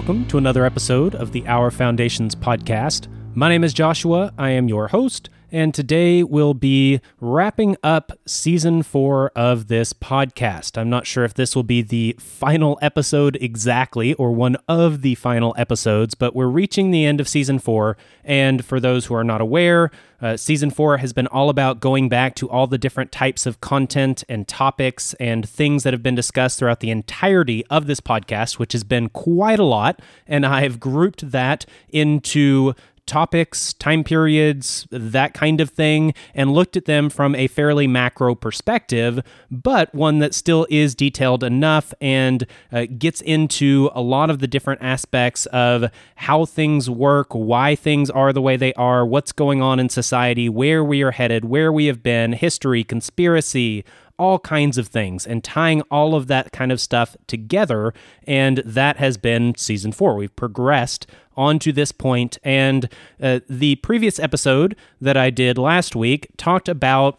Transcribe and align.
welcome 0.00 0.24
to 0.24 0.38
another 0.38 0.64
episode 0.64 1.14
of 1.14 1.30
the 1.30 1.46
Our 1.46 1.70
Foundations 1.70 2.34
podcast. 2.34 3.06
My 3.34 3.50
name 3.50 3.62
is 3.62 3.74
Joshua. 3.74 4.32
I 4.38 4.48
am 4.48 4.66
your 4.66 4.88
host, 4.88 5.28
and 5.52 5.74
today 5.74 6.22
we'll 6.22 6.54
be 6.54 7.00
wrapping 7.20 7.76
up 7.82 8.12
season 8.26 8.82
four 8.82 9.30
of 9.36 9.68
this 9.68 9.92
podcast. 9.92 10.78
I'm 10.78 10.90
not 10.90 11.06
sure 11.06 11.24
if 11.24 11.34
this 11.34 11.56
will 11.56 11.62
be 11.62 11.82
the 11.82 12.16
final 12.18 12.78
episode 12.80 13.36
exactly 13.40 14.14
or 14.14 14.32
one 14.32 14.56
of 14.68 15.02
the 15.02 15.14
final 15.16 15.54
episodes, 15.58 16.14
but 16.14 16.34
we're 16.34 16.46
reaching 16.46 16.90
the 16.90 17.04
end 17.04 17.20
of 17.20 17.28
season 17.28 17.58
four. 17.58 17.96
And 18.24 18.64
for 18.64 18.80
those 18.80 19.06
who 19.06 19.14
are 19.14 19.24
not 19.24 19.40
aware, 19.40 19.90
uh, 20.22 20.36
season 20.36 20.70
four 20.70 20.98
has 20.98 21.12
been 21.12 21.26
all 21.28 21.48
about 21.48 21.80
going 21.80 22.08
back 22.08 22.34
to 22.36 22.48
all 22.50 22.66
the 22.66 22.78
different 22.78 23.10
types 23.10 23.46
of 23.46 23.60
content 23.60 24.22
and 24.28 24.46
topics 24.46 25.14
and 25.14 25.48
things 25.48 25.82
that 25.82 25.94
have 25.94 26.02
been 26.02 26.14
discussed 26.14 26.58
throughout 26.58 26.80
the 26.80 26.90
entirety 26.90 27.64
of 27.70 27.86
this 27.86 28.00
podcast, 28.00 28.58
which 28.58 28.72
has 28.72 28.84
been 28.84 29.08
quite 29.08 29.58
a 29.58 29.64
lot. 29.64 30.00
And 30.26 30.44
I've 30.44 30.78
grouped 30.78 31.30
that 31.30 31.64
into 31.88 32.74
topics, 33.10 33.72
time 33.74 34.04
periods, 34.04 34.86
that 34.92 35.34
kind 35.34 35.60
of 35.60 35.68
thing, 35.68 36.14
and 36.32 36.52
looked 36.52 36.76
at 36.76 36.84
them 36.84 37.10
from 37.10 37.34
a 37.34 37.48
fairly 37.48 37.88
macro 37.88 38.36
perspective, 38.36 39.20
but 39.50 39.92
one 39.92 40.20
that 40.20 40.32
still 40.32 40.64
is 40.70 40.94
detailed 40.94 41.42
enough 41.42 41.92
and 42.00 42.46
uh, 42.70 42.86
gets 42.96 43.20
into 43.22 43.90
a 43.94 44.00
lot 44.00 44.30
of 44.30 44.38
the 44.38 44.46
different 44.46 44.80
aspects 44.80 45.46
of 45.46 45.90
how 46.14 46.44
things 46.44 46.88
work, 46.88 47.32
why 47.32 47.74
things 47.74 48.10
are 48.10 48.32
the 48.32 48.40
way 48.40 48.56
they 48.56 48.72
are, 48.74 49.04
what's 49.04 49.32
going 49.32 49.60
on 49.60 49.80
in 49.80 49.88
society, 49.88 50.48
where 50.48 50.84
we 50.84 51.02
are 51.02 51.10
headed, 51.10 51.44
where 51.44 51.72
we 51.72 51.86
have 51.86 52.04
been, 52.04 52.32
history, 52.32 52.84
conspiracy, 52.84 53.84
all 54.20 54.38
kinds 54.38 54.76
of 54.76 54.86
things 54.86 55.26
and 55.26 55.42
tying 55.42 55.80
all 55.90 56.14
of 56.14 56.26
that 56.26 56.52
kind 56.52 56.70
of 56.70 56.78
stuff 56.78 57.16
together. 57.26 57.94
And 58.24 58.58
that 58.58 58.98
has 58.98 59.16
been 59.16 59.54
season 59.56 59.92
four. 59.92 60.14
We've 60.14 60.36
progressed 60.36 61.06
on 61.38 61.58
to 61.60 61.72
this 61.72 61.90
point. 61.90 62.36
And 62.44 62.90
uh, 63.22 63.40
the 63.48 63.76
previous 63.76 64.18
episode 64.18 64.76
that 65.00 65.16
I 65.16 65.30
did 65.30 65.56
last 65.56 65.96
week 65.96 66.28
talked 66.36 66.68
about 66.68 67.18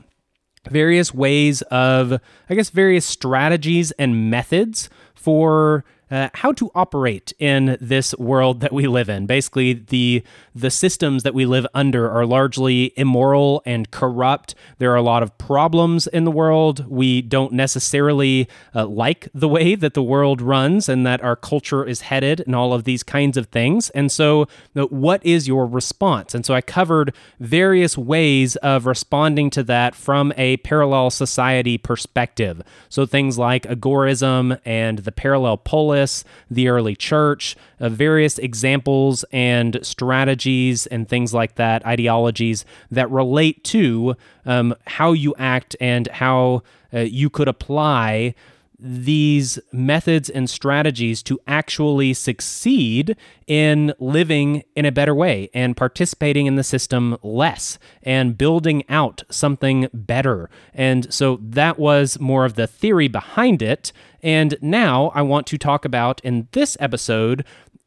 various 0.70 1.12
ways 1.12 1.64
of, 1.64 2.20
I 2.48 2.54
guess, 2.54 2.70
various 2.70 3.06
strategies 3.06 3.90
and 3.94 4.30
methods 4.30 4.88
for 5.16 5.84
uh, 6.12 6.30
how 6.34 6.52
to 6.52 6.70
operate 6.76 7.32
in 7.40 7.78
this 7.80 8.14
world 8.18 8.60
that 8.60 8.74
we 8.74 8.86
live 8.86 9.08
in. 9.08 9.26
Basically, 9.26 9.72
the 9.74 10.24
the 10.54 10.70
systems 10.70 11.24
that 11.24 11.34
we 11.34 11.46
live 11.46 11.66
under 11.74 12.12
are 12.12 12.26
largely 12.26 12.92
immoral 12.98 13.64
and 13.66 13.90
corrupt. 13.92 14.54
There 14.78 14.92
are 14.92 14.98
a 14.98 15.02
lot 15.02 15.24
of 15.24 15.38
problems 15.38 16.08
in 16.08 16.26
the 16.26 16.32
world. 16.32 16.86
We 16.90 17.22
don't 17.22 17.54
necessarily 17.54 18.50
uh, 18.76 18.88
like 18.88 19.30
the 19.34 19.48
way 19.48 19.76
that 19.76 19.94
the 19.94 20.04
world 20.04 20.42
runs 20.42 20.90
and 20.90 21.06
that 21.06 21.24
our 21.24 21.38
culture 21.38 21.86
is 21.86 22.02
headed, 22.02 22.42
and 22.42 22.54
all 22.56 22.74
of 22.74 22.84
these 22.84 23.04
kinds 23.04 23.38
of 23.38 23.48
things. 23.48 23.90
And 23.92 24.12
so, 24.12 24.48
what 24.74 25.26
is 25.26 25.48
your 25.48 25.66
response? 25.66 26.36
And 26.36 26.46
so, 26.46 26.54
I 26.54 26.60
covered 26.60 27.16
various 27.40 27.98
ways 27.98 28.58
of 28.58 28.86
responding 28.86 29.50
to 29.52 29.64
that 29.64 29.96
from 29.96 30.34
a 30.36 30.58
parallel 30.58 31.10
society 31.10 31.78
perspective. 31.78 32.62
So, 32.90 33.06
things 33.06 33.38
like 33.38 33.64
agorism 33.64 34.60
and 34.66 35.00
the 35.00 35.14
parallel 35.14 35.56
polis 35.56 36.01
the 36.50 36.68
early 36.68 36.96
church, 36.96 37.56
uh, 37.80 37.90
various 37.90 38.38
examples 38.38 39.24
and 39.32 39.80
strategies 39.82 40.88
and 40.88 41.08
things 41.08 41.34
like 41.34 41.56
that, 41.56 41.86
ideologies 41.86 42.66
that 42.90 43.10
relate 43.12 43.64
to 43.66 44.16
um, 44.46 44.76
how 44.88 45.12
you 45.14 45.34
act 45.38 45.76
and 45.80 46.08
how 46.08 46.64
uh, 46.94 47.00
you 47.00 47.30
could 47.30 47.48
apply 47.48 48.34
these 48.82 49.60
methods 49.72 50.30
and 50.30 50.50
strategies 50.50 51.22
to 51.22 51.40
actually 51.46 52.14
succeed 52.14 53.16
in 53.46 53.94
living 54.00 54.64
in 54.76 54.86
a 54.86 54.92
better 54.92 55.14
way 55.14 55.50
and 55.54 55.78
participating 55.78 56.48
in 56.48 56.56
the 56.56 56.64
system 56.64 57.16
less 57.22 57.78
and 58.02 58.38
building 58.38 58.84
out 58.90 59.24
something 59.30 59.88
better. 59.94 60.50
And 60.74 61.14
so 61.14 61.40
that 61.44 61.78
was 61.78 62.20
more 62.20 62.44
of 62.44 62.56
the 62.56 62.66
theory 62.66 63.08
behind 63.08 63.62
it. 63.62 63.94
And 64.24 64.58
now 64.62 65.12
I 65.14 65.22
want 65.22 65.46
to 65.48 65.58
talk 65.58 65.86
about 65.86 66.20
in 66.24 66.48
this 66.52 66.76
episode 66.80 67.46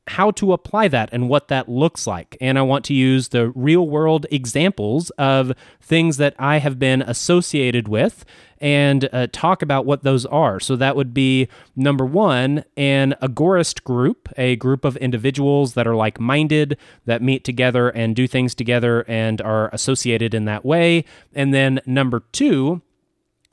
how 0.09 0.31
to 0.33 0.53
apply 0.53 0.89
that 0.89 1.09
and 1.13 1.29
what 1.29 1.49
that 1.49 1.69
looks 1.69 2.07
like. 2.07 2.37
And 2.41 2.59
I 2.59 2.63
want 2.63 2.85
to 2.87 2.95
use 2.95 3.29
the 3.29 3.51
real 3.51 3.89
world 3.89 4.27
examples 4.31 5.11
of 5.11 5.53
things 5.81 6.19
that 6.19 6.35
I 6.39 6.59
have 6.59 6.79
been 6.79 7.03
associated 7.03 7.89
with 7.89 8.25
and 8.59 9.09
uh, 9.13 9.27
talk 9.33 9.63
about 9.63 9.87
what 9.87 10.03
those 10.03 10.25
are. 10.27 10.61
So 10.61 10.77
that 10.77 10.97
would 10.97 11.13
be 11.13 11.49
number 11.75 12.05
one, 12.05 12.65
an 12.77 13.15
agorist 13.21 13.85
group, 13.85 14.29
a 14.37 14.57
group 14.57 14.85
of 14.85 14.97
individuals 14.99 15.75
that 15.75 15.87
are 15.87 15.97
like 15.97 16.21
minded, 16.21 16.79
that 17.07 17.23
meet 17.23 17.45
together 17.45 17.89
and 17.89 18.15
do 18.15 18.27
things 18.27 18.55
together 18.55 19.05
and 19.09 19.41
are 19.41 19.69
associated 19.73 20.35
in 20.35 20.45
that 20.45 20.65
way. 20.65 21.05
And 21.35 21.53
then 21.53 21.81
number 21.87 22.25
two, 22.33 22.83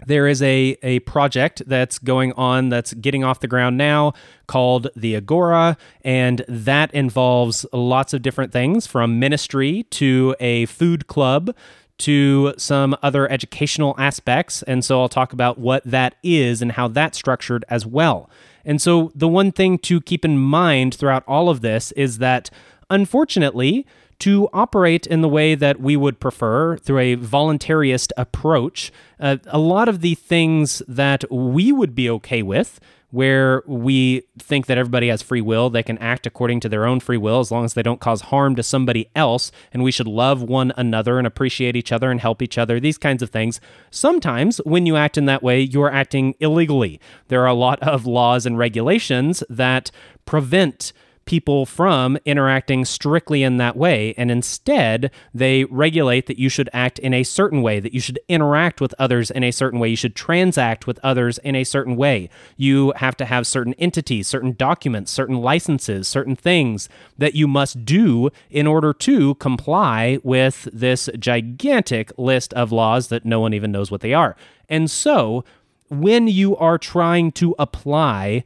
there 0.06 0.28
is 0.28 0.42
a, 0.42 0.78
a 0.82 1.00
project 1.00 1.62
that's 1.68 2.00
going 2.00 2.34
on 2.34 2.70
that's 2.70 2.94
getting 2.94 3.24
off 3.24 3.40
the 3.40 3.48
ground 3.48 3.78
now 3.78 4.14
called 4.48 4.88
the 4.96 5.16
Agora, 5.16 5.78
and 6.04 6.44
that 6.48 6.94
involves 6.94 7.66
lots 7.72 8.14
of 8.14 8.22
different 8.22 8.52
things 8.52 8.88
from 8.88 9.20
ministry 9.20 9.84
to 9.92 10.36
a 10.40 10.66
food 10.66 11.08
club 11.08 11.56
to 12.00 12.54
some 12.58 12.96
other 13.04 13.32
educational 13.32 13.94
aspects. 13.98 14.64
And 14.64 14.84
so 14.84 15.02
I'll 15.02 15.10
talk 15.10 15.34
about 15.34 15.60
what 15.60 15.84
that 15.86 16.16
is 16.24 16.62
and 16.62 16.72
how 16.72 16.88
that's 16.88 17.18
structured 17.18 17.64
as 17.70 17.86
well. 17.86 18.30
And 18.66 18.82
so 18.82 19.12
the 19.14 19.28
one 19.28 19.52
thing 19.52 19.78
to 19.80 20.02
keep 20.02 20.26
in 20.26 20.38
mind 20.38 20.96
throughout 20.96 21.24
all 21.28 21.48
of 21.48 21.62
this 21.62 21.92
is 21.94 22.18
that 22.18 22.50
unfortunately, 22.90 23.86
to 24.22 24.48
operate 24.54 25.08
in 25.08 25.22
the 25.22 25.30
way 25.30 25.56
that 25.56 25.80
we 25.80 25.98
would 25.98 26.20
prefer 26.20 26.78
through 26.78 27.00
a 27.00 27.16
voluntarist 27.18 28.12
approach, 28.18 28.92
uh, 29.20 29.38
a 29.48 29.58
lot 29.58 29.90
of 29.90 30.02
the 30.02 30.14
things 30.16 30.82
that 30.88 31.24
we 31.32 31.72
would 31.72 31.96
be 31.96 32.10
okay 32.10 32.44
with 32.44 32.80
where 33.10 33.62
we 33.66 34.22
think 34.40 34.68
that 34.68 34.78
everybody 34.78 35.10
has 35.10 35.22
free 35.22 35.42
will, 35.42 35.70
they 35.70 35.84
can 35.84 35.98
act 35.98 36.26
according 36.26 36.60
to 36.62 36.70
their 36.70 36.86
own 36.86 37.00
free 37.00 37.18
will 37.18 37.40
as 37.40 37.52
long 37.52 37.66
as 37.66 37.74
they 37.74 37.84
don't 37.84 38.00
cause 38.00 38.22
harm 38.22 38.56
to 38.56 38.64
somebody 38.64 39.10
else, 39.16 39.52
and 39.74 39.84
we 39.84 39.92
should 39.92 40.08
love 40.08 40.42
one 40.42 40.72
another 40.78 41.18
and 41.18 41.28
appreciate 41.28 41.76
each 41.76 41.92
other 41.92 42.10
and 42.10 42.22
help 42.22 42.42
each 42.42 42.58
other, 42.58 42.80
these 42.80 42.98
kinds 42.98 43.22
of 43.22 43.30
things. 43.30 43.60
Sometimes 43.90 44.58
when 44.60 44.86
you 44.86 44.96
act 44.96 45.18
in 45.18 45.26
that 45.26 45.44
way, 45.44 45.60
you're 45.60 45.92
acting 45.92 46.36
illegally. 46.40 47.00
There 47.28 47.42
are 47.42 47.48
a 47.48 47.54
lot 47.54 47.80
of 47.82 48.06
laws 48.06 48.46
and 48.46 48.58
regulations 48.58 49.44
that 49.50 49.92
prevent 50.26 50.94
people 51.32 51.66
from 51.66 52.18
interacting 52.26 52.84
strictly 52.84 53.42
in 53.42 53.56
that 53.56 53.78
way. 53.78 54.14
And 54.18 54.30
instead, 54.30 55.10
they 55.34 55.64
regulate 55.64 56.26
that 56.26 56.38
you 56.38 56.50
should 56.50 56.70
act 56.74 57.00
in 57.00 57.14
a 57.14 57.24
certain 57.24 57.62
way, 57.62 57.80
that 57.80 57.94
you 57.94 58.02
should 58.02 58.20
interact 58.28 58.82
with 58.82 58.94
others 59.00 59.32
in 59.32 59.42
a 59.42 59.52
certain 59.52 59.80
way, 59.80 59.88
you 59.88 59.96
should 59.96 60.14
transact 60.14 60.88
with 60.88 61.00
others 61.04 61.38
in 61.38 61.56
a 61.56 61.64
certain 61.64 61.96
way. 61.96 62.30
You 62.58 62.92
have 62.98 63.16
to 63.16 63.24
have 63.24 63.48
certain 63.48 63.74
entities, 63.76 64.28
certain 64.28 64.52
documents, 64.52 65.10
certain 65.10 65.38
licenses, 65.38 66.06
certain 66.06 66.36
things 66.36 66.90
that 67.18 67.34
you 67.34 67.48
must 67.48 67.86
do 67.86 68.30
in 68.50 68.68
order 68.68 68.92
to 68.92 69.36
comply 69.36 70.20
with 70.24 70.68
this 70.74 71.10
gigantic 71.18 72.12
list 72.18 72.54
of 72.56 72.74
laws 72.74 73.08
that 73.08 73.24
no 73.24 73.40
one 73.40 73.54
even 73.54 73.72
knows 73.72 73.90
what 73.90 74.02
they 74.02 74.14
are. 74.14 74.36
And 74.68 74.92
so, 74.92 75.46
when 75.90 76.28
you 76.28 76.58
are 76.58 76.78
trying 76.78 77.32
to 77.34 77.56
apply 77.58 78.44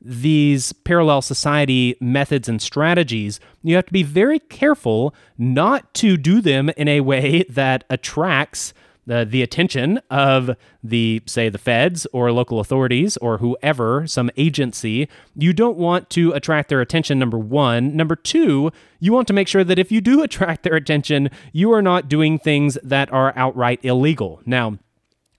these 0.00 0.72
parallel 0.72 1.22
society 1.22 1.96
methods 2.00 2.48
and 2.48 2.62
strategies, 2.62 3.40
you 3.62 3.74
have 3.76 3.86
to 3.86 3.92
be 3.92 4.02
very 4.02 4.38
careful 4.38 5.14
not 5.36 5.92
to 5.94 6.16
do 6.16 6.40
them 6.40 6.70
in 6.76 6.88
a 6.88 7.00
way 7.00 7.44
that 7.48 7.84
attracts 7.90 8.72
the, 9.08 9.24
the 9.24 9.42
attention 9.42 10.00
of 10.10 10.50
the, 10.84 11.22
say, 11.24 11.48
the 11.48 11.58
feds 11.58 12.06
or 12.12 12.30
local 12.30 12.60
authorities 12.60 13.16
or 13.16 13.38
whoever, 13.38 14.06
some 14.06 14.30
agency. 14.36 15.08
You 15.34 15.54
don't 15.54 15.78
want 15.78 16.10
to 16.10 16.32
attract 16.32 16.68
their 16.68 16.82
attention, 16.82 17.18
number 17.18 17.38
one. 17.38 17.96
Number 17.96 18.14
two, 18.14 18.70
you 19.00 19.14
want 19.14 19.26
to 19.28 19.32
make 19.32 19.48
sure 19.48 19.64
that 19.64 19.78
if 19.78 19.90
you 19.90 20.02
do 20.02 20.22
attract 20.22 20.62
their 20.62 20.74
attention, 20.74 21.30
you 21.52 21.72
are 21.72 21.82
not 21.82 22.08
doing 22.08 22.38
things 22.38 22.76
that 22.84 23.10
are 23.10 23.32
outright 23.34 23.80
illegal. 23.82 24.42
Now, 24.44 24.78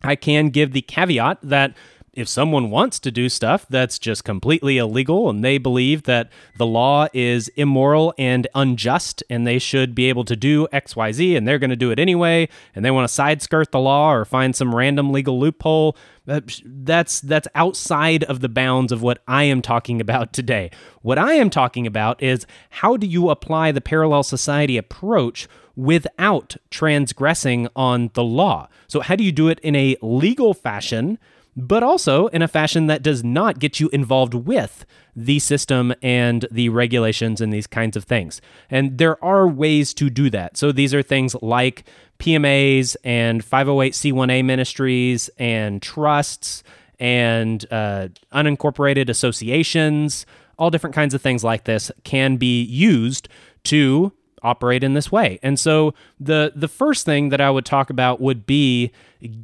I 0.02 0.16
can 0.16 0.50
give 0.50 0.72
the 0.72 0.82
caveat 0.82 1.38
that 1.44 1.76
if 2.20 2.28
someone 2.28 2.70
wants 2.70 3.00
to 3.00 3.12
do 3.12 3.30
stuff 3.30 3.66
that's 3.70 3.98
just 3.98 4.24
completely 4.24 4.78
illegal 4.78 5.30
and 5.30 5.44
they 5.44 5.58
believe 5.58 6.04
that 6.04 6.30
the 6.58 6.66
law 6.66 7.08
is 7.14 7.48
immoral 7.56 8.14
and 8.18 8.48
unjust 8.54 9.24
and 9.30 9.48
they 9.48 9.58
should 9.58 9.96
be 9.96 10.10
able 10.10 10.26
to 10.26 10.36
do 10.36 10.68
XYZ 10.74 11.38
and 11.38 11.48
they're 11.48 11.60
going 11.60 11.70
to 11.70 11.76
do 11.76 11.92
it 11.92 12.00
anyway 12.00 12.48
and 12.76 12.84
they 12.84 12.92
want 12.92 13.08
to 13.08 13.14
side 13.14 13.42
skirt 13.42 13.72
the 13.72 13.80
law 13.80 14.12
or 14.14 14.26
find 14.26 14.56
some 14.56 14.76
random 14.76 15.12
legal 15.12 15.40
loophole, 15.40 15.96
that's 16.26 17.22
that's 17.24 17.48
outside 17.56 18.24
of 18.26 18.40
the 18.42 18.50
bounds 18.50 18.92
of 18.92 19.02
what 19.02 19.24
I 19.28 19.46
am 19.46 19.62
talking 19.62 20.00
about 20.00 20.32
today. 20.32 20.70
What 21.02 21.18
I 21.18 21.34
am 21.34 21.50
talking 21.50 21.88
about 21.88 22.22
is 22.22 22.46
how 22.70 22.98
do 22.98 23.08
you 23.08 23.30
apply 23.30 23.72
the 23.72 23.82
parallel 23.82 24.24
society 24.24 24.78
approach 24.78 25.48
without 25.76 26.58
transgressing 26.70 27.68
on 27.76 28.12
the 28.14 28.24
law? 28.24 28.68
So 28.88 29.00
how 29.00 29.16
do 29.16 29.24
you 29.24 29.32
do 29.32 29.48
it 29.48 29.60
in 29.62 29.76
a 29.76 29.96
legal 30.02 30.54
fashion? 30.54 31.18
But 31.68 31.84
also 31.84 32.28
in 32.28 32.42
a 32.42 32.48
fashion 32.48 32.88
that 32.88 33.04
does 33.04 33.24
not 33.24 33.60
get 33.60 33.80
you 33.80 33.90
involved 33.90 34.34
with 34.34 34.86
the 35.16 35.40
system 35.40 35.94
and 36.02 36.48
the 36.52 36.70
regulations 36.70 37.42
and 37.42 37.52
these 37.52 37.68
kinds 37.68 37.98
of 37.98 38.04
things. 38.04 38.42
And 38.70 38.98
there 38.98 39.24
are 39.24 39.48
ways 39.48 39.94
to 39.96 40.10
do 40.10 40.30
that. 40.30 40.58
So 40.58 40.72
these 40.72 40.94
are 40.94 41.02
things 41.02 41.36
like 41.42 41.86
PMAs 42.20 42.96
and 43.04 43.44
508c1a 43.44 44.44
ministries 44.46 45.30
and 45.38 45.82
trusts 45.82 46.64
and 47.00 47.66
uh, 47.72 48.10
unincorporated 48.34 49.10
associations, 49.10 50.26
all 50.58 50.70
different 50.70 50.96
kinds 50.96 51.14
of 51.14 51.22
things 51.22 51.44
like 51.44 51.64
this 51.64 51.92
can 52.04 52.36
be 52.36 52.62
used 52.64 53.30
to 53.64 54.12
operate 54.44 54.84
in 54.84 54.94
this 54.94 55.12
way. 55.12 55.40
And 55.42 55.60
so 55.60 55.94
the 56.20 56.52
the 56.56 56.68
first 56.68 57.06
thing 57.06 57.30
that 57.30 57.42
I 57.42 57.50
would 57.50 57.66
talk 57.66 57.90
about 57.90 58.20
would 58.22 58.46
be 58.46 58.92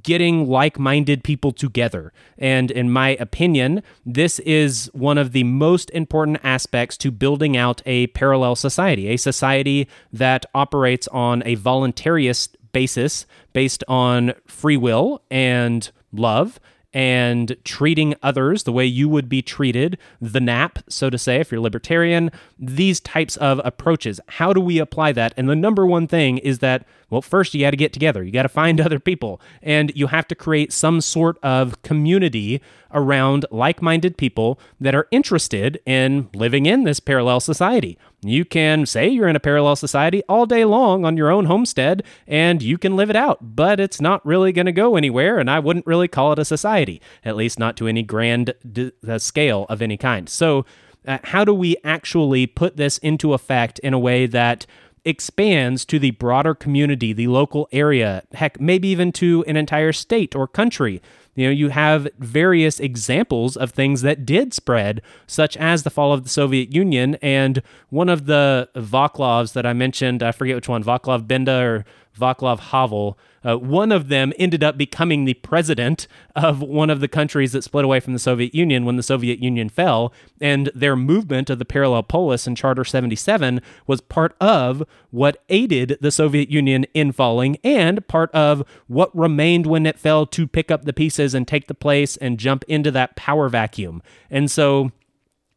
getting 0.04 0.48
like-minded 0.48 1.24
people 1.24 1.52
together. 1.52 2.14
And 2.38 2.72
in 2.72 2.92
my 2.92 3.10
opinion, 3.20 3.84
this 4.06 4.40
is 4.40 4.90
one 4.94 5.18
of 5.18 5.34
the 5.34 5.44
most 5.44 5.90
important 5.92 6.40
aspects 6.44 6.96
to 6.98 7.12
building 7.12 7.58
out 7.58 7.82
a 7.86 8.08
parallel 8.08 8.56
society, 8.56 9.10
a 9.10 9.18
society 9.18 9.88
that 10.14 10.46
operates 10.56 11.10
on 11.10 11.44
a 11.46 11.58
voluntarist 11.58 12.56
basis 12.72 13.26
based 13.52 13.84
on 13.88 14.34
free 14.48 14.78
will 14.78 15.22
and 15.30 15.92
love 16.14 16.60
and 16.96 17.58
treating 17.66 18.16
others 18.24 18.64
the 18.64 18.72
way 18.72 18.86
you 18.86 19.10
would 19.10 19.28
be 19.28 19.42
treated, 19.42 19.98
the 20.22 20.40
NAP, 20.40 20.80
so 20.88 21.10
to 21.10 21.18
say, 21.18 21.42
if 21.42 21.52
you're 21.52 21.60
libertarian, 21.60 22.32
these 22.58 23.02
types 23.02 23.36
of 23.36 23.60
approaches. 23.66 24.22
How 24.30 24.54
do 24.54 24.62
we 24.62 24.80
apply 24.80 25.12
that? 25.12 25.34
And 25.36 25.50
the 25.50 25.58
number 25.58 25.86
one 25.86 26.08
thing 26.08 26.38
is 26.38 26.60
that, 26.60 26.88
well, 27.10 27.22
first 27.22 27.54
you 27.54 27.60
got 27.60 27.72
to 27.72 27.78
get 27.78 27.92
together, 27.92 28.24
you 28.24 28.32
got 28.32 28.44
to 28.44 28.50
find 28.50 28.80
other 28.86 29.00
people, 29.00 29.42
and 29.62 29.92
you 29.94 30.08
have 30.08 30.26
to 30.30 30.36
create 30.36 30.72
some 30.72 31.02
sort 31.02 31.38
of 31.44 31.82
community 31.82 32.62
around 32.96 33.46
like 33.52 33.82
minded 33.82 34.18
people 34.18 34.60
that 34.80 34.96
are 34.96 35.08
interested 35.12 35.80
in 35.86 36.30
living 36.34 36.66
in 36.66 36.86
this 36.86 37.00
parallel 37.00 37.40
society. 37.40 38.00
You 38.24 38.46
can 38.46 38.88
say 38.88 39.08
you're 39.08 39.28
in 39.28 39.36
a 39.36 39.42
parallel 39.42 39.76
society 39.76 40.24
all 40.28 40.48
day 40.48 40.66
long 40.66 41.06
on 41.06 41.18
your 41.18 41.30
own 41.30 41.46
homestead 41.46 42.02
and 42.26 42.64
you 42.64 42.80
can 42.80 42.96
live 42.96 43.12
it 43.12 43.16
out, 43.16 43.56
but 43.56 43.80
it's 43.80 44.02
not 44.02 44.26
really 44.26 44.52
going 44.52 44.66
to 44.66 44.72
go 44.72 44.96
anywhere. 44.96 45.38
And 45.38 45.52
I 45.52 45.60
wouldn't 45.60 45.86
really 45.86 46.08
call 46.08 46.32
it 46.32 46.40
a 46.40 46.46
society, 46.46 47.02
at 47.24 47.36
least 47.36 47.60
not 47.60 47.78
to 47.78 47.88
any 47.88 48.02
grand 48.02 48.56
d- 48.72 48.94
uh, 49.08 49.20
scale 49.20 49.66
of 49.70 49.82
any 49.82 49.98
kind. 49.98 50.28
So, 50.28 50.66
uh, 51.08 51.20
how 51.24 51.46
do 51.46 51.54
we 51.54 51.76
actually 51.84 52.48
put 52.48 52.78
this 52.78 52.98
into 52.98 53.34
effect 53.34 53.78
in 53.80 53.94
a 53.94 54.00
way 54.00 54.26
that 54.26 54.66
expands 55.04 55.86
to 55.86 56.00
the 56.00 56.10
broader 56.12 56.56
community, 56.56 57.14
the 57.14 57.28
local 57.28 57.70
area, 57.72 58.24
heck, 58.34 58.60
maybe 58.60 58.88
even 58.88 59.12
to 59.12 59.46
an 59.48 59.56
entire 59.56 59.94
state 59.94 60.36
or 60.36 60.48
country? 60.48 61.02
You 61.36 61.48
know, 61.48 61.52
you 61.52 61.70
have 61.70 62.08
various 62.18 62.80
examples 62.80 63.58
of 63.58 63.72
things 63.72 64.02
that 64.02 64.26
did 64.26 64.54
spread, 64.54 65.02
such 65.28 65.58
as 65.58 65.84
the 65.84 65.90
fall 65.90 66.14
of 66.14 66.24
the 66.24 66.30
Soviet 66.30 66.74
Union. 66.74 67.16
And 67.22 67.62
one 67.90 68.10
of 68.10 68.26
the 68.26 68.70
Vaclavs 68.76 69.54
that 69.54 69.66
I 69.66 69.74
mentioned, 69.74 70.24
I 70.24 70.32
forget 70.32 70.56
which 70.56 70.70
one, 70.70 70.84
Vaclav 70.84 71.28
Benda 71.28 71.62
or 71.62 71.86
Vaclav 72.18 72.60
Havel, 72.60 73.18
uh, 73.46 73.58
one 73.58 73.92
of 73.92 74.08
them 74.08 74.34
ended 74.40 74.64
up 74.64 74.78
becoming 74.78 75.26
the 75.26 75.36
president 75.36 76.08
of 76.36 76.62
one 76.62 76.90
of 76.90 77.00
the 77.00 77.08
countries 77.08 77.52
that 77.52 77.64
split 77.64 77.86
away 77.86 78.00
from 78.00 78.14
the 78.14 78.20
Soviet 78.20 78.56
Union 78.56 78.86
when 78.86 78.96
the 78.96 79.04
Soviet 79.04 79.40
Union 79.40 79.70
fell. 79.70 80.12
And 80.42 80.72
their 80.74 80.96
movement 80.96 81.50
of 81.50 81.60
the 81.60 81.66
Parallel 81.66 82.04
Polis 82.04 82.48
and 82.48 82.58
Charter 82.58 82.84
77 82.84 83.62
was 83.86 84.02
part 84.02 84.36
of 84.42 84.84
what 85.12 85.44
aided 85.50 85.98
the 86.02 86.12
Soviet 86.12 86.50
Union 86.50 86.86
in 86.94 87.12
falling 87.12 87.58
and 87.64 88.06
part 88.08 88.32
of 88.32 88.64
what 88.88 89.16
remained 89.16 89.68
when 89.68 89.86
it 89.86 90.00
fell 90.00 90.26
to 90.26 90.48
pick 90.48 90.72
up 90.72 90.86
the 90.86 90.94
pieces 90.94 91.34
and 91.34 91.48
take 91.48 91.68
the 91.68 91.76
place 91.76 92.18
and 92.18 92.40
jump 92.40 92.64
into 92.68 92.92
that 92.92 93.16
power 93.16 93.48
vacuum. 93.48 94.02
And 94.30 94.50
so 94.50 94.92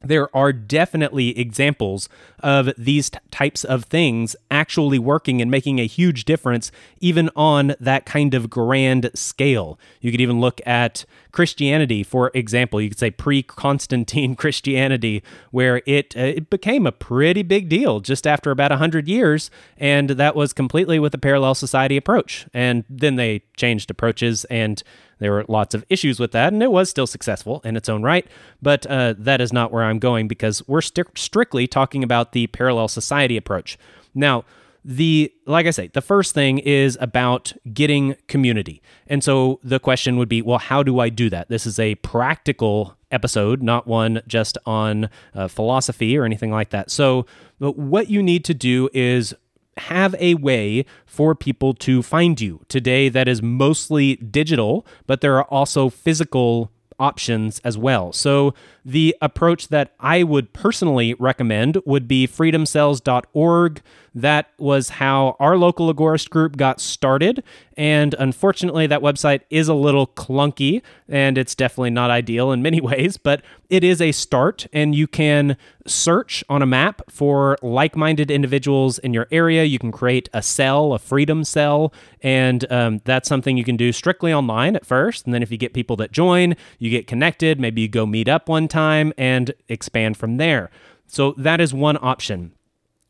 there 0.00 0.34
are 0.34 0.52
definitely 0.52 1.36
examples 1.38 2.08
of 2.40 2.70
these 2.78 3.10
t- 3.10 3.18
types 3.32 3.64
of 3.64 3.84
things 3.84 4.36
actually 4.48 4.98
working 4.98 5.42
and 5.42 5.50
making 5.50 5.80
a 5.80 5.86
huge 5.86 6.24
difference, 6.24 6.70
even 7.00 7.28
on 7.34 7.74
that 7.80 8.06
kind 8.06 8.32
of 8.32 8.48
grand 8.48 9.10
scale. 9.14 9.78
You 10.00 10.12
could 10.12 10.20
even 10.20 10.40
look 10.40 10.60
at 10.64 11.04
Christianity, 11.32 12.04
for 12.04 12.30
example. 12.32 12.80
You 12.80 12.90
could 12.90 12.98
say 12.98 13.10
pre 13.10 13.42
Constantine 13.42 14.36
Christianity, 14.36 15.22
where 15.50 15.82
it, 15.84 16.16
uh, 16.16 16.20
it 16.20 16.50
became 16.50 16.86
a 16.86 16.92
pretty 16.92 17.42
big 17.42 17.68
deal 17.68 17.98
just 17.98 18.26
after 18.26 18.52
about 18.52 18.70
100 18.70 19.08
years, 19.08 19.50
and 19.76 20.10
that 20.10 20.36
was 20.36 20.52
completely 20.52 21.00
with 21.00 21.12
a 21.14 21.18
parallel 21.18 21.56
society 21.56 21.96
approach. 21.96 22.46
And 22.54 22.84
then 22.88 23.16
they 23.16 23.42
changed 23.56 23.90
approaches 23.90 24.44
and 24.44 24.80
there 25.18 25.32
were 25.32 25.44
lots 25.48 25.74
of 25.74 25.84
issues 25.88 26.18
with 26.20 26.32
that, 26.32 26.52
and 26.52 26.62
it 26.62 26.70
was 26.70 26.90
still 26.90 27.06
successful 27.06 27.60
in 27.64 27.76
its 27.76 27.88
own 27.88 28.02
right. 28.02 28.26
But 28.62 28.86
uh, 28.86 29.14
that 29.18 29.40
is 29.40 29.52
not 29.52 29.72
where 29.72 29.84
I'm 29.84 29.98
going 29.98 30.28
because 30.28 30.66
we're 30.68 30.80
st- 30.80 31.16
strictly 31.16 31.66
talking 31.66 32.02
about 32.02 32.32
the 32.32 32.46
parallel 32.48 32.88
society 32.88 33.36
approach. 33.36 33.78
Now, 34.14 34.44
the 34.84 35.32
like 35.44 35.66
I 35.66 35.70
say, 35.70 35.88
the 35.88 36.00
first 36.00 36.34
thing 36.34 36.58
is 36.58 36.96
about 37.00 37.52
getting 37.72 38.16
community. 38.26 38.80
And 39.06 39.22
so 39.22 39.60
the 39.62 39.78
question 39.78 40.16
would 40.16 40.28
be, 40.28 40.40
well, 40.40 40.58
how 40.58 40.82
do 40.82 40.98
I 41.00 41.08
do 41.08 41.28
that? 41.30 41.48
This 41.48 41.66
is 41.66 41.78
a 41.78 41.96
practical 41.96 42.96
episode, 43.10 43.62
not 43.62 43.86
one 43.86 44.22
just 44.26 44.56
on 44.66 45.10
uh, 45.34 45.48
philosophy 45.48 46.16
or 46.16 46.24
anything 46.24 46.50
like 46.50 46.70
that. 46.70 46.90
So 46.90 47.26
what 47.58 48.08
you 48.08 48.22
need 48.22 48.44
to 48.46 48.54
do 48.54 48.88
is 48.92 49.34
have 49.78 50.14
a 50.18 50.34
way 50.34 50.84
for 51.06 51.34
people 51.34 51.74
to 51.74 52.02
find 52.02 52.40
you. 52.40 52.60
Today, 52.68 53.08
that 53.08 53.28
is 53.28 53.42
mostly 53.42 54.16
digital, 54.16 54.86
but 55.06 55.20
there 55.20 55.36
are 55.36 55.44
also 55.44 55.88
physical 55.88 56.70
options 56.98 57.60
as 57.64 57.78
well. 57.78 58.12
So, 58.12 58.54
the 58.88 59.14
approach 59.20 59.68
that 59.68 59.92
I 60.00 60.22
would 60.22 60.54
personally 60.54 61.12
recommend 61.18 61.76
would 61.84 62.08
be 62.08 62.26
freedomcells.org. 62.26 63.82
That 64.14 64.50
was 64.58 64.88
how 64.88 65.36
our 65.38 65.58
local 65.58 65.92
Agorist 65.92 66.30
group 66.30 66.56
got 66.56 66.80
started. 66.80 67.44
And 67.76 68.14
unfortunately, 68.18 68.86
that 68.86 69.02
website 69.02 69.42
is 69.50 69.68
a 69.68 69.74
little 69.74 70.06
clunky 70.06 70.82
and 71.06 71.36
it's 71.36 71.54
definitely 71.54 71.90
not 71.90 72.10
ideal 72.10 72.50
in 72.50 72.62
many 72.62 72.80
ways, 72.90 73.18
but 73.18 73.42
it 73.68 73.84
is 73.84 74.00
a 74.00 74.10
start. 74.12 74.66
And 74.72 74.94
you 74.94 75.06
can 75.06 75.58
search 75.86 76.42
on 76.48 76.62
a 76.62 76.66
map 76.66 77.02
for 77.10 77.58
like 77.60 77.94
minded 77.94 78.30
individuals 78.30 78.98
in 78.98 79.12
your 79.12 79.28
area. 79.30 79.64
You 79.64 79.78
can 79.78 79.92
create 79.92 80.30
a 80.32 80.42
cell, 80.42 80.94
a 80.94 80.98
freedom 80.98 81.44
cell. 81.44 81.92
And 82.22 82.70
um, 82.72 83.00
that's 83.04 83.28
something 83.28 83.56
you 83.58 83.64
can 83.64 83.76
do 83.76 83.92
strictly 83.92 84.32
online 84.32 84.74
at 84.74 84.86
first. 84.86 85.26
And 85.26 85.34
then 85.34 85.42
if 85.42 85.52
you 85.52 85.58
get 85.58 85.74
people 85.74 85.96
that 85.96 86.10
join, 86.10 86.56
you 86.78 86.90
get 86.90 87.06
connected. 87.06 87.60
Maybe 87.60 87.82
you 87.82 87.88
go 87.88 88.06
meet 88.06 88.28
up 88.28 88.48
one 88.48 88.66
time 88.66 88.77
and 89.16 89.52
expand 89.68 90.16
from 90.16 90.36
there. 90.36 90.70
So 91.06 91.32
that 91.38 91.60
is 91.60 91.72
one 91.72 91.98
option. 92.00 92.52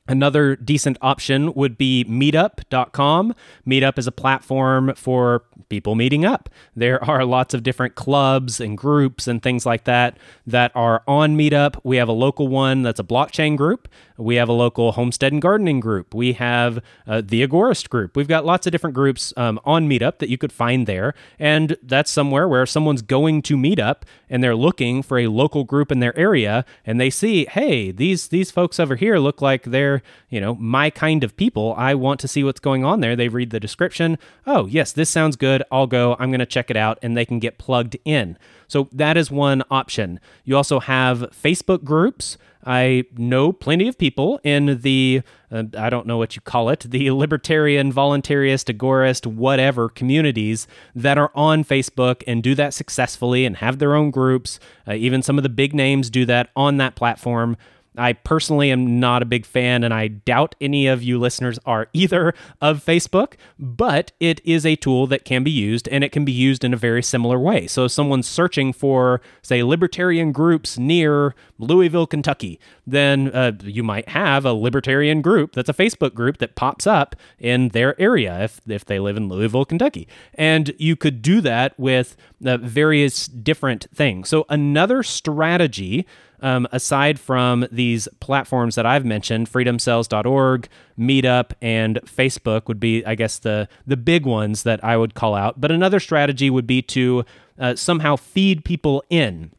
Another 0.08 0.56
decent 0.56 0.96
option 1.02 1.52
would 1.54 1.76
be 1.76 2.04
meetup.com. 2.08 3.34
Meetup 3.66 3.98
is 3.98 4.06
a 4.06 4.12
platform 4.12 4.94
for 4.94 5.42
people 5.68 5.94
meeting 5.94 6.24
up. 6.24 6.48
There 6.74 7.02
are 7.04 7.24
lots 7.24 7.52
of 7.54 7.62
different 7.62 7.94
clubs 7.94 8.60
and 8.60 8.76
groups 8.76 9.26
and 9.26 9.42
things 9.42 9.66
like 9.66 9.84
that 9.84 10.16
that 10.46 10.72
are 10.74 11.02
on 11.06 11.36
Meetup. 11.36 11.78
We 11.84 11.98
have 11.98 12.08
a 12.08 12.12
local 12.12 12.48
one 12.48 12.82
that's 12.82 13.00
a 13.00 13.04
blockchain 13.04 13.56
group. 13.56 13.88
We 14.16 14.34
have 14.36 14.48
a 14.48 14.52
local 14.52 14.92
homestead 14.92 15.32
and 15.32 15.40
gardening 15.40 15.78
group. 15.78 16.14
We 16.14 16.32
have 16.34 16.80
uh, 17.06 17.22
the 17.24 17.46
Agorist 17.46 17.88
group. 17.88 18.16
We've 18.16 18.26
got 18.26 18.44
lots 18.44 18.66
of 18.66 18.72
different 18.72 18.94
groups 18.94 19.32
um, 19.36 19.60
on 19.64 19.88
Meetup 19.88 20.18
that 20.18 20.28
you 20.28 20.36
could 20.38 20.52
find 20.52 20.86
there. 20.86 21.14
And 21.38 21.76
that's 21.82 22.10
somewhere 22.10 22.48
where 22.48 22.66
someone's 22.66 23.02
going 23.02 23.42
to 23.42 23.56
Meetup 23.56 24.02
and 24.28 24.42
they're 24.42 24.56
looking 24.56 25.02
for 25.02 25.18
a 25.18 25.28
local 25.28 25.64
group 25.64 25.92
in 25.92 26.00
their 26.00 26.18
area 26.18 26.64
and 26.84 27.00
they 27.00 27.10
see, 27.10 27.46
hey, 27.46 27.92
these 27.92 28.28
these 28.28 28.50
folks 28.50 28.80
over 28.80 28.96
here 28.96 29.18
look 29.18 29.40
like 29.40 29.64
they're, 29.64 29.97
you 30.30 30.40
know, 30.40 30.54
my 30.56 30.90
kind 30.90 31.24
of 31.24 31.36
people. 31.36 31.74
I 31.76 31.94
want 31.94 32.20
to 32.20 32.28
see 32.28 32.44
what's 32.44 32.60
going 32.60 32.84
on 32.84 33.00
there. 33.00 33.16
They 33.16 33.28
read 33.28 33.50
the 33.50 33.60
description. 33.60 34.18
Oh, 34.46 34.66
yes, 34.66 34.92
this 34.92 35.10
sounds 35.10 35.36
good. 35.36 35.62
I'll 35.70 35.86
go. 35.86 36.16
I'm 36.18 36.30
going 36.30 36.40
to 36.40 36.46
check 36.46 36.70
it 36.70 36.76
out 36.76 36.98
and 37.02 37.16
they 37.16 37.24
can 37.24 37.38
get 37.38 37.58
plugged 37.58 37.96
in. 38.04 38.36
So 38.66 38.88
that 38.92 39.16
is 39.16 39.30
one 39.30 39.62
option. 39.70 40.20
You 40.44 40.56
also 40.56 40.80
have 40.80 41.20
Facebook 41.30 41.84
groups. 41.84 42.36
I 42.64 43.04
know 43.16 43.52
plenty 43.52 43.88
of 43.88 43.96
people 43.96 44.40
in 44.42 44.80
the, 44.82 45.22
uh, 45.50 45.64
I 45.76 45.88
don't 45.88 46.06
know 46.06 46.18
what 46.18 46.36
you 46.36 46.42
call 46.42 46.68
it, 46.68 46.80
the 46.80 47.10
libertarian, 47.12 47.92
voluntarist, 47.92 48.74
agorist, 48.74 49.26
whatever 49.26 49.88
communities 49.88 50.66
that 50.94 51.16
are 51.16 51.30
on 51.34 51.64
Facebook 51.64 52.22
and 52.26 52.42
do 52.42 52.54
that 52.56 52.74
successfully 52.74 53.46
and 53.46 53.56
have 53.56 53.78
their 53.78 53.94
own 53.94 54.10
groups. 54.10 54.60
Uh, 54.86 54.92
even 54.92 55.22
some 55.22 55.38
of 55.38 55.44
the 55.44 55.48
big 55.48 55.74
names 55.74 56.10
do 56.10 56.26
that 56.26 56.50
on 56.54 56.76
that 56.76 56.94
platform. 56.94 57.56
I 57.98 58.12
personally 58.12 58.70
am 58.70 59.00
not 59.00 59.22
a 59.22 59.26
big 59.26 59.44
fan, 59.44 59.84
and 59.84 59.92
I 59.92 60.08
doubt 60.08 60.54
any 60.60 60.86
of 60.86 61.02
you 61.02 61.18
listeners 61.18 61.58
are 61.66 61.88
either 61.92 62.34
of 62.60 62.84
Facebook, 62.84 63.34
but 63.58 64.12
it 64.20 64.40
is 64.44 64.64
a 64.64 64.76
tool 64.76 65.06
that 65.08 65.24
can 65.24 65.44
be 65.44 65.50
used 65.50 65.88
and 65.88 66.04
it 66.04 66.12
can 66.12 66.24
be 66.24 66.32
used 66.32 66.64
in 66.64 66.72
a 66.72 66.76
very 66.76 67.02
similar 67.02 67.38
way. 67.38 67.66
So, 67.66 67.84
if 67.84 67.92
someone's 67.92 68.28
searching 68.28 68.72
for, 68.72 69.20
say, 69.42 69.62
libertarian 69.62 70.32
groups 70.32 70.78
near 70.78 71.34
Louisville, 71.58 72.06
Kentucky, 72.06 72.60
then 72.86 73.30
uh, 73.34 73.52
you 73.62 73.82
might 73.82 74.08
have 74.10 74.44
a 74.44 74.52
libertarian 74.52 75.20
group 75.20 75.52
that's 75.52 75.68
a 75.68 75.74
Facebook 75.74 76.14
group 76.14 76.38
that 76.38 76.54
pops 76.54 76.86
up 76.86 77.16
in 77.38 77.68
their 77.68 78.00
area 78.00 78.44
if, 78.44 78.60
if 78.68 78.84
they 78.84 78.98
live 78.98 79.16
in 79.16 79.28
Louisville, 79.28 79.64
Kentucky. 79.64 80.08
And 80.34 80.74
you 80.78 80.96
could 80.96 81.22
do 81.22 81.40
that 81.42 81.78
with 81.78 82.16
uh, 82.44 82.56
various 82.58 83.26
different 83.26 83.86
things. 83.94 84.28
So, 84.28 84.46
another 84.48 85.02
strategy 85.02 86.06
um, 86.40 86.66
aside 86.72 87.18
from 87.18 87.66
these 87.70 88.08
platforms 88.20 88.74
that 88.74 88.86
I've 88.86 89.04
mentioned, 89.04 89.50
freedomcells.org, 89.50 90.68
Meetup, 90.98 91.52
and 91.60 92.00
Facebook 92.04 92.68
would 92.68 92.80
be, 92.80 93.04
I 93.04 93.14
guess, 93.14 93.38
the 93.38 93.68
the 93.86 93.96
big 93.96 94.26
ones 94.26 94.62
that 94.62 94.82
I 94.84 94.96
would 94.96 95.14
call 95.14 95.34
out. 95.34 95.60
But 95.60 95.70
another 95.70 96.00
strategy 96.00 96.50
would 96.50 96.66
be 96.66 96.82
to 96.82 97.24
uh, 97.58 97.74
somehow 97.74 98.16
feed 98.16 98.64
people 98.64 99.02
in. 99.10 99.50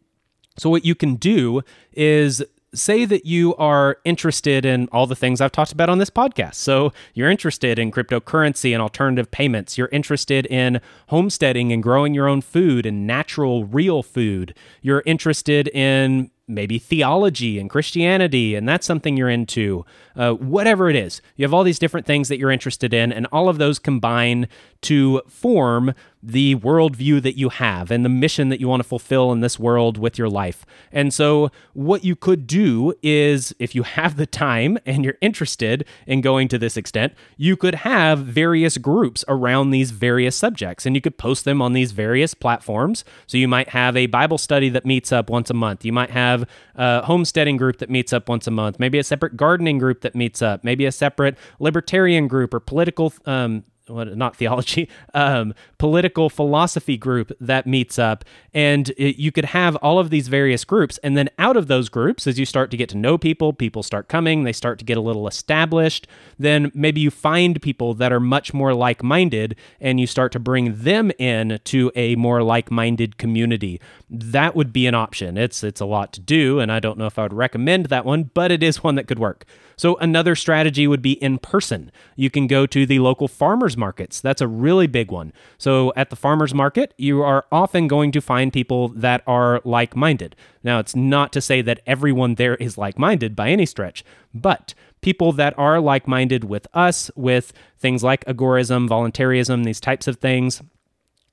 So 0.58 0.70
what 0.70 0.86
you 0.86 0.96
can 0.96 1.16
do 1.16 1.62
is 1.94 2.44
say 2.74 3.06
that 3.06 3.26
you 3.26 3.56
are 3.56 3.98
interested 4.06 4.66
in 4.66 4.88
all 4.92 5.08
the 5.08 5.16
things 5.16 5.42
I've 5.42 5.52
talked 5.52 5.72
about 5.72 5.90
on 5.90 5.98
this 5.98 6.10
podcast. 6.10 6.56
So, 6.56 6.94
you're 7.14 7.30
interested 7.30 7.80
in 7.80 7.92
cryptocurrency 7.92 8.74
and 8.74 8.82
alternative 8.82 9.32
payments. 9.32 9.78
You're 9.78 9.90
interested 9.92 10.46
in 10.48 10.82
homesteading 11.08 11.72
and 11.72 11.82
growing 11.82 12.14
your 12.14 12.28
own 12.28 12.42
food 12.42 12.86
and 12.86 13.08
natural, 13.08 13.66
real 13.66 14.04
food. 14.04 14.54
You're 14.82 15.04
interested 15.06 15.68
in 15.70 16.32
maybe 16.50 16.80
theology 16.80 17.60
and 17.60 17.70
Christianity, 17.70 18.56
and 18.56 18.68
that's 18.68 18.86
something 18.86 19.16
you're 19.16 19.30
into, 19.30 19.86
uh, 20.16 20.34
whatever 20.34 20.90
it 20.90 20.96
is. 20.96 21.22
You 21.36 21.46
have 21.46 21.54
all 21.54 21.64
these 21.64 21.80
different 21.80 22.06
things 22.06 22.28
that 22.28 22.40
you're 22.40 22.52
interested 22.52 22.94
in, 22.94 23.14
and 23.14 23.28
all 23.32 23.48
of 23.48 23.58
those 23.58 23.80
combine 23.80 24.48
to 24.82 25.22
form 25.28 25.94
the 26.22 26.56
worldview 26.56 27.22
that 27.22 27.38
you 27.38 27.50
have 27.50 27.92
and 27.92 28.04
the 28.04 28.10
mission 28.10 28.50
that 28.50 28.60
you 28.60 28.68
want 28.68 28.82
to 28.82 28.88
fulfill 28.88 29.32
in 29.32 29.40
this 29.40 29.58
world 29.58 29.98
with 29.98 30.18
your 30.18 30.30
life. 30.30 30.66
And 30.92 31.14
so, 31.14 31.50
what 31.74 32.04
you 32.04 32.16
could 32.16 32.46
do 32.46 32.94
is, 33.02 33.56
if 33.60 33.74
you 33.74 33.84
have 33.84 34.18
the 34.18 34.26
time 34.26 34.78
and 34.86 35.06
you're 35.06 35.18
interested 35.22 35.86
in 36.06 36.22
going 36.22 36.48
to 36.50 36.58
this 36.58 36.76
extent, 36.76 37.14
you 37.38 37.56
could 37.56 37.76
have 37.76 38.20
various 38.20 38.78
groups 38.78 39.24
around 39.28 39.70
these 39.70 39.92
various 39.92 40.36
subjects 40.36 40.86
and 40.86 40.96
you 40.96 41.02
could 41.02 41.18
post 41.18 41.46
them 41.46 41.62
on 41.62 41.74
these 41.74 41.92
various 41.94 42.34
platforms. 42.34 43.06
So, 43.28 43.38
you 43.38 43.48
might 43.48 43.70
have 43.70 43.96
a 43.96 44.08
Bible 44.08 44.38
study 44.38 44.70
that 44.70 44.86
meets 44.86 45.12
up 45.12 45.30
once 45.30 45.50
a 45.50 45.54
month. 45.54 45.86
You 45.86 45.94
might 45.94 46.12
have 46.12 46.46
a 46.76 47.04
homesteading 47.06 47.58
group 47.58 47.78
that 47.78 47.90
meets 47.90 48.12
up 48.12 48.28
once 48.28 48.46
a 48.46 48.52
month, 48.52 48.80
maybe 48.80 49.00
a 49.00 49.04
separate 49.04 49.38
gardening 49.38 49.78
group 49.78 50.02
that 50.02 50.16
meets 50.16 50.42
up, 50.42 50.64
maybe 50.64 50.86
a 50.86 50.92
separate 50.92 51.38
libertarian 51.60 52.28
group 52.28 52.54
or 52.54 52.60
political 52.60 53.14
um, 53.26 53.64
what 53.90 54.16
not 54.16 54.36
theology 54.36 54.90
um, 55.14 55.54
political 55.78 56.30
philosophy 56.30 56.98
group 56.98 57.32
that 57.40 57.68
meets 57.68 58.00
up. 58.00 58.26
And 58.54 58.90
it, 58.92 59.18
you 59.18 59.32
could 59.32 59.46
have 59.46 59.76
all 59.78 60.00
of 60.00 60.10
these 60.10 60.28
various 60.28 60.64
groups. 60.66 60.98
And 61.00 61.18
then 61.18 61.30
out 61.38 61.58
of 61.58 61.68
those 61.68 61.90
groups 61.90 62.28
as 62.28 62.40
you 62.40 62.46
start 62.46 62.72
to 62.72 62.78
get 62.78 62.90
to 62.90 62.98
know 62.98 63.18
people 63.18 63.54
people 63.54 63.84
start 63.84 64.08
coming 64.08 64.44
they 64.44 64.54
start 64.54 64.80
to 64.80 64.86
get 64.86 64.98
a 64.98 65.02
little 65.02 65.28
established 65.28 66.08
then 66.38 66.72
maybe 66.74 67.02
you 67.02 67.12
find 67.12 67.62
people 67.62 67.94
that 67.94 68.12
are 68.12 68.20
much 68.20 68.54
more 68.54 68.74
like-minded 68.74 69.56
and 69.80 70.00
you 70.00 70.08
start 70.08 70.32
to 70.32 70.40
bring 70.40 70.76
them 70.76 71.12
in 71.18 71.60
to 71.64 71.92
a 71.96 72.16
more 72.16 72.44
like-minded 72.44 73.18
community. 73.18 73.80
That 74.10 74.56
would 74.56 74.74
be 74.74 74.88
an 74.88 74.96
option. 74.96 75.38
It's 75.38 75.64
it's 75.64 75.82
a 75.82 75.86
lot 75.86 76.14
to 76.14 76.20
do 76.20 76.60
and 76.60 76.72
i 76.72 76.80
don't 76.80 76.98
know 76.98 77.06
if 77.06 77.20
i 77.20 77.24
would 77.24 77.34
recommend 77.34 77.88
that 77.88 78.06
one 78.06 78.30
but 78.34 78.52
it 78.52 78.64
is 78.64 78.84
one 78.84 78.96
that 78.96 79.08
could 79.08 79.20
work. 79.20 79.46
So 79.76 79.96
another 79.98 80.36
strategy 80.36 80.88
would 80.88 81.02
be 81.02 81.14
in 81.14 81.38
person. 81.38 81.90
You 82.18 82.30
can 82.30 82.48
go 82.48 82.66
to 82.66 82.86
the 82.86 83.00
local 83.00 83.30
farmers 83.30 83.78
markets. 83.80 84.22
That's 84.22 84.42
a 84.42 84.48
really 84.48 84.86
big 84.86 85.10
one. 85.10 85.34
So 85.58 85.92
at 85.96 86.12
the 86.12 86.16
farmers 86.16 86.54
market, 86.54 86.94
you 86.98 87.24
are 87.24 87.46
often 87.52 87.88
going 87.88 88.12
to 88.12 88.22
find 88.22 88.54
people 88.54 88.90
that 88.90 89.24
are 89.26 89.62
like-minded. 89.64 90.36
Now, 90.64 90.78
it's 90.80 90.96
not 90.96 91.34
to 91.34 91.42
say 91.42 91.62
that 91.64 91.80
everyone 91.88 92.36
there 92.36 92.56
is 92.56 92.78
like-minded 92.78 93.36
by 93.36 93.50
any 93.50 93.66
stretch, 93.66 94.04
but 94.34 94.74
people 95.02 95.32
that 95.32 95.58
are 95.58 95.80
like-minded 95.80 96.44
with 96.44 96.68
us 96.74 97.10
with 97.16 97.54
things 97.80 98.04
like 98.04 98.26
agorism, 98.26 98.88
voluntarism, 98.88 99.64
these 99.64 99.80
types 99.80 100.08
of 100.08 100.18
things, 100.18 100.62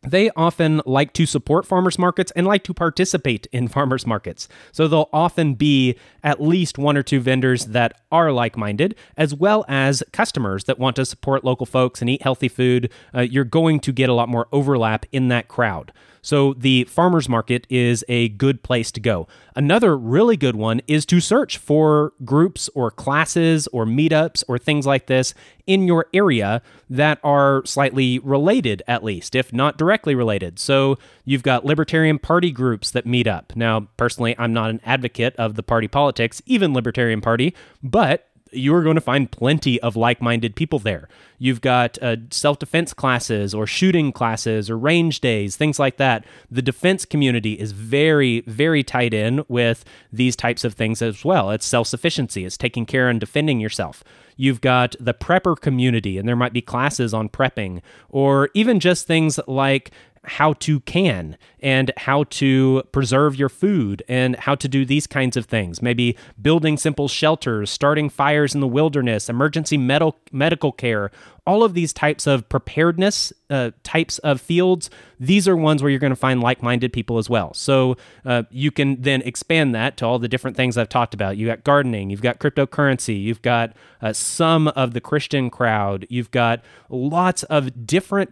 they 0.06 0.30
often 0.30 0.80
like 0.86 1.12
to 1.14 1.26
support 1.26 1.66
farmers 1.66 1.98
markets 1.98 2.32
and 2.36 2.46
like 2.46 2.64
to 2.64 2.74
participate 2.74 3.46
in 3.52 3.68
farmers 3.76 4.06
markets. 4.06 4.48
So 4.72 4.88
they'll 4.88 5.10
often 5.12 5.54
be 5.54 5.96
at 6.22 6.40
least 6.40 6.78
one 6.78 6.96
or 6.96 7.02
two 7.02 7.20
vendors 7.20 7.66
that 7.66 8.00
are 8.10 8.32
like 8.32 8.56
minded, 8.56 8.94
as 9.16 9.34
well 9.34 9.64
as 9.68 10.02
customers 10.12 10.64
that 10.64 10.78
want 10.78 10.96
to 10.96 11.04
support 11.04 11.44
local 11.44 11.66
folks 11.66 12.00
and 12.00 12.08
eat 12.08 12.22
healthy 12.22 12.48
food. 12.48 12.90
Uh, 13.14 13.20
you're 13.20 13.44
going 13.44 13.80
to 13.80 13.92
get 13.92 14.08
a 14.08 14.14
lot 14.14 14.28
more 14.28 14.48
overlap 14.52 15.06
in 15.12 15.28
that 15.28 15.48
crowd. 15.48 15.92
So 16.26 16.54
the 16.54 16.82
farmers 16.86 17.28
market 17.28 17.68
is 17.70 18.04
a 18.08 18.30
good 18.30 18.64
place 18.64 18.90
to 18.90 19.00
go. 19.00 19.28
Another 19.54 19.96
really 19.96 20.36
good 20.36 20.56
one 20.56 20.80
is 20.88 21.06
to 21.06 21.20
search 21.20 21.56
for 21.56 22.14
groups 22.24 22.68
or 22.74 22.90
classes 22.90 23.68
or 23.68 23.86
meetups 23.86 24.42
or 24.48 24.58
things 24.58 24.86
like 24.86 25.06
this 25.06 25.34
in 25.68 25.86
your 25.86 26.06
area 26.12 26.62
that 26.90 27.20
are 27.22 27.64
slightly 27.64 28.18
related, 28.18 28.82
at 28.88 29.04
least, 29.04 29.36
if 29.36 29.52
not 29.52 29.78
directly 29.78 30.16
related. 30.16 30.58
So 30.58 30.98
you've 31.24 31.44
got 31.44 31.64
Libertarian 31.64 32.18
Party 32.18 32.50
groups 32.50 32.90
that 32.90 33.06
meet 33.06 33.28
up. 33.28 33.54
Now, 33.54 33.86
personally, 33.96 34.34
I'm 34.36 34.52
not 34.52 34.70
an 34.70 34.80
advocate 34.84 35.36
of 35.36 35.54
the 35.54 35.62
party 35.62 35.86
politics, 35.86 36.42
even 36.44 36.74
Libertarian 36.74 37.20
Party, 37.20 37.54
but 37.84 38.28
you 38.52 38.74
are 38.74 38.82
going 38.82 38.94
to 38.94 39.00
find 39.00 39.30
plenty 39.30 39.80
of 39.80 39.96
like 39.96 40.22
minded 40.22 40.54
people 40.56 40.78
there. 40.78 41.08
You've 41.38 41.60
got 41.60 42.00
uh, 42.02 42.16
self 42.30 42.58
defense 42.58 42.94
classes 42.94 43.54
or 43.54 43.66
shooting 43.66 44.12
classes 44.12 44.70
or 44.70 44.78
range 44.78 45.20
days, 45.20 45.56
things 45.56 45.78
like 45.78 45.96
that. 45.98 46.24
The 46.50 46.62
defense 46.62 47.04
community 47.04 47.54
is 47.54 47.72
very, 47.72 48.40
very 48.42 48.82
tied 48.82 49.12
in 49.12 49.44
with 49.48 49.84
these 50.12 50.36
types 50.36 50.64
of 50.64 50.74
things 50.74 51.02
as 51.02 51.24
well. 51.24 51.50
It's 51.50 51.66
self 51.66 51.88
sufficiency, 51.88 52.44
it's 52.44 52.56
taking 52.56 52.86
care 52.86 53.08
and 53.08 53.20
defending 53.20 53.60
yourself. 53.60 54.02
You've 54.36 54.60
got 54.60 54.94
the 55.00 55.14
prepper 55.14 55.58
community, 55.58 56.18
and 56.18 56.28
there 56.28 56.36
might 56.36 56.52
be 56.52 56.60
classes 56.60 57.14
on 57.14 57.30
prepping, 57.30 57.80
or 58.10 58.50
even 58.54 58.80
just 58.80 59.06
things 59.06 59.40
like 59.46 59.90
how 60.26 60.52
to 60.54 60.80
can 60.80 61.36
and 61.60 61.92
how 61.96 62.24
to 62.24 62.82
preserve 62.92 63.36
your 63.36 63.48
food 63.48 64.02
and 64.08 64.36
how 64.36 64.54
to 64.54 64.68
do 64.68 64.84
these 64.84 65.06
kinds 65.06 65.36
of 65.36 65.46
things. 65.46 65.80
Maybe 65.80 66.16
building 66.40 66.76
simple 66.76 67.08
shelters, 67.08 67.70
starting 67.70 68.08
fires 68.08 68.54
in 68.54 68.60
the 68.60 68.68
wilderness, 68.68 69.28
emergency 69.28 69.76
medical 69.76 70.18
medical 70.32 70.72
care, 70.72 71.10
all 71.46 71.62
of 71.62 71.74
these 71.74 71.92
types 71.92 72.26
of 72.26 72.48
preparedness 72.48 73.32
uh, 73.50 73.70
types 73.84 74.18
of 74.18 74.40
fields, 74.40 74.90
these 75.20 75.46
are 75.46 75.56
ones 75.56 75.82
where 75.82 75.90
you're 75.90 76.00
going 76.00 76.10
to 76.10 76.16
find 76.16 76.40
like 76.40 76.62
minded 76.62 76.92
people 76.92 77.18
as 77.18 77.30
well. 77.30 77.54
So 77.54 77.96
uh, 78.24 78.42
you 78.50 78.72
can 78.72 79.00
then 79.00 79.22
expand 79.22 79.74
that 79.74 79.96
to 79.98 80.06
all 80.06 80.18
the 80.18 80.28
different 80.28 80.56
things 80.56 80.76
I've 80.76 80.88
talked 80.88 81.14
about. 81.14 81.36
You 81.36 81.46
got 81.46 81.62
gardening, 81.62 82.10
you've 82.10 82.22
got 82.22 82.40
cryptocurrency, 82.40 83.22
you've 83.22 83.42
got 83.42 83.74
uh, 84.02 84.12
some 84.12 84.68
of 84.68 84.92
the 84.92 85.00
Christian 85.00 85.48
crowd, 85.48 86.06
you've 86.10 86.32
got 86.32 86.62
lots 86.90 87.44
of 87.44 87.86
different 87.86 88.30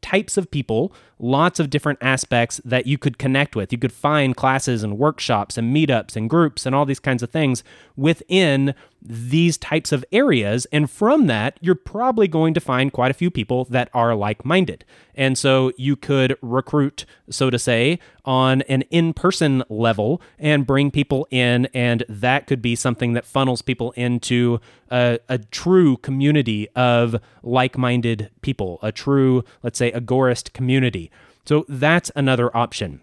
types 0.00 0.36
of 0.36 0.50
people, 0.50 0.92
lots 1.18 1.60
of 1.60 1.70
different 1.70 1.98
aspects 2.02 2.60
that 2.64 2.86
you 2.86 2.98
could 2.98 3.18
connect 3.18 3.56
with. 3.56 3.72
You 3.72 3.78
could 3.78 3.92
find 3.92 4.36
classes 4.36 4.82
and 4.82 4.98
workshops 4.98 5.58
and 5.58 5.74
meetups 5.74 6.16
and 6.16 6.28
groups 6.28 6.66
and 6.66 6.74
all 6.74 6.84
these 6.84 7.00
kinds 7.00 7.22
of 7.22 7.30
things 7.30 7.62
within 7.96 8.74
these 9.02 9.56
types 9.56 9.92
of 9.92 10.04
areas. 10.12 10.66
And 10.66 10.90
from 10.90 11.26
that, 11.26 11.58
you're 11.60 11.74
probably 11.74 12.28
going 12.28 12.54
to 12.54 12.60
find 12.60 12.92
quite 12.92 13.10
a 13.10 13.14
few 13.14 13.30
people 13.30 13.64
that 13.66 13.88
are 13.94 14.14
like 14.14 14.44
minded. 14.44 14.84
And 15.14 15.36
so 15.36 15.72
you 15.76 15.96
could 15.96 16.36
recruit, 16.42 17.06
so 17.30 17.50
to 17.50 17.58
say, 17.58 17.98
on 18.24 18.62
an 18.62 18.82
in 18.90 19.12
person 19.12 19.62
level 19.68 20.20
and 20.38 20.66
bring 20.66 20.90
people 20.90 21.26
in. 21.30 21.66
And 21.74 22.04
that 22.08 22.46
could 22.46 22.60
be 22.60 22.76
something 22.76 23.14
that 23.14 23.24
funnels 23.24 23.62
people 23.62 23.92
into 23.92 24.60
a, 24.90 25.18
a 25.28 25.38
true 25.38 25.96
community 25.98 26.68
of 26.70 27.16
like 27.42 27.78
minded 27.78 28.30
people, 28.42 28.78
a 28.82 28.92
true, 28.92 29.44
let's 29.62 29.78
say, 29.78 29.90
agorist 29.92 30.52
community. 30.52 31.10
So 31.44 31.64
that's 31.68 32.10
another 32.14 32.54
option. 32.56 33.00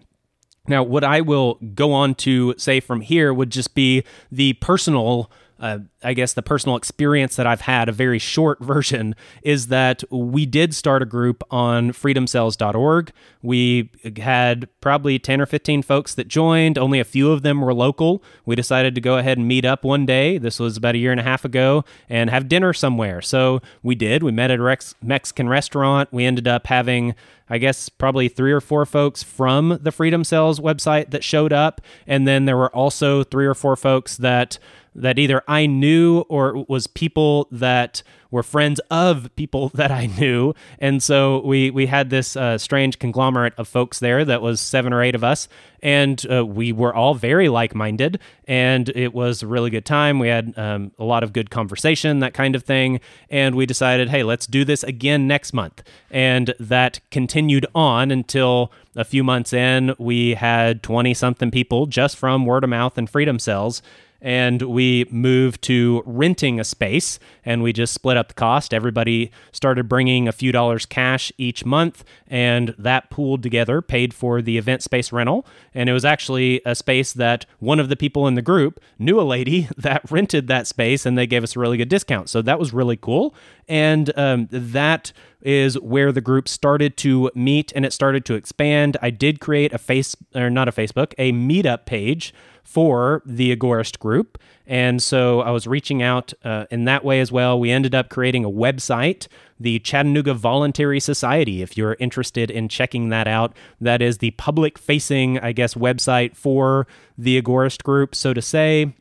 Now, 0.68 0.82
what 0.82 1.02
I 1.02 1.22
will 1.22 1.54
go 1.74 1.92
on 1.92 2.14
to 2.16 2.54
say 2.58 2.80
from 2.80 3.00
here 3.00 3.32
would 3.32 3.50
just 3.50 3.74
be 3.74 4.04
the 4.30 4.52
personal 4.54 5.30
uh, 5.60 5.78
I 6.02 6.14
guess 6.14 6.32
the 6.32 6.42
personal 6.42 6.76
experience 6.76 7.36
that 7.36 7.46
I've 7.46 7.62
had, 7.62 7.88
a 7.88 7.92
very 7.92 8.18
short 8.18 8.60
version, 8.64 9.14
is 9.42 9.68
that 9.68 10.04
we 10.10 10.46
did 10.46 10.74
start 10.74 11.02
a 11.02 11.06
group 11.06 11.42
on 11.50 11.92
freedomcells.org. 11.92 13.12
We 13.42 13.90
had 14.16 14.68
probably 14.80 15.18
10 15.18 15.40
or 15.40 15.46
15 15.46 15.82
folks 15.82 16.14
that 16.14 16.28
joined, 16.28 16.78
only 16.78 17.00
a 17.00 17.04
few 17.04 17.32
of 17.32 17.42
them 17.42 17.60
were 17.60 17.74
local. 17.74 18.22
We 18.44 18.56
decided 18.56 18.94
to 18.94 19.00
go 19.00 19.18
ahead 19.18 19.38
and 19.38 19.46
meet 19.46 19.64
up 19.64 19.84
one 19.84 20.06
day. 20.06 20.38
This 20.38 20.58
was 20.58 20.76
about 20.76 20.94
a 20.94 20.98
year 20.98 21.10
and 21.10 21.20
a 21.20 21.24
half 21.24 21.44
ago 21.44 21.84
and 22.08 22.30
have 22.30 22.48
dinner 22.48 22.72
somewhere. 22.72 23.20
So 23.22 23.60
we 23.82 23.94
did. 23.94 24.22
We 24.22 24.32
met 24.32 24.50
at 24.50 24.60
a 24.60 24.78
Mexican 25.02 25.48
restaurant. 25.48 26.12
We 26.12 26.24
ended 26.24 26.48
up 26.48 26.66
having 26.66 27.14
I 27.50 27.58
guess 27.58 27.88
probably 27.88 28.28
three 28.28 28.52
or 28.52 28.60
four 28.60 28.84
folks 28.86 29.22
from 29.22 29.78
the 29.80 29.92
Freedom 29.92 30.24
Cells 30.24 30.60
website 30.60 31.10
that 31.10 31.24
showed 31.24 31.52
up. 31.52 31.80
And 32.06 32.26
then 32.26 32.44
there 32.44 32.56
were 32.56 32.74
also 32.74 33.24
three 33.24 33.46
or 33.46 33.54
four 33.54 33.76
folks 33.76 34.16
that 34.18 34.58
that 34.98 35.18
either 35.18 35.42
I 35.48 35.66
knew 35.66 36.20
or 36.28 36.64
was 36.68 36.86
people 36.86 37.48
that 37.50 38.02
were 38.30 38.42
friends 38.42 38.80
of 38.90 39.34
people 39.36 39.68
that 39.74 39.90
I 39.90 40.06
knew. 40.06 40.54
And 40.78 41.02
so 41.02 41.40
we 41.44 41.70
we 41.70 41.86
had 41.86 42.10
this 42.10 42.36
uh, 42.36 42.58
strange 42.58 42.98
conglomerate 42.98 43.54
of 43.56 43.68
folks 43.68 43.98
there 43.98 44.24
that 44.24 44.42
was 44.42 44.60
seven 44.60 44.92
or 44.92 45.02
eight 45.02 45.14
of 45.14 45.24
us, 45.24 45.48
and 45.82 46.24
uh, 46.30 46.44
we 46.44 46.72
were 46.72 46.94
all 46.94 47.14
very 47.14 47.48
like 47.48 47.74
minded, 47.74 48.18
and 48.46 48.88
it 48.90 49.14
was 49.14 49.42
a 49.42 49.46
really 49.46 49.70
good 49.70 49.84
time. 49.84 50.18
We 50.18 50.28
had 50.28 50.52
um, 50.56 50.92
a 50.98 51.04
lot 51.04 51.22
of 51.22 51.32
good 51.32 51.50
conversation, 51.50 52.18
that 52.20 52.34
kind 52.34 52.54
of 52.54 52.64
thing, 52.64 53.00
and 53.30 53.54
we 53.54 53.66
decided, 53.66 54.10
hey, 54.10 54.22
let's 54.22 54.46
do 54.46 54.64
this 54.64 54.82
again 54.82 55.26
next 55.26 55.52
month, 55.52 55.82
and 56.10 56.54
that 56.58 57.00
continued 57.10 57.66
on 57.74 58.10
until 58.10 58.72
a 58.96 59.04
few 59.04 59.22
months 59.22 59.52
in, 59.52 59.94
we 59.98 60.34
had 60.34 60.82
20 60.82 61.14
something 61.14 61.52
people 61.52 61.86
just 61.86 62.16
from 62.16 62.44
word 62.44 62.64
of 62.64 62.70
mouth 62.70 62.98
and 62.98 63.08
freedom 63.08 63.38
cells 63.38 63.80
and 64.20 64.62
we 64.62 65.06
moved 65.10 65.62
to 65.62 66.02
renting 66.04 66.58
a 66.58 66.64
space 66.64 67.18
and 67.44 67.62
we 67.62 67.72
just 67.72 67.94
split 67.94 68.16
up 68.16 68.28
the 68.28 68.34
cost. 68.34 68.74
Everybody 68.74 69.30
started 69.52 69.88
bringing 69.88 70.26
a 70.26 70.32
few 70.32 70.52
dollars 70.52 70.86
cash 70.86 71.32
each 71.38 71.64
month, 71.64 72.04
and 72.26 72.74
that 72.78 73.10
pooled 73.10 73.42
together 73.42 73.80
paid 73.80 74.12
for 74.12 74.42
the 74.42 74.58
event 74.58 74.82
space 74.82 75.12
rental. 75.12 75.46
And 75.74 75.88
it 75.88 75.92
was 75.92 76.04
actually 76.04 76.60
a 76.64 76.74
space 76.74 77.12
that 77.12 77.46
one 77.58 77.80
of 77.80 77.88
the 77.88 77.96
people 77.96 78.26
in 78.26 78.34
the 78.34 78.42
group 78.42 78.80
knew 78.98 79.20
a 79.20 79.22
lady 79.22 79.68
that 79.76 80.10
rented 80.10 80.48
that 80.48 80.66
space, 80.66 81.06
and 81.06 81.16
they 81.16 81.26
gave 81.26 81.42
us 81.42 81.56
a 81.56 81.60
really 81.60 81.76
good 81.76 81.88
discount. 81.88 82.28
So 82.28 82.42
that 82.42 82.58
was 82.58 82.72
really 82.72 82.96
cool. 82.96 83.34
And 83.68 84.10
um, 84.18 84.48
that 84.50 85.12
is 85.42 85.78
where 85.80 86.12
the 86.12 86.20
group 86.20 86.48
started 86.48 86.96
to 86.98 87.30
meet 87.34 87.72
and 87.74 87.84
it 87.84 87.92
started 87.92 88.24
to 88.26 88.34
expand. 88.34 88.96
I 89.00 89.10
did 89.10 89.40
create 89.40 89.72
a 89.72 89.78
face 89.78 90.16
or 90.34 90.50
not 90.50 90.68
a 90.68 90.72
Facebook, 90.72 91.14
a 91.18 91.32
meetup 91.32 91.86
page 91.86 92.34
for 92.64 93.22
the 93.24 93.56
Agorist 93.56 93.98
group. 93.98 94.38
And 94.66 95.02
so 95.02 95.40
I 95.40 95.50
was 95.50 95.66
reaching 95.66 96.02
out 96.02 96.34
uh, 96.44 96.66
in 96.70 96.84
that 96.84 97.02
way 97.02 97.20
as 97.20 97.32
well. 97.32 97.58
We 97.58 97.70
ended 97.70 97.94
up 97.94 98.10
creating 98.10 98.44
a 98.44 98.50
website, 98.50 99.26
the 99.58 99.78
Chattanooga 99.78 100.34
Voluntary 100.34 101.00
Society. 101.00 101.62
If 101.62 101.78
you're 101.78 101.96
interested 101.98 102.50
in 102.50 102.68
checking 102.68 103.08
that 103.08 103.26
out, 103.26 103.56
that 103.80 104.02
is 104.02 104.18
the 104.18 104.32
public 104.32 104.76
facing, 104.76 105.38
I 105.38 105.52
guess, 105.52 105.72
website 105.72 106.36
for 106.36 106.86
the 107.16 107.40
Agorist 107.40 107.82
group, 107.84 108.14
so 108.14 108.34
to 108.34 108.42
say. 108.42 108.94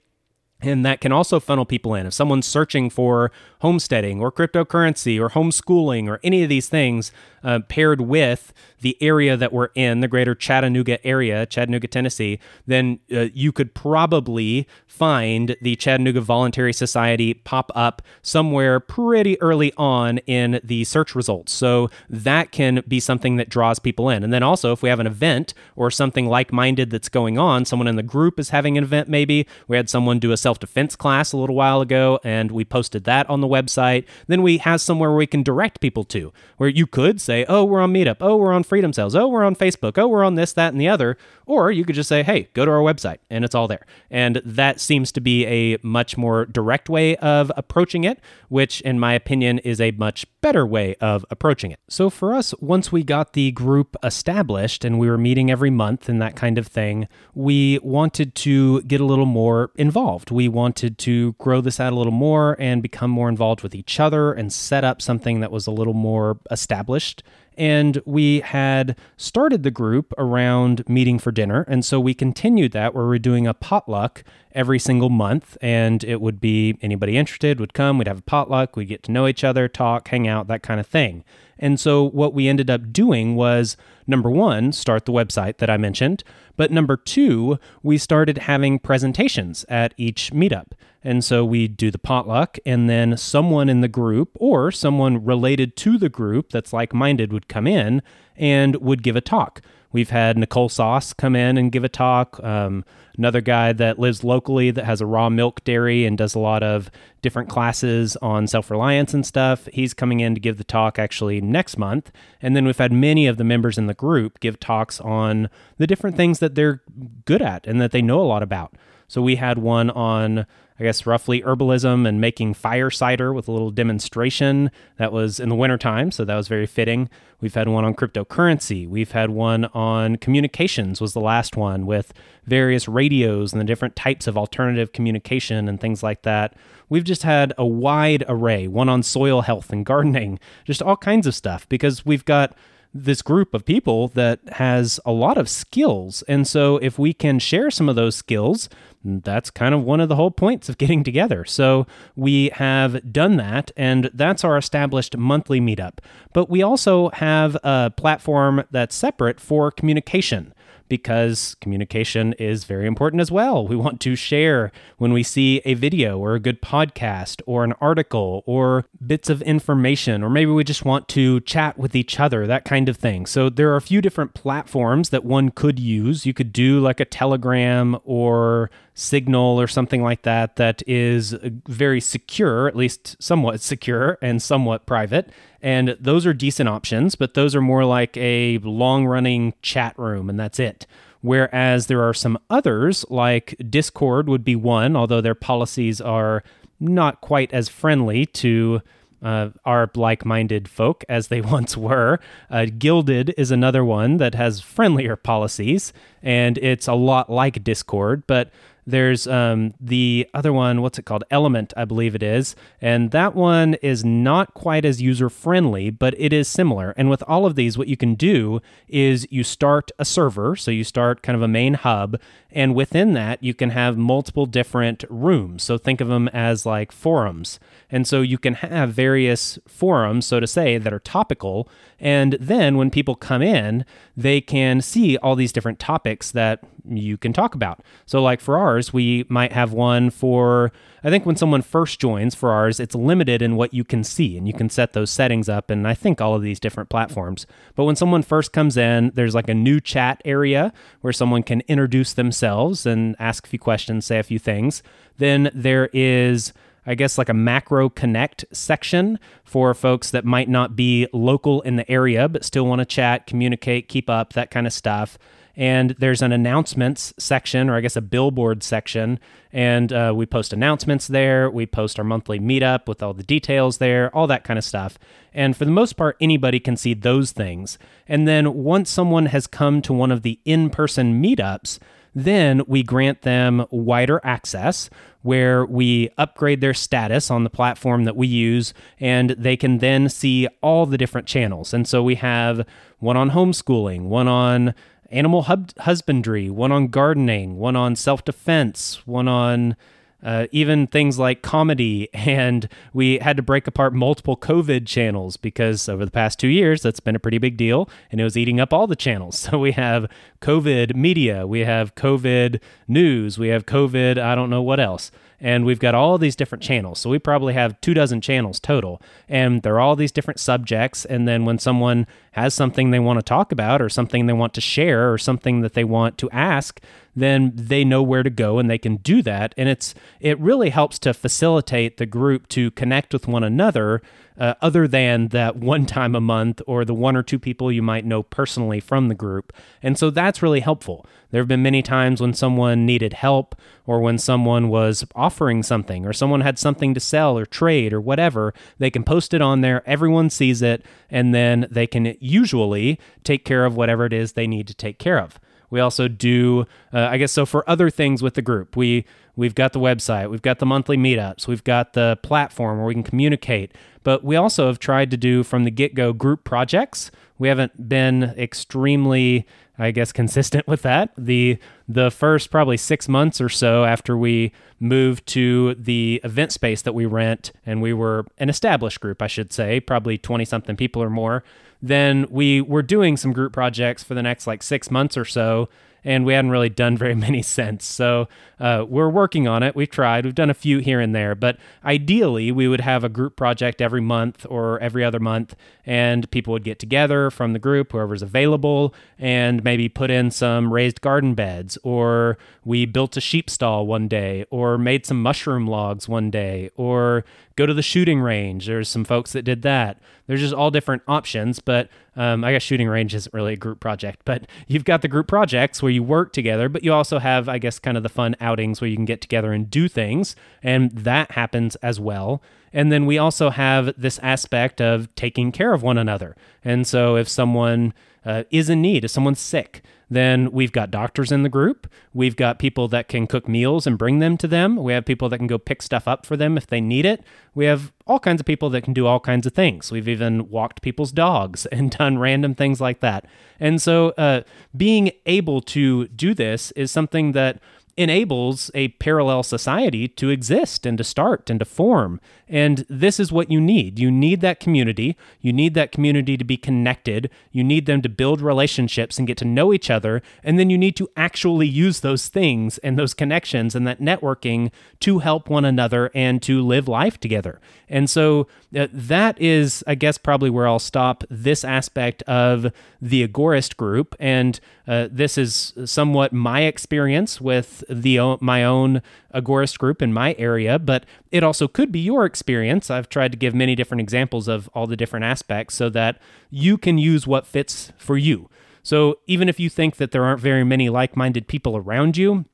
And 0.60 0.84
that 0.86 1.02
can 1.02 1.12
also 1.12 1.40
funnel 1.40 1.66
people 1.66 1.94
in. 1.94 2.08
If 2.08 2.14
someone's 2.14 2.48
searching 2.48 2.90
for 2.90 3.32
homesteading 3.60 4.20
or 4.22 4.32
cryptocurrency 4.32 5.20
or 5.20 5.30
homeschooling 5.30 6.08
or 6.08 6.20
any 6.24 6.42
of 6.44 6.50
these 6.50 6.68
things 6.68 7.12
uh, 7.44 7.60
paired 7.68 8.02
with 8.02 8.54
the 8.82 8.98
area 9.02 9.38
that 9.38 9.54
we're 9.54 9.70
in, 9.76 10.02
the 10.02 10.08
greater 10.08 10.36
Chattanooga 10.36 11.06
area, 11.06 11.46
Chattanooga, 11.46 11.88
Tennessee, 11.88 12.40
then 12.66 13.00
uh, 13.12 13.28
you 13.34 13.52
could 13.52 13.74
probably 13.74 14.68
find 14.86 15.56
the 15.62 15.76
Chattanooga 15.76 16.22
Voluntary 16.22 16.74
Society 16.74 17.34
pop 17.34 17.72
up 17.76 18.02
somewhere 18.22 18.80
pretty 18.80 19.40
early 19.42 19.72
on 19.78 20.18
in 20.20 20.60
the 20.64 20.84
search 20.84 21.16
results. 21.16 21.54
So 21.54 21.90
that 22.10 22.52
can 22.52 22.84
be 22.88 23.00
something 23.00 23.38
that 23.38 23.50
draws 23.50 23.80
people 23.80 24.10
in. 24.10 24.24
And 24.24 24.34
then 24.34 24.44
also, 24.44 24.72
if 24.72 24.82
we 24.82 24.90
have 24.90 25.00
an 25.00 25.08
event 25.08 25.54
or 25.76 25.92
something 25.92 26.28
like 26.28 26.52
minded 26.52 26.90
that's 26.90 27.10
going 27.10 27.38
on, 27.38 27.66
someone 27.66 27.88
in 27.88 27.96
the 27.96 28.04
group 28.04 28.40
is 28.40 28.50
having 28.50 28.78
an 28.78 28.84
event, 28.84 29.08
maybe. 29.08 29.48
We 29.68 29.78
had 29.78 29.90
someone 29.90 30.20
do 30.20 30.32
a 30.32 30.38
self 30.48 30.60
defense 30.60 30.96
class 30.96 31.34
a 31.34 31.38
little 31.38 31.58
while 31.58 31.82
ago, 31.82 32.22
and 32.24 32.54
we 32.54 32.64
posted 32.64 33.04
that 33.04 33.30
on 33.30 33.42
the 33.42 33.48
website. 33.50 34.06
Then 34.28 34.42
we 34.42 34.60
have 34.60 34.80
somewhere 34.80 35.10
where 35.10 35.18
we 35.18 35.28
can 35.28 35.44
direct 35.44 35.82
people 35.82 36.06
to, 36.06 36.32
where 36.56 36.70
you 36.70 36.88
could 36.88 37.20
say, 37.20 37.44
oh, 37.50 37.66
we're 37.66 37.82
on 37.82 37.92
Meetup. 37.92 38.16
Oh, 38.22 38.38
we're 38.38 38.54
on 38.54 38.64
Freedom 38.64 38.94
Cells. 38.94 39.14
Oh, 39.14 39.28
we're 39.28 39.44
on 39.44 39.58
Facebook. 39.58 39.98
Oh, 39.98 40.08
we're 40.08 40.24
on 40.24 40.36
this, 40.36 40.54
that, 40.54 40.72
and 40.72 40.80
the 40.80 40.88
other. 40.88 41.18
Or 41.46 41.70
you 41.70 41.84
could 41.84 41.96
just 41.96 42.08
say, 42.08 42.24
hey, 42.24 42.48
go 42.54 42.64
to 42.64 42.72
our 42.72 42.80
website, 42.80 43.18
and 43.30 43.44
it's 43.44 43.56
all 43.56 43.68
there. 43.68 43.86
And 44.10 44.42
that 44.46 44.80
seems 44.80 45.12
to 45.14 45.20
be 45.20 45.46
a 45.48 45.78
much 45.82 46.16
more 46.16 46.46
direct 46.46 46.88
way 46.88 47.18
of 47.18 47.52
approaching 47.58 48.06
it, 48.06 48.22
which, 48.48 48.80
in 48.82 49.02
my 49.02 49.14
opinion, 49.14 49.60
is 49.60 49.82
a 49.82 49.92
much 49.92 50.26
better 50.40 50.66
way 50.66 50.96
of 51.02 51.26
approaching 51.30 51.72
it. 51.72 51.80
So 51.90 52.10
for 52.10 52.34
us, 52.34 52.54
once 52.62 52.90
we 52.90 53.04
got 53.04 53.34
the 53.34 53.52
group 53.52 53.98
established 54.02 54.86
and 54.86 54.98
we 54.98 55.10
were 55.10 55.18
meeting 55.18 55.52
every 55.52 55.72
month 55.72 56.08
and 56.08 56.22
that 56.22 56.38
kind 56.38 56.58
of 56.58 56.68
thing, 56.68 57.10
we 57.34 57.80
wanted 57.80 58.34
to 58.36 58.82
get 58.84 59.02
a 59.02 59.06
little 59.06 59.26
more 59.26 59.72
involved. 59.76 60.32
We 60.38 60.48
wanted 60.48 61.00
to 61.00 61.34
grow 61.40 61.62
this 61.62 61.80
out 61.80 61.94
a 61.94 61.96
little 61.96 62.12
more 62.12 62.56
and 62.60 62.84
become 62.84 63.10
more 63.10 63.28
involved 63.28 63.64
with 63.64 63.74
each 63.74 64.00
other 64.00 64.34
and 64.34 64.54
set 64.54 64.84
up 64.84 65.02
something 65.02 65.40
that 65.40 65.52
was 65.52 65.66
a 65.66 65.72
little 65.72 65.96
more 65.96 66.38
established 66.52 67.24
and 67.58 68.00
we 68.06 68.42
had 68.42 68.96
started 69.18 69.64
the 69.64 69.72
group 69.72 70.14
around 70.18 70.88
meeting 70.88 71.18
for 71.18 71.32
dinner. 71.32 71.66
And 71.68 71.84
so 71.84 72.00
we 72.00 72.14
continued 72.14 72.72
that 72.74 72.94
where 72.94 73.08
we're 73.08 73.18
doing 73.18 73.48
a 73.48 73.54
potluck 73.54 74.24
every 74.52 74.78
single 74.78 75.10
month. 75.10 75.58
And 75.60 76.04
it 76.04 76.22
would 76.22 76.40
be 76.40 76.78
anybody 76.82 77.18
interested 77.18 77.60
would 77.60 77.74
come, 77.74 77.98
we'd 77.98 78.08
have 78.08 78.20
a 78.20 78.24
potluck, 78.24 78.76
we'd 78.76 78.86
get 78.86 79.04
to 79.04 79.12
know 79.12 79.28
each 79.28 79.44
other, 79.44 79.68
talk, 79.68 80.08
hang 80.08 80.28
out, 80.28 80.48
that 80.48 80.62
kind 80.62 80.80
of 80.80 80.86
thing. 80.86 81.24
And 81.60 81.80
so 81.80 82.04
what 82.04 82.34
we 82.34 82.48
ended 82.48 82.70
up 82.70 82.92
doing 82.92 83.36
was 83.36 83.78
number 84.06 84.30
one, 84.30 84.72
start 84.72 85.06
the 85.06 85.12
website 85.12 85.58
that 85.58 85.70
I 85.70 85.78
mentioned. 85.78 86.24
But 86.56 86.72
number 86.72 86.98
two, 86.98 87.60
we 87.84 87.98
started 87.98 88.40
having 88.40 88.80
presentations 88.80 89.66
at 89.70 89.94
each 89.98 90.32
meetup. 90.32 90.72
And 91.04 91.24
so 91.24 91.46
we'd 91.46 91.78
do 91.78 91.90
the 91.90 92.00
potluck, 92.00 92.58
and 92.66 92.90
then 92.90 93.16
someone 93.16 93.70
in 93.70 93.82
the 93.82 93.88
group 93.88 94.32
or 94.40 94.72
someone 94.72 95.24
related 95.24 95.78
to 95.78 95.98
the 95.98 96.10
group 96.10 96.50
that's 96.52 96.74
like 96.74 96.94
minded 96.94 97.32
would 97.32 97.48
come 97.48 97.68
in 97.68 98.02
and 98.36 98.76
would 98.78 99.04
give 99.04 99.16
a 99.16 99.22
talk. 99.22 99.62
We've 99.98 100.12
had 100.12 100.38
Nicole 100.38 100.70
Sauce 100.70 101.12
come 101.12 101.36
in 101.36 101.58
and 101.58 101.72
give 101.72 101.84
a 101.84 101.90
talk. 101.90 102.40
Um, 102.44 102.86
another 103.18 103.42
guy 103.42 103.74
that 103.74 103.98
lives 103.98 104.24
locally 104.24 104.70
that 104.70 104.86
has 104.86 105.02
a 105.02 105.08
raw 105.08 105.28
milk 105.28 105.64
dairy 105.64 106.06
and 106.06 106.16
does 106.16 106.36
a 106.36 106.40
lot 106.40 106.62
of 106.62 106.92
different 107.24 107.50
classes 107.50 108.16
on 108.18 108.46
self 108.46 108.70
reliance 108.70 109.16
and 109.16 109.26
stuff. 109.26 109.68
He's 109.74 109.96
coming 109.96 110.20
in 110.20 110.36
to 110.36 110.40
give 110.40 110.60
the 110.60 110.64
talk 110.64 111.00
actually 111.00 111.42
next 111.42 111.80
month. 111.80 112.12
And 112.44 112.56
then 112.56 112.68
we've 112.68 112.78
had 112.78 112.92
many 112.92 113.26
of 113.26 113.38
the 113.38 113.44
members 113.44 113.80
in 113.80 113.88
the 113.88 113.96
group 113.96 114.40
give 114.40 114.60
talks 114.60 115.02
on 115.02 115.50
the 115.80 115.88
different 115.88 116.16
things 116.16 116.38
that 116.38 116.54
they're 116.54 116.84
good 117.26 117.42
at 117.42 117.66
and 117.66 117.82
that 117.82 117.90
they 117.90 118.04
know 118.04 118.22
a 118.22 118.30
lot 118.30 118.44
about. 118.44 118.76
So 119.08 119.22
we 119.22 119.36
had 119.36 119.58
one 119.58 119.90
on 119.90 120.46
I 120.80 120.84
guess, 120.84 121.08
roughly 121.08 121.42
herbalism 121.42 122.08
and 122.08 122.22
making 122.22 122.54
fire 122.54 122.92
cider 122.92 123.34
with 123.34 123.48
a 123.48 123.52
little 123.52 123.72
demonstration. 123.72 124.70
That 124.98 125.12
was 125.12 125.40
in 125.40 125.50
the 125.50 125.56
wintertime, 125.56 126.12
so 126.12 126.24
that 126.24 126.36
was 126.36 126.48
very 126.48 126.68
fitting. 126.68 127.10
We've 127.42 127.56
had 127.56 127.68
one 127.68 127.84
on 127.84 127.96
cryptocurrency. 127.96 128.88
We've 128.88 129.12
had 129.12 129.32
one 129.32 129.66
on 129.66 130.18
communications, 130.18 131.02
was 131.02 131.14
the 131.14 131.20
last 131.20 131.58
one, 131.58 131.88
with 131.88 132.14
various 132.46 132.88
radios 132.88 133.54
and 133.54 133.60
the 133.60 133.66
different 133.66 133.96
types 133.96 134.28
of 134.28 134.38
alternative 134.38 134.92
communication 134.92 135.68
and 135.68 135.82
things 135.82 136.04
like 136.04 136.22
that. 136.22 136.56
We've 136.90 137.04
just 137.04 137.24
had 137.24 137.54
a 137.58 137.66
wide 137.66 138.24
array, 138.28 138.68
one 138.68 138.88
on 138.88 139.02
soil 139.02 139.42
health 139.42 139.72
and 139.72 139.84
gardening, 139.86 140.40
just 140.64 140.84
all 140.84 140.98
kinds 140.98 141.26
of 141.26 141.34
stuff, 141.34 141.68
because 141.70 142.06
we've 142.06 142.26
got 142.26 142.56
this 143.04 143.22
group 143.22 143.54
of 143.54 143.66
people 143.66 144.10
that 144.10 144.40
has 144.54 145.00
a 145.06 145.12
lot 145.12 145.38
of 145.38 145.50
skills. 145.50 146.24
And 146.28 146.48
so 146.48 146.78
if 146.78 146.98
we 146.98 147.14
can 147.14 147.40
share 147.40 147.72
some 147.72 147.90
of 147.90 147.96
those 147.96 148.16
skills, 148.16 148.70
that's 149.04 149.50
kind 149.50 149.74
of 149.74 149.84
one 149.84 150.00
of 150.00 150.10
the 150.10 150.16
whole 150.16 150.32
points 150.32 150.70
of 150.70 150.78
getting 150.78 151.04
together. 151.04 151.46
So 151.46 151.88
we 152.16 152.50
have 152.54 153.14
done 153.14 153.38
that, 153.38 153.72
and 153.78 154.10
that's 154.14 154.44
our 154.44 154.58
established 154.58 155.16
monthly 155.16 155.62
meetup. 155.62 156.00
But 156.34 156.50
we 156.50 156.62
also 156.62 157.10
have 157.10 157.56
a 157.64 157.92
platform 157.96 158.64
that's 158.72 158.96
separate 158.96 159.40
for 159.40 159.72
communication 159.72 160.54
because 160.90 161.56
communication 161.62 162.34
is 162.34 162.64
very 162.64 162.88
important 162.88 163.22
as 163.22 163.32
well. 163.32 163.68
We 163.68 163.76
want 163.76 164.00
to 164.02 164.16
share 164.16 164.72
when 164.98 165.14
we 165.14 165.24
see 165.24 165.62
a 165.66 165.74
video 165.74 166.18
or 166.18 166.36
a 166.36 166.40
good 166.40 166.62
podcast 166.62 167.42
or 167.46 167.64
an 167.64 167.74
article 167.82 168.44
or 168.46 168.86
bits 169.06 169.30
of 169.30 169.42
information, 169.42 170.24
or 170.24 170.30
maybe 170.30 170.52
we 170.52 170.64
just 170.64 170.86
want 170.86 171.08
to 171.10 171.40
chat 171.42 171.78
with 171.78 171.96
each 171.96 172.20
other, 172.20 172.48
that 172.48 172.66
kind 172.66 172.90
of 172.90 172.98
thing. 172.98 173.26
So 173.26 173.50
there 173.50 173.72
are 173.72 173.78
a 173.78 173.82
few 173.82 174.02
different 174.02 174.34
platforms 174.34 175.10
that 175.10 175.26
one 175.26 175.50
could 175.50 175.80
use. 175.80 176.26
You 176.26 176.34
could 176.34 176.54
do 176.54 176.80
like 176.80 177.00
a 177.00 177.06
Telegram 177.06 177.98
or 178.04 178.70
Signal 179.00 179.62
or 179.62 179.68
something 179.68 180.02
like 180.02 180.24
that 180.24 180.56
that 180.56 180.82
is 180.88 181.36
very 181.68 182.02
secure, 182.02 182.68
at 182.68 182.76
least 182.76 183.16
somewhat 183.22 183.62
secure 183.62 184.18
and 184.24 184.42
somewhat 184.42 184.88
private. 184.88 185.30
And 185.62 185.96
those 186.00 186.26
are 186.26 186.34
decent 186.34 186.68
options, 186.68 187.14
but 187.14 187.36
those 187.36 187.56
are 187.56 187.62
more 187.62 187.86
like 187.86 188.18
a 188.18 188.58
long 188.58 189.06
running 189.06 189.54
chat 189.62 189.98
room, 190.00 190.32
and 190.32 190.40
that's 190.40 190.60
it. 190.60 190.88
Whereas 191.22 191.86
there 191.86 192.02
are 192.02 192.14
some 192.16 192.40
others, 192.50 193.06
like 193.08 193.56
Discord 193.70 194.28
would 194.30 194.44
be 194.44 194.56
one, 194.56 194.96
although 194.96 195.22
their 195.22 195.36
policies 195.36 196.02
are 196.02 196.44
not 196.80 197.22
quite 197.22 197.54
as 197.54 197.70
friendly 197.70 198.26
to 198.26 198.82
uh, 199.22 199.50
are 199.64 199.92
like 199.96 200.26
minded 200.26 200.68
folk 200.68 201.04
as 201.08 201.28
they 201.28 201.42
once 201.56 201.78
were. 201.78 202.20
Uh, 202.50 202.66
Guilded 202.66 203.32
is 203.38 203.52
another 203.52 203.86
one 203.86 204.18
that 204.18 204.34
has 204.34 204.60
friendlier 204.60 205.16
policies, 205.16 205.94
and 206.24 206.58
it's 206.58 206.88
a 206.88 206.94
lot 206.94 207.30
like 207.30 207.64
Discord, 207.64 208.24
but 208.26 208.52
there's 208.88 209.28
um, 209.28 209.74
the 209.82 210.30
other 210.34 210.54
one, 210.54 210.82
what's 210.82 210.98
it 210.98 211.04
called? 211.04 211.26
Element, 211.30 211.74
I 211.76 211.84
believe 211.84 212.16
it 212.16 212.24
is. 212.24 212.56
And 212.82 213.12
that 213.12 213.36
one 213.36 213.74
is 213.76 214.06
not 214.06 214.54
quite 214.54 214.86
as 214.86 215.02
user 215.02 215.30
friendly, 215.30 215.90
but 215.90 216.16
it 216.18 216.32
is 216.32 216.48
similar. 216.48 216.92
And 216.92 217.10
with 217.10 217.22
all 217.24 217.46
of 217.46 217.56
these, 217.56 217.78
what 217.78 217.90
you 217.90 217.98
can 217.98 218.16
do 218.16 218.62
is 218.88 219.28
you 219.30 219.44
start 219.44 219.92
a 220.00 220.06
server. 220.06 220.56
So 220.56 220.72
you 220.72 220.86
start 220.86 221.22
kind 221.22 221.36
of 221.36 221.42
a 221.42 221.50
main 221.50 221.74
hub. 221.74 222.18
And 222.50 222.74
within 222.74 223.12
that, 223.14 223.44
you 223.44 223.54
can 223.54 223.72
have 223.72 223.98
multiple 223.98 224.46
different 224.46 225.04
rooms. 225.10 225.64
So 225.64 225.78
think 225.78 226.00
of 226.00 226.08
them 226.08 226.30
as 226.30 226.66
like 226.66 226.94
forums. 226.94 227.60
And 227.92 228.08
so 228.08 228.22
you 228.22 228.38
can 228.38 228.54
have 228.56 228.94
various 228.94 229.60
forums, 229.68 230.26
so 230.26 230.40
to 230.40 230.48
say, 230.48 230.78
that 230.78 230.94
are 230.94 231.00
topical. 231.00 231.68
And 232.00 232.38
then 232.40 232.78
when 232.78 232.90
people 232.90 233.16
come 233.16 233.42
in, 233.42 233.84
they 234.16 234.40
can 234.40 234.80
see 234.80 235.18
all 235.18 235.36
these 235.36 235.52
different 235.52 235.80
topics 235.80 236.32
that 236.32 236.64
you 236.90 237.18
can 237.18 237.34
talk 237.34 237.56
about. 237.56 237.82
So, 238.06 238.22
like 238.22 238.40
for 238.40 238.58
ours, 238.58 238.94
we 238.94 239.26
might 239.30 239.52
have 239.52 239.74
one 239.74 240.10
for, 240.10 240.72
I 241.04 241.10
think 241.10 241.26
when 241.26 241.36
someone 241.36 241.62
first 241.62 242.00
joins 242.00 242.36
for 242.36 242.52
ours, 242.52 242.80
it's 242.80 242.96
limited 242.96 243.42
in 243.42 243.56
what 243.56 243.74
you 243.74 243.84
can 243.84 244.04
see, 244.04 244.38
and 244.38 244.48
you 244.48 244.54
can 244.54 244.70
set 244.70 244.94
those 244.94 245.10
settings 245.10 245.50
up 245.50 245.70
and 245.70 245.88
I 245.88 245.94
think 245.94 246.22
all 246.22 246.36
of 246.36 246.42
these 246.42 246.60
different 246.60 246.90
platforms. 246.90 247.46
But 247.76 247.86
when 247.86 247.96
someone 247.96 248.24
first 248.24 248.54
comes 248.54 248.78
in, 248.78 249.12
there's 249.16 249.36
like 249.36 249.50
a 249.50 249.54
new 249.54 249.80
chat 249.80 250.22
area 250.26 250.72
where 251.02 251.14
someone 251.14 251.44
can 251.44 251.62
introduce 251.68 252.14
themselves 252.14 252.86
and 252.86 253.16
ask 253.20 253.46
a 253.46 253.50
few 253.50 253.60
questions, 253.60 254.06
say 254.06 254.20
a 254.20 254.24
few 254.24 254.40
things. 254.40 254.84
Then 255.18 255.50
there 255.54 255.90
is 255.94 256.54
I 256.90 256.96
guess 256.96 257.18
like 257.18 257.28
a 257.28 257.34
macro 257.34 257.90
connect 257.90 258.46
section 258.54 259.20
for 259.44 259.74
folks 259.74 260.10
that 260.12 260.24
might 260.24 260.48
not 260.48 260.76
be 260.76 261.06
local 261.12 261.62
in 261.62 261.76
the 261.76 261.90
area 261.92 262.30
but 262.30 262.46
still 262.46 262.66
want 262.66 262.80
to 262.80 262.86
chat, 262.86 263.28
communicate, 263.28 263.90
keep 263.90 264.10
up, 264.10 264.34
that 264.34 264.50
kind 264.50 264.66
of 264.66 264.72
stuff. 264.72 265.18
And 265.58 265.96
there's 265.98 266.22
an 266.22 266.32
announcements 266.32 267.16
section, 267.18 267.68
or 267.68 267.76
I 267.76 267.82
guess 267.82 267.96
a 267.96 268.02
billboard 268.02 268.62
section. 268.62 269.20
And 269.52 269.92
uh, 269.92 270.14
we 270.16 270.28
post 270.28 270.54
announcements 270.54 271.08
there. 271.08 271.50
We 271.50 271.66
post 271.66 271.98
our 271.98 272.06
monthly 272.06 272.40
meetup 272.40 272.88
with 272.88 273.02
all 273.02 273.16
the 273.16 273.24
details 273.24 273.80
there, 273.80 274.16
all 274.16 274.28
that 274.28 274.44
kind 274.44 274.60
of 274.60 274.64
stuff. 274.64 275.00
And 275.34 275.58
for 275.58 275.66
the 275.66 275.72
most 275.72 275.94
part, 275.94 276.16
anybody 276.22 276.60
can 276.60 276.78
see 276.78 276.94
those 276.94 277.32
things. 277.32 277.80
And 278.08 278.28
then 278.28 278.54
once 278.54 278.92
someone 278.92 279.26
has 279.26 279.48
come 279.48 279.82
to 279.82 279.94
one 279.94 280.12
of 280.12 280.22
the 280.22 280.40
in 280.46 280.70
person 280.70 281.22
meetups, 281.22 281.80
then 282.14 282.62
we 282.68 282.84
grant 282.84 283.24
them 283.24 283.66
wider 283.70 284.20
access 284.24 284.90
where 285.22 285.66
we 285.66 286.10
upgrade 286.18 286.62
their 286.62 286.74
status 286.74 287.30
on 287.30 287.44
the 287.44 287.50
platform 287.50 288.06
that 288.06 288.16
we 288.16 288.26
use 288.26 288.74
and 289.00 289.32
they 289.32 289.58
can 289.58 289.80
then 289.80 290.08
see 290.10 290.48
all 290.62 290.86
the 290.86 290.98
different 290.98 291.28
channels. 291.28 291.74
And 291.74 291.88
so 291.88 292.02
we 292.02 292.16
have 292.16 292.66
one 293.00 293.18
on 293.18 293.32
homeschooling, 293.32 294.04
one 294.04 294.28
on 294.28 294.74
animal 295.12 295.44
hub- 295.44 295.78
husbandry, 295.80 296.50
one 296.50 296.72
on 296.72 296.88
gardening, 296.88 297.58
one 297.58 297.76
on 297.76 297.96
self 297.96 298.24
defense, 298.26 299.06
one 299.06 299.28
on 299.28 299.76
uh, 300.24 300.48
even 300.52 300.88
things 300.88 301.20
like 301.20 301.42
comedy. 301.42 302.10
And 302.28 302.68
we 302.94 303.20
had 303.20 303.38
to 303.38 303.44
break 303.44 303.68
apart 303.68 303.94
multiple 303.94 304.36
COVID 304.36 304.86
channels 304.86 305.38
because 305.38 305.88
over 305.88 306.04
the 306.04 306.12
past 306.12 306.40
two 306.40 306.50
years, 306.50 306.82
that's 306.82 307.00
been 307.00 307.16
a 307.16 307.20
pretty 307.20 307.38
big 307.38 307.56
deal. 307.56 307.90
And 308.12 308.20
it 308.20 308.24
was 308.26 308.36
eating 308.36 308.60
up 308.60 308.74
all 308.74 308.88
the 308.88 308.96
channels. 308.96 309.38
So 309.48 309.60
we 309.60 309.72
have 309.74 310.12
COVID 310.42 310.96
media, 310.96 311.48
we 311.48 311.62
have 311.62 311.96
COVID 311.96 312.60
news, 312.88 313.38
we 313.38 313.48
have 313.48 313.66
COVID, 313.66 314.18
I 314.18 314.36
don't 314.36 314.50
know 314.50 314.62
what 314.62 314.80
else 314.80 315.10
and 315.40 315.66
we've 315.66 315.80
got 315.80 315.96
all 315.96 316.18
these 316.18 316.36
different 316.36 316.64
channels. 316.64 317.00
So 317.00 317.10
we 317.10 317.20
probably 317.20 317.54
have 317.54 317.80
two 317.82 317.94
dozen 317.94 318.22
channels 318.22 318.60
total, 318.60 319.02
and 319.30 319.62
they're 319.62 319.80
all 319.80 319.96
these 319.96 320.12
different 320.12 320.40
subjects. 320.40 321.06
And 321.06 321.28
then 321.28 321.46
when 321.46 321.60
someone 321.60 322.08
has 322.32 322.54
something 322.54 322.92
they 322.92 323.00
want 323.00 323.20
to 323.20 323.24
talk 323.24 323.52
about, 323.52 323.82
or 323.82 323.90
something 323.90 324.26
they 324.26 324.34
want 324.34 324.54
to 324.56 324.62
share, 324.62 325.12
or 325.12 325.18
something 325.18 325.62
that 325.62 325.74
they 325.74 325.84
want 325.84 326.18
to 326.20 326.30
ask, 326.32 326.82
then 327.18 327.52
they 327.56 327.84
know 327.84 328.04
where 328.04 328.24
to 328.24 328.30
go 328.30 328.60
and 328.60 328.70
they 328.70 328.78
can 328.78 328.98
do 328.98 329.22
that. 329.24 329.54
And 329.58 329.68
it's 329.68 329.96
it 330.20 330.40
really 330.40 330.70
helps 330.70 331.00
to 331.00 331.14
facilitate 331.14 331.98
the 331.98 332.06
group 332.06 332.48
to 332.50 332.72
connect 332.72 333.12
with 333.12 333.28
one 333.28 333.44
another 333.44 334.02
uh, 334.40 334.54
other 334.62 334.88
than 334.88 335.30
that 335.30 335.56
one 335.68 335.86
time 335.86 336.16
a 336.16 336.22
month 336.22 336.62
or 336.68 336.86
the 336.86 336.94
one 336.94 337.16
or 337.16 337.24
two 337.24 337.40
people 337.40 337.72
you 337.72 337.82
might 337.82 338.06
know 338.06 338.22
personally 338.22 338.80
from 338.80 339.08
the 339.08 339.16
group. 339.16 339.52
And 339.82 339.98
so 339.98 340.10
that's 340.10 340.44
really 340.44 340.60
helpful. 340.60 341.06
There 341.32 341.42
have 341.42 341.48
been 341.48 341.64
many 341.64 341.82
times 341.82 342.22
when 342.22 342.34
someone 342.34 342.86
needed 342.86 343.14
help 343.14 343.56
or 343.86 344.00
when 344.00 344.18
someone 344.18 344.70
was 344.70 345.04
offering 345.16 345.64
something 345.64 346.06
or 346.06 346.14
someone 346.14 346.42
had 346.42 346.60
something 346.60 346.94
to 346.94 347.00
sell 347.00 347.38
or 347.38 347.46
trade 347.46 347.94
or 347.94 348.00
whatever. 348.00 348.54
They 348.78 348.92
can 348.92 349.04
post 349.04 349.34
it 349.34 349.42
on 349.42 349.62
there, 349.62 349.82
everyone 349.86 350.30
sees 350.30 350.62
it, 350.62 350.86
and 351.10 351.34
then 351.34 351.68
they 351.72 351.88
can 351.88 352.16
usually 352.20 353.00
take 353.24 353.44
care 353.44 353.66
of 353.66 353.76
whatever 353.76 354.06
it 354.06 354.14
is 354.14 354.34
they 354.34 354.48
need 354.48 354.68
to 354.68 354.74
take 354.74 355.00
care 355.00 355.20
of. 355.20 355.40
We 355.70 355.80
also 355.80 356.08
do, 356.08 356.66
uh, 356.94 357.08
I 357.12 357.18
guess, 357.18 357.32
so 357.32 357.46
for 357.46 357.70
other 357.70 357.90
things 357.90 358.22
with 358.22 358.36
the 358.36 358.42
group, 358.42 358.76
we 358.76 359.06
we've 359.36 359.56
got 359.56 359.74
the 359.74 359.80
website, 359.80 360.30
we've 360.30 360.42
got 360.42 360.60
the 360.60 360.66
monthly 360.66 360.98
meetups, 360.98 361.48
we've 361.48 361.64
got 361.64 361.94
the 361.94 362.18
platform 362.24 362.78
where 362.78 362.88
we 362.88 362.94
can 362.94 363.04
communicate. 363.04 363.74
But 364.04 364.24
we 364.24 364.36
also 364.36 364.68
have 364.68 364.80
tried 364.80 365.12
to 365.12 365.18
do 365.18 365.44
from 365.44 365.64
the 365.64 365.72
get 365.72 365.94
go 365.94 366.14
group 366.14 366.44
projects. 366.44 367.12
We 367.38 367.50
haven't 367.50 367.90
been 367.90 368.24
extremely, 368.38 369.46
I 369.80 369.92
guess, 369.92 370.12
consistent 370.12 370.68
with 370.68 370.82
that. 370.82 371.12
The 371.18 371.58
the 371.88 372.10
first 372.12 372.50
probably 372.52 372.78
six 372.78 373.08
months 373.08 373.40
or 373.40 373.50
so 373.50 373.86
after 373.86 374.18
we 374.18 374.52
moved 374.80 375.26
to 375.28 375.76
the 375.76 376.20
event 376.24 376.52
space 376.52 376.82
that 376.82 376.94
we 376.94 377.06
rent, 377.06 377.52
and 377.66 377.82
we 377.82 377.94
were 377.94 378.26
an 378.38 378.50
established 378.50 379.00
group, 379.00 379.22
I 379.22 379.28
should 379.28 379.54
say, 379.54 379.80
probably 379.80 380.18
twenty 380.18 380.46
something 380.46 380.76
people 380.76 381.04
or 381.04 381.10
more. 381.10 381.44
Then 381.82 382.26
we 382.30 382.60
were 382.62 382.82
doing 382.82 383.18
some 383.18 383.34
group 383.34 383.54
projects 383.54 384.04
for 384.04 384.16
the 384.16 384.24
next 384.24 384.48
like 384.48 384.64
six 384.64 384.90
months 384.90 385.16
or 385.16 385.26
so 385.26 385.70
and 386.08 386.26
we 386.26 386.32
hadn't 386.32 386.52
really 386.52 386.70
done 386.70 386.98
very 386.98 387.14
many 387.28 387.42
since. 387.42 387.86
So 387.86 388.30
uh, 388.62 388.86
we're 388.88 389.10
working 389.10 389.46
on 389.46 389.62
it. 389.62 389.76
We've 389.76 389.90
tried. 389.90 390.24
We've 390.24 390.34
done 390.34 390.50
a 390.50 390.56
few 390.56 390.80
here 390.80 391.02
and 391.02 391.14
there, 391.14 391.36
but 391.36 391.58
ideally 391.84 392.50
we 392.50 392.68
would 392.70 392.80
have 392.80 393.04
a 393.04 393.10
group 393.10 393.36
project 393.36 393.82
every 393.82 394.00
month 394.00 394.46
or 394.50 394.80
every 394.80 395.04
other 395.04 395.20
month, 395.20 395.54
and 395.86 396.32
people 396.32 396.54
would 396.54 396.64
get 396.64 396.80
together 396.80 397.30
from 397.30 397.52
the 397.52 397.60
group, 397.60 397.92
whoever's 397.92 398.22
available, 398.22 398.96
and 399.20 399.64
maybe 399.66 399.90
put 399.90 400.10
in 400.10 400.32
some 400.32 400.74
raised 400.74 401.02
garden 401.02 401.34
beds, 401.34 401.78
or 401.84 402.38
we 402.64 402.86
built 402.86 403.18
a 403.18 403.22
sheep 403.22 403.50
stall 403.50 403.86
one 403.86 404.08
day, 404.08 404.46
or 404.50 404.78
made 404.78 405.06
some 405.06 405.22
mushroom 405.22 405.68
logs 405.68 406.08
one 406.08 406.32
day, 406.32 406.70
or 406.78 407.26
go 407.58 407.66
to 407.66 407.74
the 407.74 407.82
shooting 407.82 408.22
range. 408.22 408.68
There's 408.68 408.88
some 408.88 409.04
folks 409.04 409.34
that 409.34 409.42
did 409.42 409.64
that. 409.64 410.00
There's 410.28 410.40
just 410.40 410.54
all 410.54 410.72
different 410.72 411.02
options, 411.08 411.60
but 411.60 411.90
um, 412.16 412.44
I 412.44 412.54
guess 412.54 412.62
shooting 412.62 412.88
range 412.88 413.14
isn't 413.16 413.34
really 413.34 413.54
a 413.54 413.58
group 413.58 413.80
project, 413.80 414.22
but 414.24 414.48
you've 414.68 414.86
got 414.86 415.02
the 415.02 415.08
group 415.08 415.28
projects 415.28 415.82
where 415.82 415.92
you 415.92 416.04
work 416.04 416.32
together, 416.32 416.70
but 416.70 416.84
you 416.84 416.94
also 416.94 417.20
have, 417.20 417.50
I 417.50 417.58
guess, 417.58 417.80
kind 417.80 417.98
of 417.98 418.04
the 418.04 418.10
fun 418.10 418.36
outings 418.40 418.80
where 418.80 418.90
you 418.90 418.96
can 418.96 419.06
get 419.06 419.20
together 419.20 419.52
and 419.52 419.70
do 419.70 419.88
things, 419.90 420.36
and 420.62 420.92
that 420.92 421.32
happens 421.32 421.76
as 421.78 422.00
well. 422.00 422.42
And 422.72 422.92
then 422.92 423.06
we 423.08 423.18
also 423.18 423.50
have 423.50 423.94
this 423.98 424.20
aspect 424.20 424.80
of 424.80 425.14
taking 425.16 425.52
care 425.52 425.74
of 425.74 425.82
one 425.82 425.98
another. 425.98 426.36
And 426.64 426.86
so 426.86 427.16
if 427.16 427.28
someone 427.28 427.94
uh, 428.24 428.44
is 428.52 428.70
in 428.70 428.82
need, 428.82 429.04
if 429.04 429.12
someone's 429.12 429.40
sick, 429.40 429.82
then 430.10 430.52
we've 430.52 430.72
got 430.72 430.92
doctors 430.92 431.32
in 431.32 431.44
the 431.44 431.50
group. 431.50 431.92
We've 432.14 432.36
got 432.36 432.60
people 432.60 432.88
that 432.90 433.08
can 433.08 433.28
cook 433.28 433.48
meals 433.48 433.86
and 433.86 433.98
bring 433.98 434.20
them 434.20 434.38
to 434.38 434.48
them. 434.48 434.78
We 434.78 434.94
have 434.94 435.06
people 435.06 435.28
that 435.30 435.38
can 435.38 435.48
go 435.48 435.58
pick 435.58 435.82
stuff 435.82 436.08
up 436.08 436.26
for 436.26 436.38
them 436.38 436.58
if 436.58 436.68
they 436.68 436.80
need 436.80 437.06
it. 437.06 437.24
We 437.54 437.66
have 437.66 437.92
all 438.06 438.20
kinds 438.20 438.40
of 438.40 438.46
people 438.46 438.70
that 438.70 438.84
can 438.84 438.94
do 438.94 439.06
all 439.06 439.20
kinds 439.20 439.46
of 439.46 439.54
things. 439.54 439.92
We've 439.92 440.08
even 440.08 440.50
walked 440.50 440.82
people's 440.82 441.12
dogs 441.12 441.66
and 441.72 441.92
done 441.92 442.18
random 442.18 442.56
things 442.56 442.80
like 442.80 443.02
that. 443.02 443.26
And 443.60 443.82
so, 443.82 444.10
uh, 444.18 444.42
being 444.76 445.12
able 445.26 445.62
to 445.62 446.08
do 446.10 446.34
this 446.34 446.72
is 446.72 446.92
something 446.92 447.32
that 447.34 447.60
enables 447.98 448.70
a 448.76 448.90
parallel 448.90 449.44
society 449.44 450.08
to 450.08 450.30
exist 450.30 450.86
and 450.86 450.98
to 450.98 451.04
start 451.04 451.50
and 451.50 451.60
to 451.60 451.66
form. 451.66 452.22
And 452.48 452.86
this 452.90 453.20
is 453.20 453.32
what 453.32 453.52
you 453.52 453.60
need. 453.60 454.00
You 454.00 454.10
need 454.10 454.42
that 454.42 454.60
community. 454.60 455.18
You 455.42 455.52
need 455.52 455.74
that 455.74 455.92
community 455.92 456.38
to 456.38 456.44
be 456.46 456.56
connected. 456.56 457.30
You 457.52 457.64
need 457.64 457.86
them 457.88 458.02
to 458.04 458.10
build 458.10 458.40
relationships 458.40 459.18
and 459.18 459.28
get 459.28 459.38
to 459.40 459.46
know 459.46 459.74
each 459.74 459.90
other. 459.90 460.22
And 460.44 460.58
then 460.58 460.70
you 460.70 460.78
need 460.78 460.96
to 460.98 461.10
actually 461.18 461.68
use 461.68 462.00
those 462.00 462.28
things 462.30 462.78
and 462.80 462.98
those 462.98 463.14
connections 463.14 463.76
and 463.76 463.86
that 463.88 464.00
networking 464.00 464.72
to 465.02 465.20
help 465.20 465.50
one 465.50 465.66
another 465.66 466.12
and 466.14 466.42
to 466.44 466.62
live 466.62 466.88
life 466.88 467.20
together. 467.20 467.60
And 467.90 468.10
so 468.10 468.48
uh, 468.76 468.88
that 468.94 469.42
is, 469.42 469.84
I 469.88 469.96
guess, 469.96 470.18
probably 470.18 470.50
where 470.50 470.68
I'll 470.68 470.80
stop 470.80 471.24
this 471.30 471.66
aspect 471.66 472.22
of 472.24 472.72
the 473.02 473.28
Agorist 473.28 473.76
group. 473.76 474.16
And 474.20 474.60
uh, 474.88 475.10
this 475.12 475.38
is 475.38 475.74
somewhat 475.86 476.32
my 476.32 476.62
experience 476.62 477.42
with 477.42 477.84
the 477.90 478.38
my 478.40 478.64
own 478.64 479.02
agorist 479.34 479.78
group 479.78 480.02
in 480.02 480.14
my 480.14 480.34
area, 480.38 480.80
but 480.80 481.06
it 481.32 481.44
also 481.44 481.68
could 481.68 481.92
be 481.92 482.00
your 482.00 482.26
experience. 482.26 482.90
I've 482.90 483.10
tried 483.10 483.34
to 483.34 483.38
give 483.38 483.54
many 483.54 483.76
different 483.76 484.02
examples 484.02 484.48
of 484.48 484.70
all 484.74 484.88
the 484.88 484.96
different 484.96 485.26
aspects 485.26 485.76
so 485.76 485.90
that 485.90 486.22
you 486.50 486.78
can 486.78 486.98
use 486.98 487.28
what 487.28 487.46
fits 487.46 487.92
for 487.98 488.18
you. 488.18 488.50
So 488.82 489.20
even 489.28 489.50
if 489.50 489.60
you 489.60 489.70
think 489.70 489.98
that 489.98 490.12
there 490.12 490.24
aren't 490.24 490.40
very 490.40 490.64
many 490.64 490.88
like-minded 490.90 491.50
people 491.50 491.76
around 491.76 492.16
you, 492.16 492.46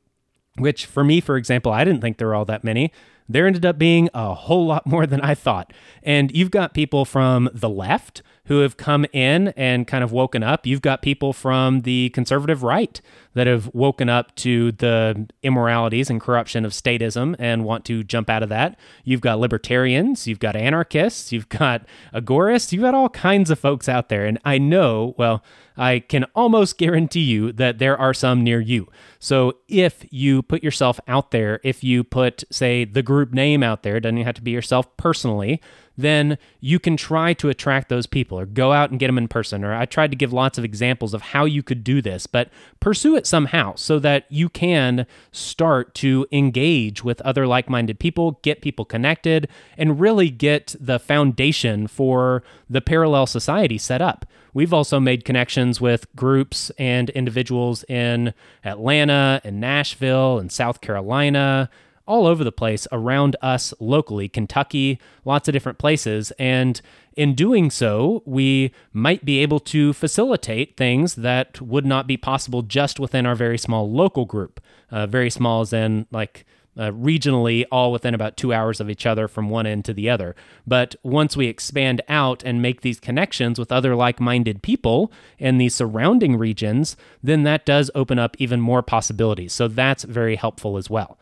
which 0.57 0.87
for 0.87 1.03
me, 1.03 1.21
for 1.21 1.37
example, 1.37 1.71
I 1.71 1.83
didn't 1.83 2.01
think 2.01 2.17
there 2.17 2.27
were 2.27 2.35
all 2.35 2.45
that 2.45 2.63
many. 2.63 2.91
There 3.33 3.47
ended 3.47 3.65
up 3.65 3.77
being 3.77 4.09
a 4.13 4.33
whole 4.33 4.65
lot 4.65 4.85
more 4.85 5.05
than 5.05 5.21
I 5.21 5.35
thought. 5.35 5.73
And 6.01 6.35
you've 6.35 6.51
got 6.51 6.73
people 6.73 7.05
from 7.05 7.49
the 7.53 7.69
left 7.69 8.21
who 8.45 8.59
have 8.59 8.75
come 8.75 9.05
in 9.13 9.49
and 9.49 9.87
kind 9.87 10.03
of 10.03 10.11
woken 10.11 10.43
up. 10.43 10.65
You've 10.65 10.81
got 10.81 11.01
people 11.01 11.31
from 11.31 11.81
the 11.81 12.09
conservative 12.09 12.61
right 12.61 12.99
that 13.35 13.47
have 13.47 13.73
woken 13.73 14.09
up 14.09 14.35
to 14.35 14.73
the 14.73 15.27
immoralities 15.43 16.09
and 16.09 16.19
corruption 16.19 16.65
of 16.65 16.73
statism 16.73 17.35
and 17.39 17.63
want 17.63 17.85
to 17.85 18.03
jump 18.03 18.29
out 18.29 18.43
of 18.43 18.49
that. 18.49 18.77
You've 19.05 19.21
got 19.21 19.39
libertarians, 19.39 20.27
you've 20.27 20.39
got 20.39 20.57
anarchists, 20.57 21.31
you've 21.31 21.49
got 21.49 21.85
agorists, 22.13 22.73
you've 22.73 22.81
got 22.83 22.93
all 22.93 23.09
kinds 23.09 23.49
of 23.49 23.59
folks 23.59 23.87
out 23.87 24.09
there. 24.09 24.25
And 24.25 24.37
I 24.43 24.57
know, 24.57 25.15
well, 25.17 25.41
I 25.77 25.99
can 25.99 26.25
almost 26.35 26.77
guarantee 26.77 27.21
you 27.21 27.51
that 27.53 27.79
there 27.79 27.97
are 27.97 28.13
some 28.13 28.43
near 28.43 28.59
you. 28.59 28.89
So 29.19 29.57
if 29.67 30.05
you 30.11 30.41
put 30.41 30.63
yourself 30.63 30.99
out 31.07 31.31
there, 31.31 31.59
if 31.63 31.83
you 31.83 32.03
put, 32.03 32.43
say, 32.51 32.85
the 32.85 33.03
group 33.03 33.33
name 33.33 33.63
out 33.63 33.83
there, 33.83 33.99
doesn't 33.99 34.17
have 34.17 34.35
to 34.35 34.41
be 34.41 34.51
yourself 34.51 34.95
personally, 34.97 35.61
then 35.97 36.37
you 36.59 36.79
can 36.79 36.97
try 36.97 37.33
to 37.33 37.49
attract 37.49 37.89
those 37.89 38.05
people 38.07 38.39
or 38.39 38.45
go 38.45 38.71
out 38.71 38.89
and 38.89 38.99
get 38.99 39.07
them 39.07 39.17
in 39.17 39.27
person. 39.27 39.63
Or 39.63 39.73
I 39.73 39.85
tried 39.85 40.11
to 40.11 40.17
give 40.17 40.33
lots 40.33 40.57
of 40.57 40.63
examples 40.63 41.13
of 41.13 41.21
how 41.21 41.45
you 41.45 41.61
could 41.61 41.83
do 41.83 42.01
this, 42.01 42.25
but 42.27 42.49
pursue 42.79 43.15
it 43.15 43.27
somehow 43.27 43.75
so 43.75 43.99
that 43.99 44.25
you 44.29 44.49
can 44.49 45.05
start 45.31 45.93
to 45.95 46.25
engage 46.31 47.03
with 47.03 47.21
other 47.21 47.45
like 47.45 47.69
minded 47.69 47.99
people, 47.99 48.39
get 48.41 48.61
people 48.61 48.85
connected, 48.85 49.47
and 49.77 49.99
really 49.99 50.29
get 50.29 50.75
the 50.79 50.99
foundation 50.99 51.87
for 51.87 52.43
the 52.69 52.81
parallel 52.81 53.27
society 53.27 53.77
set 53.77 54.01
up. 54.01 54.25
We've 54.53 54.73
also 54.73 54.99
made 54.99 55.25
connections 55.25 55.81
with 55.81 56.13
groups 56.15 56.69
and 56.77 57.09
individuals 57.11 57.83
in 57.85 58.33
Atlanta 58.63 59.41
and 59.43 59.59
Nashville 59.59 60.37
and 60.37 60.51
South 60.51 60.79
Carolina, 60.81 61.69
all 62.05 62.27
over 62.27 62.43
the 62.43 62.51
place 62.51 62.87
around 62.91 63.35
us 63.41 63.73
locally, 63.79 64.27
Kentucky, 64.27 64.99
lots 65.25 65.47
of 65.47 65.53
different 65.53 65.77
places. 65.77 66.31
And 66.37 66.81
in 67.15 67.35
doing 67.35 67.69
so, 67.69 68.23
we 68.25 68.71
might 68.91 69.23
be 69.23 69.39
able 69.39 69.59
to 69.61 69.93
facilitate 69.93 70.75
things 70.75 71.15
that 71.15 71.61
would 71.61 71.85
not 71.85 72.07
be 72.07 72.17
possible 72.17 72.61
just 72.61 72.99
within 72.99 73.25
our 73.25 73.35
very 73.35 73.57
small 73.57 73.89
local 73.89 74.25
group. 74.25 74.59
Uh, 74.91 75.07
very 75.07 75.29
small 75.29 75.61
as 75.61 75.73
in 75.73 76.05
like 76.11 76.45
uh, 76.77 76.89
regionally, 76.91 77.65
all 77.71 77.91
within 77.91 78.13
about 78.13 78.35
two 78.35 78.53
hours 78.53 78.79
of 78.79 78.89
each 78.89 79.05
other 79.05 79.27
from 79.27 79.49
one 79.49 79.65
end 79.65 79.85
to 79.85 79.93
the 79.93 80.09
other. 80.09 80.35
But 80.65 80.95
once 81.03 81.37
we 81.37 81.47
expand 81.47 82.01
out 82.09 82.43
and 82.43 82.61
make 82.61 82.81
these 82.81 82.99
connections 82.99 83.59
with 83.59 83.71
other 83.71 83.95
like 83.95 84.19
minded 84.19 84.63
people 84.63 85.11
in 85.37 85.57
the 85.57 85.69
surrounding 85.69 86.35
regions, 86.35 86.97
then 87.21 87.43
that 87.43 87.65
does 87.65 87.91
open 87.93 88.17
up 88.17 88.35
even 88.39 88.59
more 88.59 88.81
possibilities. 88.81 89.53
So 89.53 89.67
that's 89.67 90.03
very 90.03 90.35
helpful 90.35 90.77
as 90.77 90.89
well. 90.89 91.17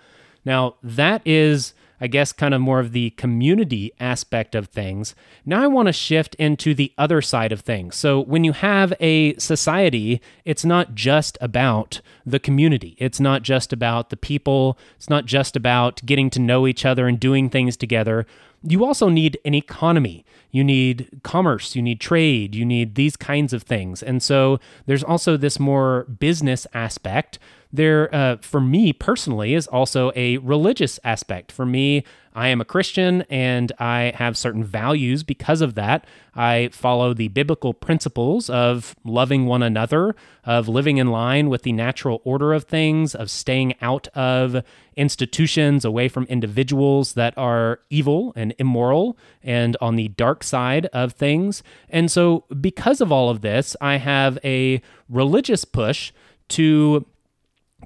Now, 0.46 0.76
that 0.82 1.22
is, 1.26 1.74
I 2.00 2.08
guess, 2.08 2.32
kind 2.34 2.54
of 2.54 2.62
more 2.62 2.80
of 2.80 2.92
the 2.92 3.12
community 3.12 3.92
aspect 4.00 4.56
of 4.56 4.68
things. 4.68 5.14
Now, 5.46 5.64
I 5.64 5.68
want 5.68 5.88
to 5.88 5.94
shift 5.94 6.36
into 6.36 6.74
the 6.74 6.92
other 6.98 7.22
side 7.22 7.52
of 7.52 7.62
things. 7.62 7.96
So, 7.96 8.20
when 8.20 8.44
you 8.44 8.54
have 8.54 8.94
a 9.00 9.36
society, 9.36 10.22
it's 10.46 10.66
not 10.66 10.96
just 10.96 11.38
about 11.42 12.02
the 12.26 12.40
community, 12.40 12.96
it's 12.98 13.20
not 13.20 13.44
just 13.44 13.72
about 13.72 14.10
the 14.10 14.18
people, 14.18 14.78
it's 14.96 15.10
not 15.10 15.26
just 15.26 15.56
about 15.56 16.06
getting 16.06 16.30
to 16.32 16.40
know 16.40 16.66
each 16.66 16.86
other 16.86 17.08
and 17.08 17.20
doing 17.20 17.50
things 17.50 17.78
together. 17.78 18.26
You 18.64 18.86
also 18.86 19.10
need 19.10 19.40
an 19.44 19.56
economy. 19.56 20.24
You 20.52 20.64
need 20.64 21.22
commerce, 21.24 21.76
you 21.76 21.82
need 21.82 22.02
trade, 22.02 22.54
you 22.54 22.66
need 22.66 22.96
these 22.96 23.16
kinds 23.16 23.54
of 23.54 23.64
things. 23.64 24.04
And 24.04 24.22
so 24.22 24.60
there's 24.86 25.04
also 25.04 25.38
this 25.38 25.60
more 25.60 26.04
business 26.04 26.68
aspect 26.74 27.40
there, 27.74 28.14
uh, 28.14 28.38
for 28.38 28.62
me 28.62 28.94
personally, 28.94 29.54
is 29.54 29.68
also 29.68 30.12
a 30.16 30.38
religious 30.38 31.00
aspect. 31.04 31.52
For 31.52 31.66
me, 31.66 32.04
I 32.34 32.48
am 32.48 32.62
a 32.62 32.66
Christian 32.66 33.24
and 33.30 33.72
I 33.78 34.14
have 34.16 34.38
certain 34.38 34.64
values 34.64 35.24
because 35.24 35.62
of 35.62 35.76
that. 35.76 36.06
I 36.34 36.70
follow 36.72 37.14
the 37.14 37.28
biblical 37.28 37.74
principles 37.74 38.50
of 38.50 38.96
loving 39.04 39.46
one 39.48 39.62
another, 39.62 40.16
of 40.46 40.70
living 40.70 40.98
in 40.98 41.08
line 41.08 41.50
with 41.50 41.64
the 41.64 41.74
natural 41.74 42.22
order 42.24 42.54
of 42.54 42.64
things, 42.64 43.14
of 43.14 43.30
staying 43.30 43.74
out 43.82 44.08
of 44.10 44.64
institutions, 44.96 45.84
away 45.84 46.08
from 46.08 46.24
individuals 46.26 47.14
that 47.14 47.38
are 47.38 47.80
evil 47.90 48.32
and 48.36 48.54
immoral 48.58 49.18
and 49.44 49.76
on 49.82 49.98
the 49.98 50.08
dark 50.10 50.44
side 50.44 50.86
of 50.88 51.14
things. 51.14 51.64
And 51.90 52.10
so, 52.10 52.46
because 52.62 53.02
of 53.02 53.12
all 53.12 53.30
of 53.30 53.42
this, 53.42 53.76
I 53.82 53.98
have 53.98 54.40
a 54.44 54.82
religious 55.10 55.66
push 55.66 56.14
to 56.50 57.06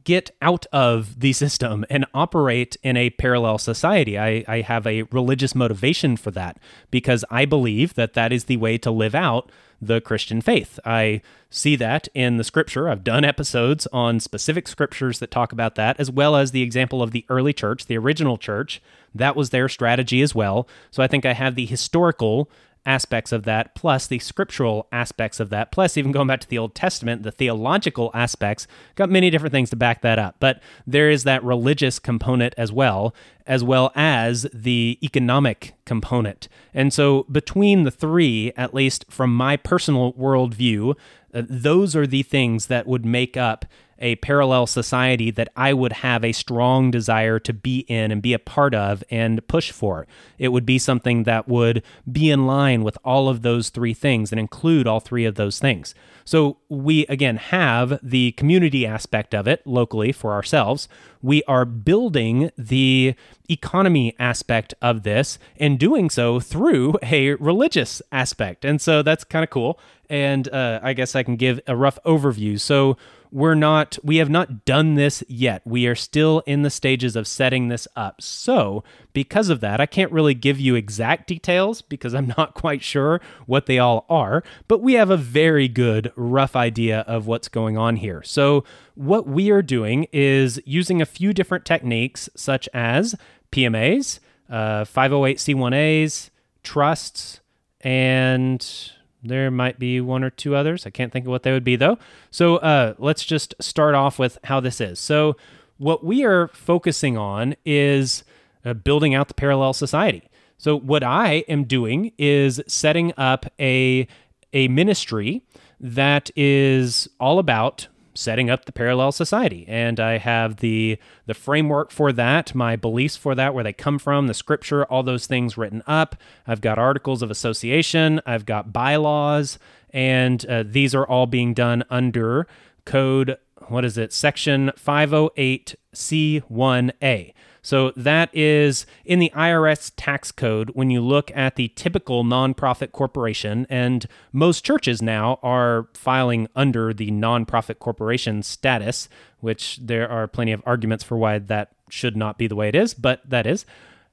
get 0.04 0.32
out 0.42 0.66
of 0.72 1.20
the 1.20 1.34
system 1.34 1.86
and 1.90 2.06
operate 2.14 2.78
in 2.84 2.98
a 2.98 3.10
parallel 3.12 3.58
society. 3.58 4.18
I, 4.18 4.44
I 4.48 4.62
have 4.62 4.86
a 4.86 5.04
religious 5.04 5.56
motivation 5.56 6.18
for 6.18 6.32
that 6.32 6.58
because 6.92 7.26
I 7.30 7.46
believe 7.46 7.96
that 7.96 8.14
that 8.14 8.32
is 8.32 8.46
the 8.46 8.58
way 8.58 8.78
to 8.80 8.92
live 8.92 9.16
out 9.16 9.52
the 9.82 10.02
Christian 10.02 10.42
faith. 10.42 10.80
I 10.86 11.22
see 11.50 11.76
that 11.76 12.08
in 12.14 12.38
the 12.38 12.44
scripture. 12.44 12.90
I've 12.90 13.04
done 13.04 13.26
episodes 13.26 13.88
on 13.92 14.20
specific 14.20 14.68
scriptures 14.68 15.20
that 15.20 15.32
talk 15.32 15.52
about 15.52 15.76
that, 15.76 16.00
as 16.00 16.10
well 16.10 16.36
as 16.36 16.52
the 16.52 16.62
example 16.62 17.02
of 17.02 17.12
the 17.12 17.26
early 17.30 17.54
church, 17.54 17.86
the 17.86 17.98
original 17.98 18.38
church. 18.38 18.82
That 19.14 19.36
was 19.36 19.50
their 19.50 19.70
strategy 19.70 20.22
as 20.22 20.36
well. 20.36 20.68
So 20.92 21.04
I 21.04 21.08
think 21.08 21.26
I 21.26 21.34
have 21.34 21.56
the 21.56 21.66
historical 21.66 22.50
aspects 22.86 23.32
of 23.32 23.44
that, 23.44 23.76
plus 23.76 24.08
the 24.08 24.20
scriptural 24.20 24.88
aspects 24.92 25.40
of 25.40 25.50
that, 25.50 25.72
plus 25.72 25.98
even 25.98 26.12
going 26.12 26.28
back 26.28 26.40
to 26.42 26.48
the 26.48 26.58
Old 26.58 26.76
Testament, 26.76 27.24
the 27.24 27.32
theological 27.32 28.12
aspects, 28.14 28.68
got 28.96 29.10
many 29.10 29.30
different 29.30 29.54
things 29.54 29.70
to 29.72 29.76
back 29.76 30.02
that 30.02 30.20
up. 30.20 30.36
But 30.40 30.62
there 30.86 31.10
is 31.10 31.24
that 31.24 31.44
religious 31.44 32.00
component 32.00 32.54
as 32.58 32.72
well, 32.72 33.14
as 33.48 33.64
well 33.64 33.92
as 33.96 34.48
the 34.54 35.00
economic 35.02 35.74
component. 35.86 36.48
And 36.74 36.94
so 36.94 37.24
between 37.32 37.84
the 37.84 37.92
three, 37.92 38.52
at 38.56 38.74
least 38.74 39.06
from 39.10 39.36
my 39.36 39.58
personal 39.58 40.14
worldview, 40.14 40.96
uh, 41.34 41.44
those 41.48 41.96
are 41.96 42.08
the 42.08 42.24
things 42.24 42.68
that 42.68 42.88
would 42.88 43.06
make 43.06 43.36
up 43.36 43.66
a 44.00 44.16
parallel 44.18 44.68
society 44.68 45.32
that 45.32 45.50
I 45.56 45.74
would 45.74 45.94
have 45.94 46.24
a 46.24 46.32
strong 46.32 46.92
desire 46.92 47.40
to 47.40 47.54
be 47.54 47.80
in 47.88 48.12
and 48.12 48.22
be 48.22 48.34
a 48.34 48.40
part 48.40 48.76
of 48.76 49.04
and 49.10 49.46
push 49.48 49.72
for. 49.72 50.08
It 50.38 50.50
would 50.50 50.66
be 50.66 50.80
something 50.80 51.24
that 51.24 51.48
would 51.48 51.84
be 52.12 52.30
in 52.30 52.46
line 52.46 52.84
with 52.84 52.98
all 53.04 53.30
of 53.30 53.42
those 53.42 53.70
three 53.70 53.94
things 53.94 54.32
and 54.32 54.40
include 54.40 54.88
all 54.88 55.00
three 55.00 55.26
of 55.26 55.36
those 55.36 55.60
things. 55.60 55.96
So 56.26 56.58
we 56.70 57.06
again 57.06 57.38
have 57.38 58.00
the 58.02 58.32
community 58.32 58.86
aspect 58.86 59.36
of 59.36 59.48
it 59.48 59.66
locally 59.66 60.12
for 60.12 60.34
ourselves. 60.34 60.90
We 61.22 61.44
are 61.44 61.66
building 61.66 62.52
the 62.58 63.14
economy 63.48 64.16
aspect 64.18 64.74
of 64.82 65.04
this 65.04 65.38
and 65.58 65.78
doing 65.78 66.10
so 66.10 66.40
through 66.40 66.96
a 67.04 67.36
religious 67.36 68.02
aspect. 68.12 68.66
And 68.66 68.82
so 68.82 69.04
that's 69.04 69.24
kind 69.24 69.44
of 69.44 69.52
cool. 69.52 69.80
And 70.10 70.50
uh, 70.50 70.80
I 70.82 70.94
guess 70.94 71.16
I 71.16 71.22
can 71.24 71.36
give 71.36 71.60
a 71.68 71.76
rough 71.76 72.00
overview. 72.06 72.60
So 72.60 72.98
we're 73.36 73.54
not 73.54 74.00
we 74.02 74.16
have 74.16 74.30
not 74.30 74.64
done 74.64 74.96
this 74.96 75.22
yet. 75.28 75.62
We 75.66 75.88
are 75.88 75.96
still 75.96 76.42
in 76.46 76.62
the 76.62 76.70
stages 76.70 77.18
of 77.18 77.28
setting 77.28 77.68
this 77.68 77.86
up. 77.94 78.22
So, 78.22 78.82
because 79.12 79.50
of 79.50 79.60
that, 79.60 79.82
I 79.82 79.86
can't 79.86 80.10
really 80.14 80.34
give 80.34 80.58
you 80.58 80.76
exact 80.76 81.28
details 81.28 81.82
because 81.82 82.16
I'm 82.16 82.28
not 82.38 82.54
quite 82.54 82.82
sure 82.82 83.20
what 83.46 83.66
they 83.66 83.78
all 83.78 84.06
are, 84.10 84.42
but 84.70 84.80
we 84.82 84.94
have 84.94 85.10
a 85.10 85.18
very 85.18 85.68
good 85.68 86.14
rough 86.16 86.56
idea 86.56 87.02
of 87.02 87.28
what's 87.28 87.50
going 87.50 87.78
on 87.78 87.98
here. 87.98 88.24
So, 88.24 88.64
what 88.94 89.28
we 89.28 89.52
are 89.52 89.62
doing 89.62 90.08
is 90.14 90.62
using 90.64 91.02
a 91.02 91.06
few 91.06 91.34
different 91.34 91.66
techniques 91.66 92.30
such 92.38 92.70
as 92.74 93.16
PMAs, 93.52 94.20
uh, 94.50 94.86
508c1as, 94.86 96.30
trusts, 96.64 97.42
and 97.82 98.94
there 99.30 99.52
might 99.52 99.80
be 99.80 100.02
one 100.02 100.24
or 100.24 100.30
two 100.30 100.56
others. 100.56 100.86
I 100.86 100.90
can't 100.90 101.12
think 101.12 101.26
of 101.26 101.32
what 101.32 101.44
they 101.44 101.52
would 101.52 101.64
be 101.64 101.76
though. 101.76 101.98
So 102.32 102.58
uh, 102.58 102.94
let's 102.98 103.24
just 103.24 103.56
start 103.60 103.96
off 103.96 104.20
with 104.20 104.38
how 104.46 104.60
this 104.60 104.80
is. 104.82 105.00
So, 105.00 105.36
what 105.78 106.06
we 106.06 106.24
are 106.24 106.48
focusing 106.50 107.18
on 107.18 107.56
is 107.66 108.24
uh, 108.64 108.74
building 108.74 109.14
out 109.14 109.28
the 109.28 109.34
parallel 109.34 109.74
society. 109.74 110.24
So, 110.58 110.78
what 110.78 111.04
I 111.04 111.44
am 111.50 111.66
doing 111.66 112.14
is 112.18 112.62
setting 112.68 113.14
up 113.18 113.46
a, 113.60 114.08
a 114.54 114.68
ministry 114.70 115.44
that 115.80 116.32
is 116.36 117.10
all 117.20 117.40
about 117.40 117.88
setting 118.16 118.50
up 118.50 118.66
the 118.66 118.72
parallel 118.72 119.12
society. 119.12 119.66
And 119.68 120.00
i 120.00 120.18
have 120.18 120.58
the 120.58 120.98
the 121.26 121.34
framework 121.34 121.92
for 121.92 122.12
that 122.14 122.56
my 122.56 122.76
beliefs 122.76 123.16
for 123.16 123.36
that 123.36 123.54
where 123.54 123.64
they 123.64 123.74
come 123.74 124.00
from 124.00 124.28
the 124.28 124.34
scripture 124.34 124.86
all 124.86 125.04
those 125.04 125.28
things 125.28 125.58
written 125.58 125.84
up. 125.86 126.16
I've 126.48 126.62
got 126.62 126.80
articles 126.80 127.22
of 127.22 127.32
association 127.32 128.22
i've 128.26 128.46
got 128.46 128.74
bylaws 128.74 129.60
and 129.92 130.46
uh, 130.48 130.64
these 130.66 130.96
are 130.96 131.06
all 131.06 131.26
being 131.26 131.54
done 131.54 131.84
under 131.90 132.48
code 132.86 133.38
what 133.68 133.86
is 133.86 133.98
it? 133.98 134.14
Section 134.14 134.72
508c1a 134.78 137.34
so 137.66 137.92
that 137.96 138.30
is 138.32 138.86
in 139.06 139.18
the 139.18 139.32
IRS 139.36 139.92
tax 139.98 140.32
code 140.32 140.70
when 140.76 140.92
you 140.92 141.02
look 141.02 141.32
at 141.36 141.56
the 141.56 141.70
typical 141.70 142.24
nonprofit 142.24 142.92
corporation, 142.92 143.66
and 143.72 144.06
most 144.32 144.64
churches 144.64 145.02
now 145.02 145.40
are 145.42 145.88
filing 145.96 146.48
under 146.56 146.94
the 146.94 147.10
nonprofit 147.10 147.80
corporation 147.80 148.44
status, 148.44 149.10
which 149.40 149.80
there 149.82 150.08
are 150.08 150.28
plenty 150.28 150.52
of 150.52 150.62
arguments 150.64 151.04
for 151.04 151.18
why 151.18 151.40
that 151.40 151.72
should 151.90 152.16
not 152.16 152.38
be 152.38 152.46
the 152.46 152.56
way 152.56 152.70
it 152.70 152.76
is, 152.76 152.94
but 152.94 153.28
that 153.28 153.48
is. 153.48 153.66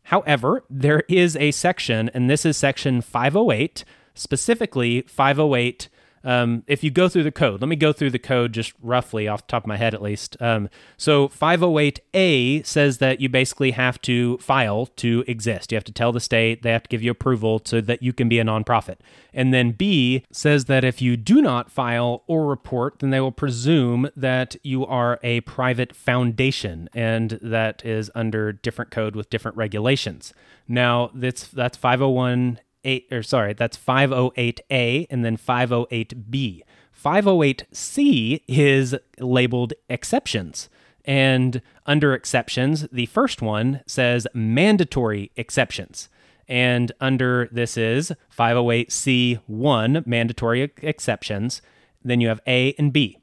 However, 0.05 0.65
there 0.71 1.03
is 1.07 1.37
a 1.37 1.51
section, 1.51 2.09
and 2.15 2.31
this 2.31 2.47
is 2.47 2.57
section 2.57 3.03
508, 3.03 3.85
specifically 4.15 5.03
508 5.03 5.91
um, 6.25 6.63
if 6.67 6.85
you 6.85 6.91
go 6.91 7.09
through 7.09 7.25
the 7.25 7.33
code, 7.33 7.61
let 7.61 7.69
me 7.69 7.77
go 7.77 7.93
through 7.93 8.11
the 8.11 8.19
code 8.19 8.53
just 8.53 8.73
roughly 8.81 9.29
off 9.29 9.47
the 9.47 9.51
top 9.51 9.65
of 9.65 9.67
my 9.67 9.77
head 9.77 9.95
at 9.95 10.03
least. 10.03 10.37
Um, 10.41 10.69
so 10.97 11.29
508A 11.29 12.65
says 12.67 12.99
that 12.99 13.21
you 13.21 13.29
basically 13.29 13.73
have 13.73 14.01
to 14.03 14.39
file 14.39 14.87
to 14.97 15.25
exist. 15.27 15.73
You 15.73 15.77
have 15.77 15.85
to 15.85 15.93
tell 15.93 16.13
the 16.13 16.21
state, 16.21 16.63
they 16.63 16.71
have 16.71 16.85
to 16.85 16.89
give 16.89 17.03
you 17.03 17.11
approval 17.11 17.61
so 17.65 17.81
that 17.81 18.03
you 18.03 18.13
can 18.13 18.29
be 18.29 18.39
a 18.39 18.45
nonprofit. 18.45 18.97
And 19.33 19.53
then 19.53 19.73
B 19.73 20.25
says 20.31 20.67
that 20.67 20.85
if 20.85 21.01
you 21.03 21.17
do 21.17 21.43
not 21.43 21.71
file 21.71 22.23
or 22.27 22.47
report, 22.47 22.99
then 22.99 23.11
they 23.11 23.21
will 23.21 23.33
presume 23.33 24.09
that 24.17 24.57
you 24.63 24.87
are 24.87 25.19
a 25.23 25.41
private 25.43 25.95
foundation, 25.95 26.89
and 26.95 27.39
that 27.43 27.85
is 27.85 28.11
under 28.15 28.53
different 28.53 28.91
code 28.91 29.17
with 29.17 29.31
different 29.31 29.57
regulations. 29.57 30.33
Now, 30.69 31.11
that's 31.15 31.49
that's 31.49 31.77
501 31.77 32.61
Oh 32.85 32.89
eight 32.89 33.09
or 33.13 33.23
sorry, 33.23 33.53
that's 33.55 33.77
508A 33.77 35.07
and 35.11 35.25
then 35.25 35.37
508B. 35.37 36.63
508C 37.05 38.43
is 38.47 38.97
labeled 39.19 39.73
exceptions. 39.89 40.69
And 41.05 41.63
under 41.87 42.15
exceptions, 42.15 42.87
the 42.93 43.07
first 43.07 43.43
one 43.43 43.83
says 43.87 44.27
mandatory 44.35 45.33
exceptions. 45.37 46.09
And 46.49 46.93
under 47.01 47.49
this 47.51 47.77
is 47.77 48.13
508C1, 48.37 50.07
mandatory 50.07 50.73
exceptions. 50.83 51.63
Then 52.05 52.21
you 52.21 52.29
have 52.29 52.41
A 52.47 52.75
and 52.79 52.93
B. 52.93 53.19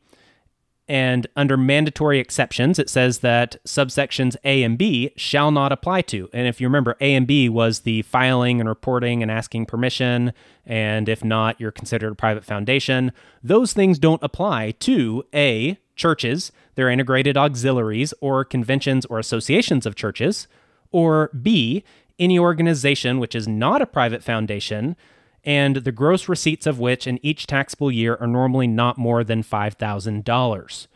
And 0.90 1.28
under 1.36 1.56
mandatory 1.56 2.18
exceptions, 2.18 2.80
it 2.80 2.90
says 2.90 3.20
that 3.20 3.64
subsections 3.64 4.36
A 4.44 4.64
and 4.64 4.76
B 4.76 5.14
shall 5.16 5.52
not 5.52 5.72
apply 5.72 6.02
to. 6.04 6.28
And 6.34 6.48
if 6.48 6.60
you 6.60 6.66
remember, 6.66 6.98
A 7.00 7.14
and 7.14 7.28
B 7.28 7.48
was 7.48 7.82
the 7.82 8.02
filing 8.02 8.60
and 8.60 8.68
reporting 8.68 9.22
and 9.22 9.30
asking 9.30 9.68
permission. 9.68 10.34
And 10.66 11.08
if 11.08 11.24
not, 11.24 11.62
you're 11.62 11.72
considered 11.72 12.14
a 12.14 12.16
private 12.16 12.44
foundation. 12.44 13.12
Those 13.44 13.72
things 13.72 14.00
don't 14.00 14.24
apply 14.24 14.72
to 14.80 15.24
A, 15.32 15.78
churches, 15.96 16.52
their 16.74 16.90
integrated 16.90 17.38
auxiliaries, 17.38 18.12
or 18.20 18.44
conventions 18.44 19.06
or 19.06 19.20
associations 19.20 19.86
of 19.86 19.94
churches, 19.94 20.48
or 20.92 21.30
B, 21.40 21.84
any 22.18 22.40
organization 22.40 23.20
which 23.20 23.36
is 23.36 23.48
not 23.48 23.84
a 23.84 23.86
private 23.86 24.24
foundation 24.24 24.96
and 25.44 25.78
the 25.78 25.92
gross 25.92 26.28
receipts 26.28 26.66
of 26.68 26.80
which 26.80 27.08
in 27.08 27.20
each 27.24 27.48
taxable 27.48 27.92
year 27.92 28.18
are 28.20 28.28
normally 28.28 28.68
not 28.68 28.98
more 28.98 29.24
than 29.24 29.44
$5,000. 29.44 30.88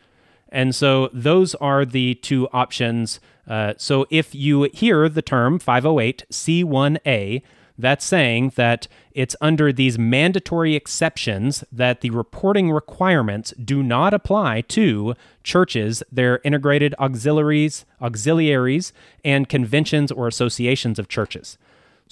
And 0.49 0.75
so 0.75 1.09
those 1.11 1.55
are 1.55 1.83
the 1.83 2.15
two 2.15 2.47
options. 2.53 3.19
Uh, 3.47 3.73
so 3.77 4.05
if 4.09 4.35
you 4.35 4.69
hear 4.73 5.09
the 5.09 5.21
term 5.21 5.57
508 5.59 6.25
C1A, 6.31 7.41
that's 7.77 8.05
saying 8.05 8.53
that 8.55 8.87
it's 9.13 9.35
under 9.41 9.73
these 9.73 9.97
mandatory 9.97 10.75
exceptions 10.75 11.63
that 11.71 12.01
the 12.01 12.11
reporting 12.11 12.71
requirements 12.71 13.51
do 13.63 13.81
not 13.81 14.13
apply 14.13 14.61
to 14.61 15.15
churches, 15.43 16.03
their 16.11 16.39
integrated 16.43 16.93
auxiliaries, 16.99 17.85
auxiliaries, 17.99 18.93
and 19.25 19.49
conventions 19.49 20.11
or 20.11 20.27
associations 20.27 20.99
of 20.99 21.07
churches. 21.07 21.57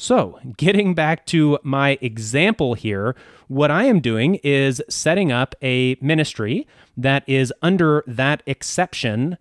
So, 0.01 0.39
getting 0.57 0.95
back 0.95 1.27
to 1.27 1.59
my 1.61 1.99
example 2.01 2.73
here, 2.73 3.15
what 3.47 3.69
I 3.69 3.83
am 3.83 3.99
doing 3.99 4.39
is 4.43 4.81
setting 4.89 5.31
up 5.31 5.53
a 5.61 5.95
ministry 6.01 6.65
that 6.97 7.23
is 7.29 7.53
under 7.61 8.03
that 8.07 8.41
exception, 8.47 9.37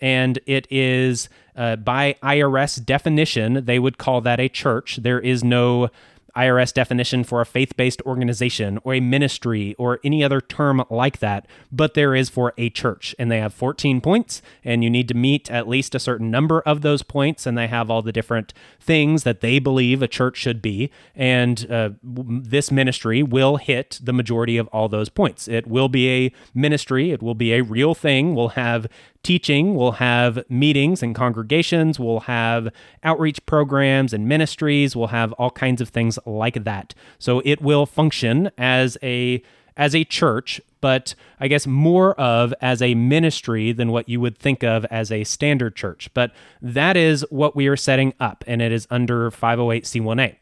and 0.00 0.40
it 0.46 0.66
is 0.68 1.28
uh, 1.54 1.76
by 1.76 2.16
IRS 2.24 2.84
definition, 2.84 3.64
they 3.64 3.78
would 3.78 3.98
call 3.98 4.20
that 4.22 4.40
a 4.40 4.48
church. 4.48 4.96
There 4.96 5.20
is 5.20 5.44
no 5.44 5.90
IRS 6.36 6.72
definition 6.72 7.24
for 7.24 7.40
a 7.40 7.46
faith 7.46 7.76
based 7.76 8.02
organization 8.02 8.78
or 8.84 8.94
a 8.94 9.00
ministry 9.00 9.74
or 9.78 10.00
any 10.04 10.22
other 10.22 10.40
term 10.40 10.84
like 10.90 11.18
that, 11.18 11.46
but 11.70 11.94
there 11.94 12.14
is 12.14 12.28
for 12.28 12.52
a 12.56 12.70
church. 12.70 13.14
And 13.18 13.30
they 13.30 13.40
have 13.40 13.54
14 13.54 14.00
points, 14.00 14.42
and 14.64 14.84
you 14.84 14.90
need 14.90 15.08
to 15.08 15.14
meet 15.14 15.50
at 15.50 15.68
least 15.68 15.94
a 15.94 15.98
certain 15.98 16.30
number 16.30 16.60
of 16.60 16.82
those 16.82 17.02
points. 17.02 17.46
And 17.46 17.56
they 17.56 17.66
have 17.66 17.90
all 17.90 18.02
the 18.02 18.12
different 18.12 18.52
things 18.80 19.24
that 19.24 19.40
they 19.40 19.58
believe 19.58 20.02
a 20.02 20.08
church 20.08 20.36
should 20.36 20.62
be. 20.62 20.90
And 21.14 21.70
uh, 21.70 21.90
this 22.02 22.70
ministry 22.70 23.22
will 23.22 23.56
hit 23.56 24.00
the 24.02 24.12
majority 24.12 24.56
of 24.56 24.68
all 24.68 24.88
those 24.88 25.08
points. 25.08 25.48
It 25.48 25.66
will 25.66 25.88
be 25.88 26.08
a 26.10 26.32
ministry, 26.54 27.10
it 27.10 27.22
will 27.22 27.34
be 27.34 27.52
a 27.52 27.62
real 27.62 27.94
thing. 27.94 28.34
We'll 28.34 28.50
have 28.50 28.86
teaching, 29.22 29.74
we'll 29.74 29.92
have 29.92 30.42
meetings 30.48 31.02
and 31.02 31.14
congregations, 31.14 31.98
we'll 31.98 32.20
have 32.20 32.68
outreach 33.02 33.44
programs 33.46 34.12
and 34.12 34.26
ministries, 34.26 34.96
we'll 34.96 35.08
have 35.08 35.32
all 35.34 35.50
kinds 35.50 35.80
of 35.80 35.88
things 35.88 36.18
like 36.26 36.64
that. 36.64 36.94
So 37.18 37.42
it 37.44 37.60
will 37.60 37.86
function 37.86 38.50
as 38.56 38.96
a 39.02 39.42
as 39.76 39.94
a 39.94 40.04
church, 40.04 40.60
but 40.80 41.14
I 41.38 41.48
guess 41.48 41.66
more 41.66 42.14
of 42.20 42.52
as 42.60 42.82
a 42.82 42.94
ministry 42.94 43.72
than 43.72 43.90
what 43.90 44.08
you 44.08 44.20
would 44.20 44.36
think 44.36 44.62
of 44.62 44.84
as 44.86 45.10
a 45.10 45.24
standard 45.24 45.74
church. 45.74 46.10
But 46.12 46.32
that 46.60 46.96
is 46.96 47.24
what 47.30 47.56
we 47.56 47.66
are 47.66 47.76
setting 47.76 48.12
up, 48.20 48.44
and 48.46 48.60
it 48.60 48.72
is 48.72 48.86
under 48.90 49.30
508C1A. 49.30 50.36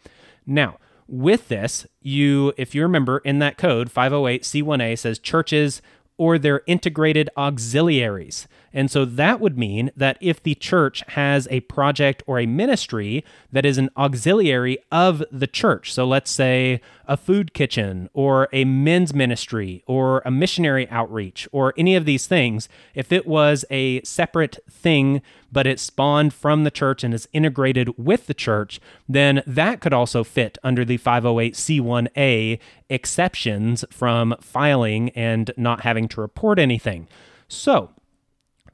Now, 0.45 0.79
with 1.07 1.49
this, 1.49 1.87
you, 2.03 2.53
if 2.57 2.75
you 2.75 2.83
remember 2.83 3.19
in 3.19 3.39
that 3.39 3.59
code, 3.59 3.93
508C1A 3.93 4.99
says 4.99 5.19
churches 5.19 5.83
or 6.17 6.39
their 6.39 6.63
integrated 6.67 7.31
auxiliaries. 7.37 8.49
And 8.79 8.93
so 8.93 9.05
that 9.05 9.41
would 9.41 9.59
mean 9.59 9.91
that 9.97 10.19
if 10.21 10.41
the 10.41 10.55
church 10.55 11.03
has 11.09 11.49
a 11.51 11.59
project 11.63 12.23
or 12.29 12.39
a 12.39 12.47
ministry 12.47 13.25
that 13.51 13.67
is 13.67 13.77
an 13.77 13.91
auxiliary 13.97 14.79
of 14.93 15.25
the 15.33 15.49
church, 15.49 15.93
so 15.93 16.07
let's 16.07 16.31
say 16.31 16.81
a 17.09 17.17
food 17.17 17.55
kitchen 17.55 18.09
or 18.13 18.49
a 18.53 18.65
men's 18.65 19.13
ministry 19.13 19.83
or 19.89 20.23
a 20.25 20.31
missionary 20.31 20.89
outreach 20.91 21.49
or 21.51 21.75
any 21.77 21.97
of 21.97 22.05
these 22.05 22.29
things, 22.29 22.69
if 22.95 23.11
it 23.11 23.27
was 23.27 23.65
a 23.69 24.01
separate 24.03 24.61
thing 24.71 25.23
but 25.51 25.67
it 25.67 25.81
spawned 25.81 26.33
from 26.33 26.63
the 26.63 26.71
church 26.71 27.03
and 27.03 27.13
is 27.13 27.27
integrated 27.33 27.99
with 27.99 28.29
the 28.29 28.35
church, 28.35 28.81
then 29.09 29.43
that 29.45 29.81
could 29.81 29.93
also 29.93 30.23
fit 30.23 30.57
under 30.63 30.85
the 30.85 30.99
508c1a 30.99 32.61
exceptions 32.89 33.85
from 33.91 34.37
filing 34.41 35.11
and 35.17 35.51
not 35.57 35.81
having 35.81 36.07
to 36.07 36.21
report 36.21 36.61
anything. 36.61 37.09
So, 37.49 37.91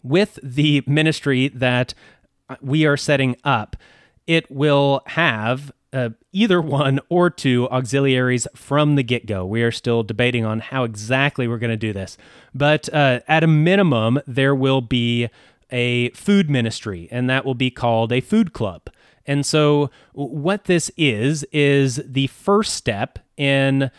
with 0.04 0.38
the 0.42 0.84
ministry 0.86 1.48
that 1.48 1.94
we 2.60 2.86
are 2.86 2.96
setting 2.96 3.36
up, 3.42 3.74
it 4.26 4.48
will 4.50 5.02
have 5.06 5.72
uh, 5.92 6.10
either 6.32 6.60
one 6.60 7.00
or 7.08 7.30
two 7.30 7.68
auxiliaries 7.70 8.46
from 8.54 8.96
the 8.96 9.02
get 9.02 9.26
go. 9.26 9.46
We 9.46 9.62
are 9.62 9.70
still 9.70 10.02
debating 10.02 10.44
on 10.44 10.60
how 10.60 10.84
exactly 10.84 11.48
we're 11.48 11.58
going 11.58 11.70
to 11.70 11.76
do 11.76 11.92
this. 11.92 12.16
But 12.54 12.92
uh, 12.92 13.20
at 13.28 13.44
a 13.44 13.48
minimum, 13.48 14.20
there 14.26 14.54
will 14.54 14.80
be 14.80 15.28
a 15.70 16.10
food 16.10 16.50
ministry, 16.50 17.08
and 17.10 17.30
that 17.30 17.44
will 17.44 17.54
be 17.54 17.70
called 17.70 18.12
a 18.12 18.20
food 18.20 18.52
club. 18.52 18.90
And 19.26 19.46
so, 19.46 19.90
what 20.12 20.64
this 20.64 20.90
is, 20.96 21.44
is 21.50 22.02
the 22.04 22.26
first 22.26 22.74
step 22.74 23.18
in 23.36 23.90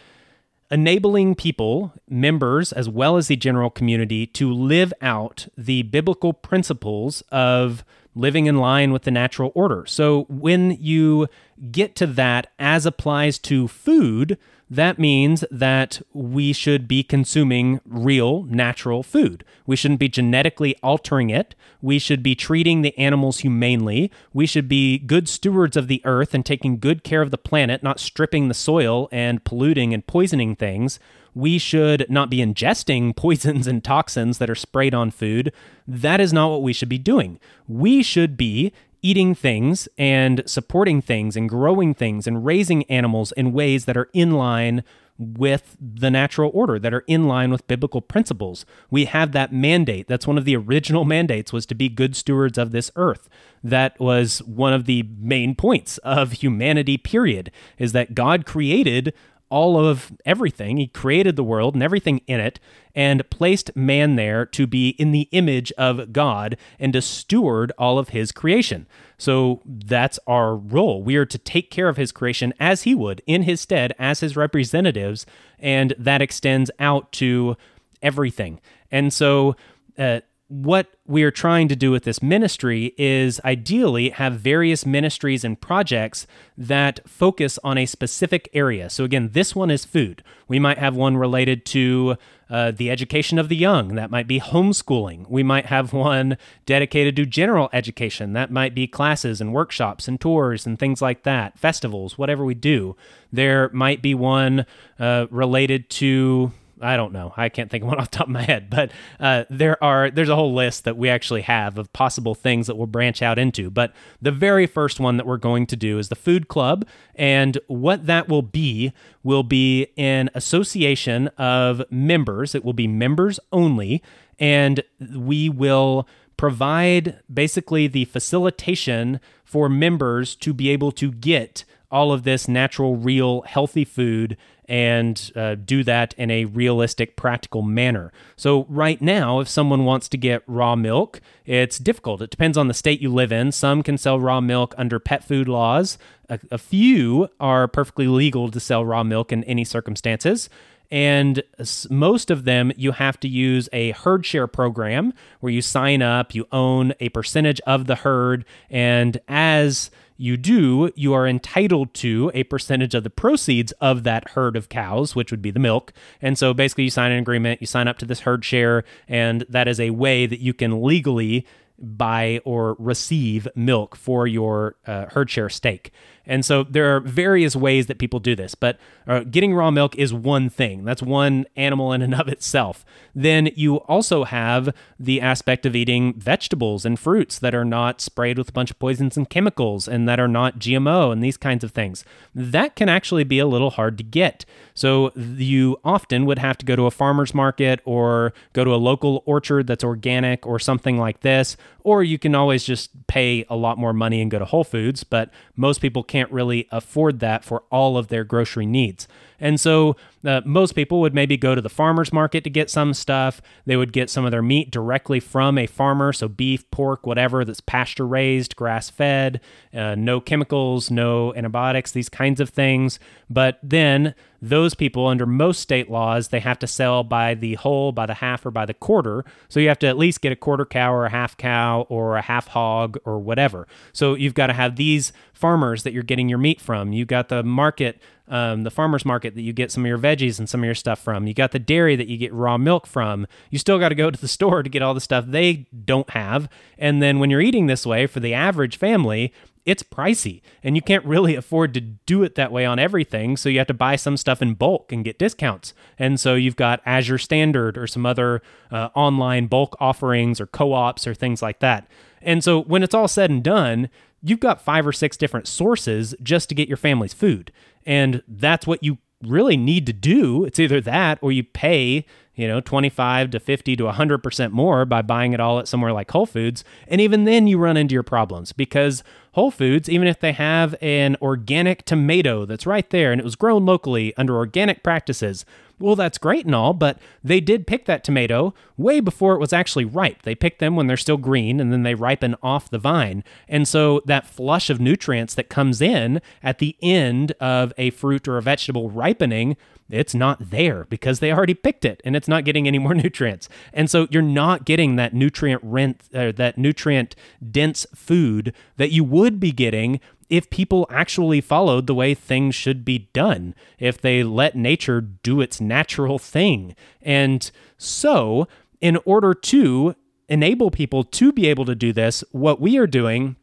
enabling 0.72 1.36
people, 1.36 1.94
members, 2.10 2.72
as 2.72 2.90
well 2.90 3.18
as 3.18 3.28
the 3.28 3.36
general 3.36 3.70
community, 3.70 4.26
to 4.28 4.52
live 4.52 4.94
out 5.02 5.48
the 5.58 5.84
biblical 5.84 6.34
principles 6.34 7.22
of 7.32 7.84
living 8.16 8.46
in 8.46 8.58
line 8.58 8.92
with 8.92 9.04
the 9.04 9.12
natural 9.12 9.52
order. 9.54 9.86
So 9.86 10.24
when 10.30 10.72
you 10.72 11.28
get 11.72 11.96
to 11.98 12.08
that 12.08 12.52
as 12.58 12.86
applies 12.86 13.38
to 13.40 13.68
food, 13.68 14.38
that 14.70 14.98
means 14.98 15.44
that 15.52 16.02
we 16.14 16.54
should 16.54 16.88
be 16.88 17.04
consuming 17.04 17.82
real, 17.86 18.44
natural 18.44 19.04
food. 19.04 19.44
We 19.66 19.76
shouldn't 19.76 20.00
be 20.00 20.10
genetically 20.10 20.76
altering 20.84 21.30
it. 21.30 21.56
We 21.82 22.00
should 22.00 22.22
be 22.22 22.36
treating 22.36 22.82
the 22.82 22.98
animals 22.98 23.40
humanely. 23.40 24.12
We 24.34 24.46
should 24.46 24.68
be 24.68 25.00
good 25.00 25.28
stewards 25.28 25.76
of 25.76 25.88
the 25.88 26.02
earth 26.06 26.34
and 26.34 26.46
taking 26.46 26.80
good 26.80 27.04
care 27.04 27.22
of 27.22 27.32
the 27.32 27.38
planet, 27.38 27.84
not 27.84 28.00
stripping 28.00 28.48
the 28.48 28.54
soil 28.54 29.10
and 29.12 29.44
polluting 29.44 29.94
and 29.94 30.06
poisoning 30.06 30.56
things. 30.56 31.00
We 31.34 31.58
should 31.58 32.06
not 32.10 32.30
be 32.30 32.38
ingesting 32.38 33.16
poisons 33.16 33.68
and 33.68 33.84
toxins 33.84 34.38
that 34.38 34.50
are 34.50 34.56
sprayed 34.56 34.94
on 34.94 35.12
food. 35.12 35.52
That 35.88 36.22
is 36.22 36.32
not 36.32 36.50
what 36.50 36.64
we 36.64 36.74
should 36.74 36.90
be 36.90 36.98
doing. 36.98 37.40
We 37.68 38.04
should 38.04 38.38
be 38.38 38.72
eating 39.02 39.36
things 39.36 39.88
and 40.00 40.42
supporting 40.48 41.00
things 41.00 41.36
and 41.36 41.48
growing 41.48 41.94
things 41.94 42.26
and 42.26 42.44
raising 42.44 42.84
animals 42.86 43.32
in 43.34 43.54
ways 43.54 43.86
that 43.86 43.96
are 43.96 44.10
in 44.14 44.32
line 44.32 44.84
with 45.18 45.78
the 45.80 46.12
natural 46.12 46.52
order 46.54 46.78
that 46.78 46.94
are 46.94 47.04
in 47.08 47.28
line 47.28 47.52
with 47.52 47.68
biblical 47.68 48.02
principles. 48.02 48.66
We 48.90 49.06
have 49.06 49.32
that 49.32 49.54
mandate. 49.54 50.08
That's 50.08 50.28
one 50.28 50.38
of 50.38 50.46
the 50.46 50.56
original 50.56 51.06
mandates 51.16 51.54
was 51.54 51.66
to 51.68 51.76
be 51.76 51.90
good 51.90 52.16
stewards 52.16 52.58
of 52.58 52.72
this 52.72 52.92
earth. 52.96 53.30
That 53.64 54.00
was 54.00 54.40
one 54.44 54.74
of 54.74 54.86
the 54.86 55.08
main 55.18 55.56
points 55.56 55.98
of 56.00 56.34
humanity 56.34 56.98
period 56.98 57.52
is 57.78 57.94
that 57.94 58.14
God 58.14 58.46
created 58.46 59.14
all 59.56 59.80
of 59.80 60.12
everything. 60.26 60.76
He 60.76 60.88
created 60.88 61.38
the 61.38 61.44
world 61.44 61.76
and 61.76 61.82
everything 61.82 62.20
in 62.28 62.42
it 62.42 62.60
and 62.94 63.28
placed 63.30 63.74
man 63.74 64.18
there 64.18 64.46
to 64.48 64.68
be 64.68 64.90
in 64.90 65.14
the 65.14 65.30
image 65.32 65.72
of 65.78 66.12
God 66.12 66.58
and 66.78 66.92
to 66.92 67.02
steward 67.02 67.72
all 67.78 67.98
of 67.98 68.10
his 68.10 68.34
creation. 68.34 68.86
So 69.18 69.62
that's 69.66 70.20
our 70.28 70.58
role. 70.58 71.02
We 71.02 71.16
are 71.16 71.26
to 71.26 71.38
take 71.38 71.72
care 71.72 71.88
of 71.88 71.96
his 71.96 72.12
creation 72.12 72.54
as 72.60 72.82
he 72.82 72.94
would 72.94 73.22
in 73.26 73.44
his 73.44 73.62
stead 73.62 73.94
as 73.98 74.20
his 74.20 74.36
representatives, 74.36 75.26
and 75.58 75.94
that 75.98 76.22
extends 76.22 76.70
out 76.78 77.14
to 77.14 77.56
everything. 78.02 78.60
And 78.92 79.14
so, 79.14 79.56
uh, 79.98 80.20
what 80.48 80.94
we 81.08 81.24
are 81.24 81.32
trying 81.32 81.68
to 81.68 81.76
do 81.76 81.90
with 81.90 82.04
this 82.04 82.22
ministry 82.22 82.94
is 82.98 83.42
ideally 83.44 84.10
have 84.12 84.40
various 84.40 84.86
ministries 84.86 85.44
and 85.44 85.60
projects 85.60 86.28
that 86.56 87.00
focus 87.08 87.58
on 87.64 87.80
a 87.80 87.88
specific 87.88 88.48
area. 88.54 88.90
So, 88.90 89.04
again, 89.04 89.30
this 89.34 89.56
one 89.56 89.72
is 89.72 89.86
food. 89.86 90.24
We 90.48 90.60
might 90.60 90.78
have 90.78 90.96
one 90.96 91.18
related 91.18 91.66
to 91.68 92.18
uh, 92.48 92.72
the 92.72 92.92
education 92.92 93.40
of 93.40 93.50
the 93.50 93.56
young. 93.56 93.96
That 93.96 94.12
might 94.12 94.28
be 94.28 94.40
homeschooling. 94.40 95.28
We 95.30 95.42
might 95.42 95.66
have 95.66 95.94
one 95.94 96.38
dedicated 96.68 97.16
to 97.16 97.26
general 97.26 97.70
education. 97.74 98.34
That 98.34 98.52
might 98.52 98.76
be 98.76 98.86
classes 98.86 99.42
and 99.42 99.52
workshops 99.52 100.08
and 100.08 100.22
tours 100.22 100.68
and 100.68 100.78
things 100.78 101.02
like 101.02 101.24
that, 101.24 101.58
festivals, 101.58 102.20
whatever 102.20 102.46
we 102.46 102.54
do. 102.54 102.96
There 103.34 103.70
might 103.70 104.04
be 104.04 104.14
one 104.14 104.68
uh, 105.00 105.26
related 105.32 105.90
to 105.92 106.52
I 106.82 106.98
don't 106.98 107.14
know. 107.14 107.34
I 107.38 107.50
can't 107.50 107.72
think 107.72 107.84
of 107.84 107.90
one 107.90 108.00
off 108.00 108.12
the 108.12 108.18
top 108.18 108.28
of 108.28 108.34
my 108.34 108.42
head, 108.42 108.70
but 108.70 108.92
uh, 109.20 109.46
there 109.50 109.82
are 109.84 110.10
there's 110.10 110.30
a 110.30 110.36
whole 110.36 110.54
list 110.54 110.84
that 110.84 110.98
we 110.98 111.10
actually 111.10 111.42
have 111.42 111.78
of 111.78 111.92
possible 111.94 112.36
things 112.36 112.68
that 112.68 112.76
we'll 112.76 112.88
branch 112.88 113.22
out 113.22 113.40
into. 113.40 113.70
But 113.70 113.94
the 114.22 114.32
very 114.32 114.68
first 114.68 115.00
one 115.00 115.18
that 115.18 115.26
we're 115.26 115.38
going 115.38 115.66
to 115.68 115.76
do 115.76 116.00
is 116.00 116.10
the 116.10 116.16
food 116.16 116.48
club, 116.48 116.86
and 117.16 117.58
what 117.68 118.06
that 118.06 118.28
will 118.28 118.42
be 118.42 118.94
will 119.24 119.44
be 119.44 119.88
an 119.98 120.30
association 120.34 121.28
of 121.38 121.84
members. 121.90 122.56
It 122.56 122.64
will 122.66 122.74
be 122.74 122.88
members 122.88 123.40
only, 123.52 124.04
and 124.40 124.84
we 125.16 125.50
will 125.50 126.08
provide 126.38 127.20
basically 127.34 127.88
the 127.88 128.06
facilitation 128.06 129.20
for 129.44 129.70
members 129.70 130.36
to 130.36 130.54
be 130.54 130.70
able 130.70 130.92
to 130.92 131.12
get 131.12 131.64
all 131.92 132.12
of 132.12 132.24
this 132.24 132.48
natural, 132.48 132.98
real, 132.98 133.42
healthy 133.44 133.86
food 133.86 134.36
and 134.68 135.32
uh, 135.36 135.56
do 135.56 135.84
that 135.84 136.14
in 136.18 136.32
a 136.32 136.46
realistic, 136.46 137.16
practical 137.16 137.62
manner. 137.62 138.12
So, 138.36 138.66
right 138.70 139.02
now, 139.02 139.40
if 139.40 139.48
someone 139.48 139.86
wants 139.86 140.10
to 140.10 140.18
get 140.18 140.44
raw 140.48 140.76
milk, 140.76 141.22
it's 141.46 141.78
difficult. 141.78 142.22
It 142.22 142.30
depends 142.30 142.58
on 142.58 142.68
the 142.68 142.74
state 142.74 143.02
you 143.02 143.10
live 143.10 143.32
in. 143.32 143.52
Some 143.52 143.84
can 143.84 143.98
sell 143.98 144.20
raw 144.20 144.42
milk 144.42 144.74
under 144.78 145.00
pet 145.00 145.24
food 145.24 145.48
laws, 145.48 145.98
a, 146.30 146.40
a 146.52 146.58
few 146.58 147.30
are 147.40 147.68
perfectly 147.68 148.08
legal 148.08 148.50
to 148.50 148.60
sell 148.60 148.86
raw 148.86 149.04
milk 149.04 149.32
in 149.32 149.44
any 149.46 149.64
circumstances. 149.64 150.50
And 150.92 151.42
most 151.90 152.30
of 152.30 152.46
them, 152.46 152.72
you 152.78 152.92
have 152.92 153.20
to 153.22 153.28
use 153.28 153.68
a 153.74 153.92
herd 153.92 154.26
share 154.26 154.48
program 154.48 155.14
where 155.40 155.52
you 155.52 155.62
sign 155.62 156.02
up, 156.02 156.36
you 156.36 156.48
own 156.52 156.94
a 157.00 157.10
percentage 157.10 157.60
of 157.62 157.88
the 157.88 157.96
herd, 157.96 158.46
and 158.70 159.20
as 159.28 159.90
you 160.18 160.38
do, 160.38 160.92
you 160.96 161.14
are 161.14 161.28
entitled 161.28 161.94
to 161.96 162.32
a 162.34 162.44
percentage 162.44 162.96
of 162.96 163.04
the 163.04 163.10
proceeds 163.10 163.72
of 163.74 164.04
that 164.04 164.30
herd 164.30 164.56
of 164.56 164.70
cows, 164.70 165.16
which 165.16 165.32
would 165.32 165.42
be 165.42 165.52
the 165.52 165.60
milk. 165.60 165.92
And 166.22 166.38
so 166.38 166.54
basically, 166.54 166.86
you 166.86 166.90
sign 166.90 167.12
an 167.12 167.20
agreement, 167.20 167.62
you 167.62 167.68
sign 167.68 167.88
up 167.88 167.98
to 168.00 168.06
this 168.06 168.22
herd 168.22 168.46
share, 168.46 168.84
and 169.08 169.46
that 169.50 169.68
is 169.68 169.80
a 169.80 169.90
way 169.90 170.26
that 170.26 170.40
you 170.40 170.54
can 170.54 170.82
legally 170.82 171.46
buy 171.78 172.40
or 172.46 172.76
receive 172.80 173.48
milk 173.56 173.96
for 173.96 174.28
your 174.28 174.76
uh, 174.88 175.08
herd 175.08 175.30
share 175.30 175.50
stake. 175.50 175.92
And 176.28 176.46
so 176.46 176.64
there 176.64 176.96
are 176.96 177.00
various 177.00 177.56
ways 177.56 177.88
that 177.88 178.00
people 178.00 178.20
do 178.20 178.36
this, 178.36 178.56
but 178.56 178.78
uh, 179.08 179.22
getting 179.22 179.54
raw 179.54 179.72
milk 179.72 179.96
is 179.96 180.14
one 180.14 180.50
thing. 180.50 180.84
That's 180.84 181.02
one 181.02 181.46
animal 181.56 181.94
in 181.94 182.02
and 182.02 182.16
of 182.16 182.28
itself. 182.28 182.86
Then 183.14 183.50
you 183.56 183.78
also 183.78 184.24
have 184.24 184.74
the 185.00 185.22
aspect 185.22 185.66
of 185.66 185.76
eating 185.76 186.14
vegetables 186.14 186.86
and 186.86 187.00
fruits 187.00 187.40
that 187.40 187.56
are 187.56 187.66
not 187.66 188.02
sprayed 188.02 188.38
with 188.38 188.50
a 188.50 188.54
bunch 188.54 188.72
of 188.72 188.80
poisons 188.80 189.18
and 189.18 189.30
chemicals 189.30 189.88
and 189.88 190.08
that 190.10 190.20
are 190.20 190.28
not 190.28 190.60
GMO 190.60 191.12
and 191.12 191.24
these 191.24 191.38
kinds 191.38 191.64
of 191.64 191.72
things. 191.72 192.04
That 192.34 192.76
can 192.76 192.90
actually 192.90 193.24
be 193.24 193.40
a 193.40 193.48
little 193.48 193.70
hard 193.70 193.98
to 193.98 194.04
get. 194.04 194.46
So 194.74 195.12
you 195.16 195.78
often 195.84 196.26
would 196.26 196.40
have 196.40 196.58
to 196.58 196.66
go 196.66 196.76
to 196.76 196.86
a 196.86 196.92
farmer's 196.92 197.34
market 197.34 197.80
or 197.86 198.34
go 198.54 198.64
to 198.64 198.74
a 198.74 198.78
local 198.78 199.24
orchard 199.26 199.68
that's 199.68 199.84
organic 199.84 200.46
or 200.46 200.60
something 200.60 200.98
like 200.98 201.22
this, 201.22 201.56
or 201.86 202.04
you 202.04 202.18
can 202.18 202.34
always 202.34 202.64
just 202.64 202.90
pay 203.06 203.46
a 203.48 203.56
lot 203.56 203.78
more 203.78 203.94
money 203.94 204.20
and 204.20 204.32
go 204.32 204.40
to 204.40 204.46
Whole 204.46 204.64
Foods, 204.64 205.04
but 205.04 205.30
most 205.56 205.82
people 205.82 206.02
can't 206.02 206.32
really 206.32 206.68
afford 206.72 207.20
that 207.20 207.46
for 207.46 207.62
all 207.72 207.96
of 207.96 208.08
their 208.08 208.24
grocery 208.24 208.66
needs. 208.66 209.08
And 209.40 209.60
so 209.60 209.96
uh, 210.26 210.42
most 210.46 210.74
people 210.74 211.02
would 211.02 211.14
maybe 211.14 211.38
go 211.38 211.56
to 211.56 211.62
the 211.62 211.70
farmer's 211.70 212.12
market 212.12 212.44
to 212.44 212.50
get 212.50 212.70
some 212.70 212.94
stuff. 212.94 213.42
They 213.66 213.78
would 213.78 213.94
get 213.94 214.10
some 214.10 214.26
of 214.26 214.32
their 214.32 214.42
meat 214.42 214.72
directly 214.72 215.20
from 215.20 215.58
a 215.58 215.68
farmer, 215.68 216.14
so 216.14 216.28
beef, 216.28 216.70
pork, 216.72 217.06
whatever 217.06 217.46
that's 217.46 217.62
pasture 217.62 218.08
raised, 218.08 218.56
grass 218.56 218.90
fed, 218.90 219.42
uh, 219.74 219.96
no 219.96 220.20
chemicals, 220.20 220.90
no 220.90 221.34
antibiotics, 221.36 221.92
these 221.92 222.10
kinds 222.10 222.40
of 222.40 222.50
things. 222.50 223.00
But 223.30 223.60
then 223.62 224.16
those 224.42 224.76
people, 224.76 225.08
under 225.08 225.26
most 225.26 225.60
state 225.60 225.90
laws, 225.90 226.28
they 226.28 226.40
have 226.40 226.60
to 226.60 226.68
sell 226.68 227.04
by 227.04 227.34
the 227.34 227.56
whole, 227.56 227.92
by 227.92 228.06
the 228.06 228.14
half, 228.16 228.46
or 228.46 228.52
by 228.52 228.66
the 228.66 228.74
quarter. 228.74 229.26
So 229.50 229.60
you 229.60 229.68
have 229.70 229.80
to 229.80 229.88
at 229.88 229.98
least 229.98 230.22
get 230.22 230.32
a 230.32 230.36
quarter 230.36 230.66
cow 230.66 230.94
or 230.94 231.06
a 231.06 231.10
half 231.10 231.36
cow 231.38 231.88
or 231.90 232.18
a 232.18 232.22
half 232.22 232.48
hog 232.48 232.98
or 233.06 233.20
whatever. 233.20 233.68
So 233.92 234.14
you've 234.14 234.34
got 234.36 234.48
to 234.48 234.54
have 234.54 234.76
these 234.76 235.14
farmers 235.34 235.84
that 235.84 235.94
you're 235.94 236.04
getting 236.04 236.30
your 236.30 236.38
meat 236.38 236.62
from. 236.62 236.94
You 236.94 237.06
got 237.06 237.30
the 237.30 237.44
market 237.44 238.00
um, 238.28 238.64
the 238.64 238.72
farmer's 238.72 239.06
market 239.06 239.36
that 239.36 239.42
you 239.42 239.54
get 239.54 239.72
some 239.72 239.84
of 239.84 239.88
your 239.88 239.98
veggies 239.98 240.40
and 240.40 240.50
some 240.50 240.62
of 240.62 240.66
your 240.66 240.76
stuff 240.76 241.00
from. 241.00 241.28
You 241.28 241.34
got 241.34 241.52
the 241.52 241.60
dairy 241.60 241.96
that 241.96 242.08
you 242.08 242.18
get 242.18 242.34
raw 242.34 242.58
milk 242.58 242.88
from. 242.88 243.28
You 243.50 243.60
still 243.60 243.80
got 243.80 243.90
to 243.90 243.96
go 243.96 244.10
to 244.10 244.20
the 244.20 244.28
store 244.36 244.64
to 244.64 244.70
get 244.70 244.82
all 244.82 244.94
the 244.94 245.02
stuff 245.02 245.26
they 245.28 245.68
don't 245.86 246.10
have. 246.12 246.50
And 246.78 247.02
then 247.02 247.20
when 247.20 247.30
you're 247.30 247.42
eating 247.42 247.68
this 247.68 247.86
way 247.86 248.08
for 248.08 248.20
the 248.20 248.34
average 248.34 248.78
family, 248.78 249.34
it's 249.66 249.82
pricey 249.82 250.42
and 250.64 250.76
you 250.76 250.82
can't 250.82 251.04
really 251.06 251.36
afford 251.36 251.74
to 251.74 251.82
do 251.82 252.22
it 252.22 252.36
that 252.36 252.52
way 252.52 252.66
on 252.66 252.78
everything. 252.78 253.36
So 253.36 253.50
you 253.50 253.58
have 253.58 253.68
to 253.68 253.74
buy 253.74 253.96
some 253.96 254.16
stuff 254.16 254.42
in 254.42 254.54
bulk 254.54 254.92
and 254.92 255.04
get 255.04 255.18
discounts. 255.18 255.74
And 255.98 256.20
so 256.20 256.36
you've 256.36 256.56
got 256.56 256.82
Azure 256.86 257.18
Standard 257.18 257.78
or 257.78 257.88
some 257.88 258.06
other 258.06 258.44
uh, 258.72 258.90
online 258.94 259.48
bulk 259.48 259.76
offerings 259.80 260.40
or 260.40 260.46
co 260.46 260.74
ops 260.74 261.08
or 261.08 261.16
things 261.16 261.42
like 261.42 261.60
that. 261.60 261.88
And 262.22 262.44
so 262.44 262.62
when 262.62 262.84
it's 262.84 262.94
all 262.94 263.08
said 263.08 263.30
and 263.30 263.44
done, 263.44 263.90
you've 264.26 264.40
got 264.40 264.60
five 264.60 264.88
or 264.88 264.92
six 264.92 265.16
different 265.18 265.48
sources 265.48 266.16
just 266.24 266.50
to 266.50 266.56
get 266.56 266.68
your 266.68 266.78
family's 266.78 267.14
food. 267.14 267.52
And 267.86 268.24
that's 268.28 268.66
what 268.66 268.84
you 268.84 268.98
really 269.22 269.56
need 269.56 269.86
to 269.86 269.94
do. 269.94 270.44
It's 270.46 270.60
either 270.60 270.82
that 270.82 271.20
or 271.22 271.32
you 271.32 271.44
pay, 271.44 272.06
you 272.34 272.48
know, 272.48 272.60
25 272.60 273.30
to 273.32 273.40
50 273.40 273.76
to 273.76 273.84
100% 273.84 274.52
more 274.52 274.84
by 274.84 275.02
buying 275.04 275.34
it 275.34 275.40
all 275.40 275.60
at 275.60 275.68
somewhere 275.68 275.94
like 275.94 276.10
Whole 276.10 276.26
Foods. 276.26 276.64
And 276.88 277.00
even 277.00 277.26
then 277.26 277.46
you 277.46 277.60
run 277.60 277.78
into 277.78 277.94
your 277.94 278.04
problems 278.04 278.52
because 278.52 279.04
Whole 279.34 279.52
Foods, 279.52 279.90
even 279.90 280.08
if 280.08 280.20
they 280.20 280.32
have 280.34 280.76
an 280.82 281.18
organic 281.22 281.86
tomato 281.86 282.46
that's 282.46 282.66
right 282.66 282.90
there 282.90 283.12
and 283.12 283.22
it 283.22 283.26
was 283.26 283.36
grown 283.36 283.66
locally 283.66 284.12
under 284.18 284.36
organic 284.36 284.82
practices, 284.84 285.46
well, 285.80 285.96
that's 285.96 286.18
great 286.18 286.46
and 286.46 286.56
all, 286.56 286.74
but 286.74 287.00
they 287.24 287.40
did 287.40 287.68
pick 287.68 287.86
that 287.86 288.04
tomato 288.04 288.54
way 288.78 289.00
before 289.00 289.36
it 289.36 289.40
was 289.40 289.54
actually 289.54 289.86
ripe. 289.86 290.22
They 290.24 290.36
pick 290.36 290.60
them 290.60 290.76
when 290.76 290.88
they're 290.88 290.98
still 290.98 291.18
green 291.18 291.60
and 291.60 291.72
then 291.72 291.84
they 291.84 291.96
ripen 291.96 292.36
off 292.42 292.70
the 292.70 292.80
vine. 292.80 293.24
And 293.48 293.68
so 293.68 294.02
that 294.06 294.28
flush 294.28 294.70
of 294.70 294.80
nutrients 294.80 295.36
that 295.36 295.50
comes 295.50 295.82
in 295.82 296.22
at 296.42 296.60
the 296.60 296.76
end 296.82 297.34
of 297.34 297.74
a 297.78 297.90
fruit 297.92 298.28
or 298.28 298.38
a 298.38 298.42
vegetable 298.42 298.90
ripening 298.90 299.58
it's 299.90 300.16
not 300.16 300.50
there 300.50 300.86
because 300.86 301.20
they 301.20 301.32
already 301.32 301.54
picked 301.54 301.86
it 301.86 302.02
and 302.04 302.16
it's 302.16 302.28
not 302.28 302.44
getting 302.44 302.68
any 302.68 302.80
more 302.80 302.94
nutrients. 302.96 303.48
And 303.74 303.90
so 303.90 304.08
you're 304.10 304.22
not 304.22 304.66
getting 304.66 304.96
that 304.96 305.14
nutrient 305.14 305.62
rent 305.64 306.04
uh, 306.14 306.32
that 306.34 306.58
nutrient 306.58 307.16
dense 307.52 307.86
food 307.94 308.54
that 308.78 308.92
you 308.92 309.04
would 309.04 309.40
be 309.40 309.52
getting 309.52 310.00
if 310.30 310.50
people 310.50 310.88
actually 310.90 311.42
followed 311.42 311.88
the 311.88 311.96
way 311.96 312.14
things 312.14 312.56
should 312.56 312.84
be 312.84 313.10
done, 313.14 313.54
if 313.80 314.00
they 314.00 314.24
let 314.24 314.56
nature 314.56 315.02
do 315.02 315.42
its 315.42 315.62
natural 315.62 316.18
thing. 316.18 316.76
And 317.02 317.50
so, 317.78 318.48
in 318.82 318.98
order 319.06 319.34
to 319.34 319.96
enable 320.28 320.72
people 320.72 321.04
to 321.04 321.32
be 321.32 321.48
able 321.48 321.66
to 321.66 321.76
do 321.76 321.94
this, 321.94 322.24
what 322.32 322.60
we 322.60 322.78
are 322.78 322.88
doing 322.88 323.36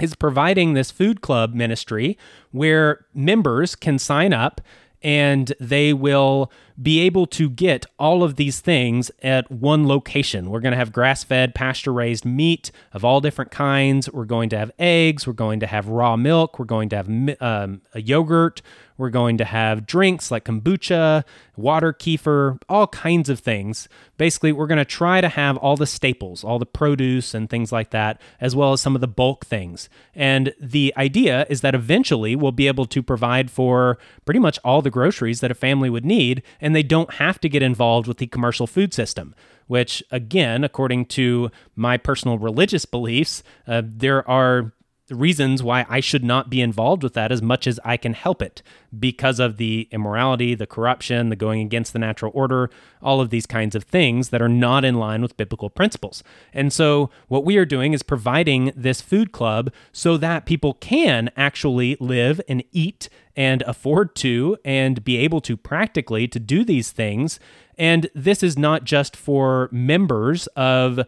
is 0.00 0.14
providing 0.14 0.74
this 0.74 0.90
food 0.90 1.20
club 1.20 1.54
ministry 1.54 2.18
where 2.50 3.06
members 3.14 3.74
can 3.74 3.98
sign 3.98 4.32
up 4.32 4.60
and 5.04 5.52
they 5.60 5.92
will 5.92 6.50
be 6.82 7.00
able 7.00 7.26
to 7.26 7.50
get 7.50 7.86
all 7.98 8.24
of 8.24 8.36
these 8.36 8.60
things 8.60 9.10
at 9.22 9.48
one 9.50 9.86
location. 9.86 10.50
We're 10.50 10.60
going 10.60 10.72
to 10.72 10.78
have 10.78 10.92
grass 10.92 11.22
fed, 11.22 11.54
pasture 11.54 11.92
raised 11.92 12.24
meat 12.24 12.72
of 12.92 13.04
all 13.04 13.20
different 13.20 13.50
kinds. 13.50 14.10
We're 14.10 14.24
going 14.24 14.48
to 14.48 14.58
have 14.58 14.72
eggs. 14.78 15.26
We're 15.26 15.34
going 15.34 15.60
to 15.60 15.66
have 15.66 15.86
raw 15.86 16.16
milk. 16.16 16.58
We're 16.58 16.64
going 16.64 16.88
to 16.88 16.96
have 16.96 17.08
um, 17.40 17.82
a 17.92 18.00
yogurt. 18.00 18.62
We're 18.96 19.10
going 19.10 19.38
to 19.38 19.44
have 19.44 19.86
drinks 19.86 20.30
like 20.30 20.44
kombucha, 20.44 21.24
water, 21.56 21.92
kefir, 21.92 22.60
all 22.68 22.86
kinds 22.86 23.28
of 23.28 23.40
things. 23.40 23.88
Basically, 24.16 24.52
we're 24.52 24.66
going 24.66 24.78
to 24.78 24.84
try 24.84 25.20
to 25.20 25.28
have 25.28 25.56
all 25.56 25.76
the 25.76 25.86
staples, 25.86 26.44
all 26.44 26.58
the 26.58 26.66
produce 26.66 27.34
and 27.34 27.50
things 27.50 27.72
like 27.72 27.90
that, 27.90 28.20
as 28.40 28.54
well 28.54 28.72
as 28.72 28.80
some 28.80 28.94
of 28.94 29.00
the 29.00 29.08
bulk 29.08 29.44
things. 29.46 29.88
And 30.14 30.54
the 30.60 30.94
idea 30.96 31.46
is 31.48 31.60
that 31.62 31.74
eventually 31.74 32.36
we'll 32.36 32.52
be 32.52 32.68
able 32.68 32.86
to 32.86 33.02
provide 33.02 33.50
for 33.50 33.98
pretty 34.24 34.40
much 34.40 34.58
all 34.64 34.82
the 34.82 34.90
groceries 34.90 35.40
that 35.40 35.50
a 35.50 35.54
family 35.54 35.90
would 35.90 36.04
need, 36.04 36.42
and 36.60 36.74
they 36.74 36.82
don't 36.82 37.14
have 37.14 37.40
to 37.40 37.48
get 37.48 37.62
involved 37.62 38.06
with 38.06 38.18
the 38.18 38.26
commercial 38.26 38.66
food 38.66 38.94
system 38.94 39.34
which, 39.66 40.02
again, 40.10 40.64
according 40.64 41.06
to 41.06 41.50
my 41.74 41.96
personal 41.96 42.38
religious 42.38 42.84
beliefs, 42.84 43.42
uh, 43.66 43.82
there 43.84 44.28
are 44.28 44.72
reasons 45.10 45.62
why 45.62 45.84
I 45.88 46.00
should 46.00 46.24
not 46.24 46.48
be 46.48 46.60
involved 46.60 47.02
with 47.02 47.12
that 47.14 47.30
as 47.30 47.42
much 47.42 47.66
as 47.66 47.78
I 47.84 47.96
can 47.96 48.14
help 48.14 48.40
it 48.40 48.62
because 48.98 49.38
of 49.38 49.58
the 49.58 49.88
immorality, 49.90 50.54
the 50.54 50.66
corruption, 50.66 51.28
the 51.28 51.36
going 51.36 51.60
against 51.60 51.92
the 51.92 51.98
natural 51.98 52.32
order, 52.34 52.70
all 53.02 53.20
of 53.20 53.30
these 53.30 53.46
kinds 53.46 53.74
of 53.74 53.84
things 53.84 54.30
that 54.30 54.40
are 54.40 54.48
not 54.48 54.84
in 54.84 54.94
line 54.94 55.20
with 55.20 55.36
biblical 55.36 55.68
principles. 55.68 56.22
And 56.52 56.72
so, 56.72 57.10
what 57.28 57.44
we 57.44 57.56
are 57.58 57.66
doing 57.66 57.92
is 57.92 58.02
providing 58.02 58.72
this 58.74 59.00
food 59.00 59.32
club 59.32 59.72
so 59.92 60.16
that 60.16 60.46
people 60.46 60.74
can 60.74 61.30
actually 61.36 61.96
live 62.00 62.40
and 62.48 62.64
eat 62.72 63.08
and 63.36 63.62
afford 63.62 64.14
to 64.14 64.56
and 64.64 65.04
be 65.04 65.18
able 65.18 65.40
to 65.42 65.56
practically 65.56 66.26
to 66.28 66.38
do 66.38 66.64
these 66.64 66.92
things. 66.92 67.38
And 67.76 68.08
this 68.14 68.42
is 68.42 68.56
not 68.56 68.84
just 68.84 69.16
for 69.16 69.68
members 69.72 70.46
of 70.48 71.00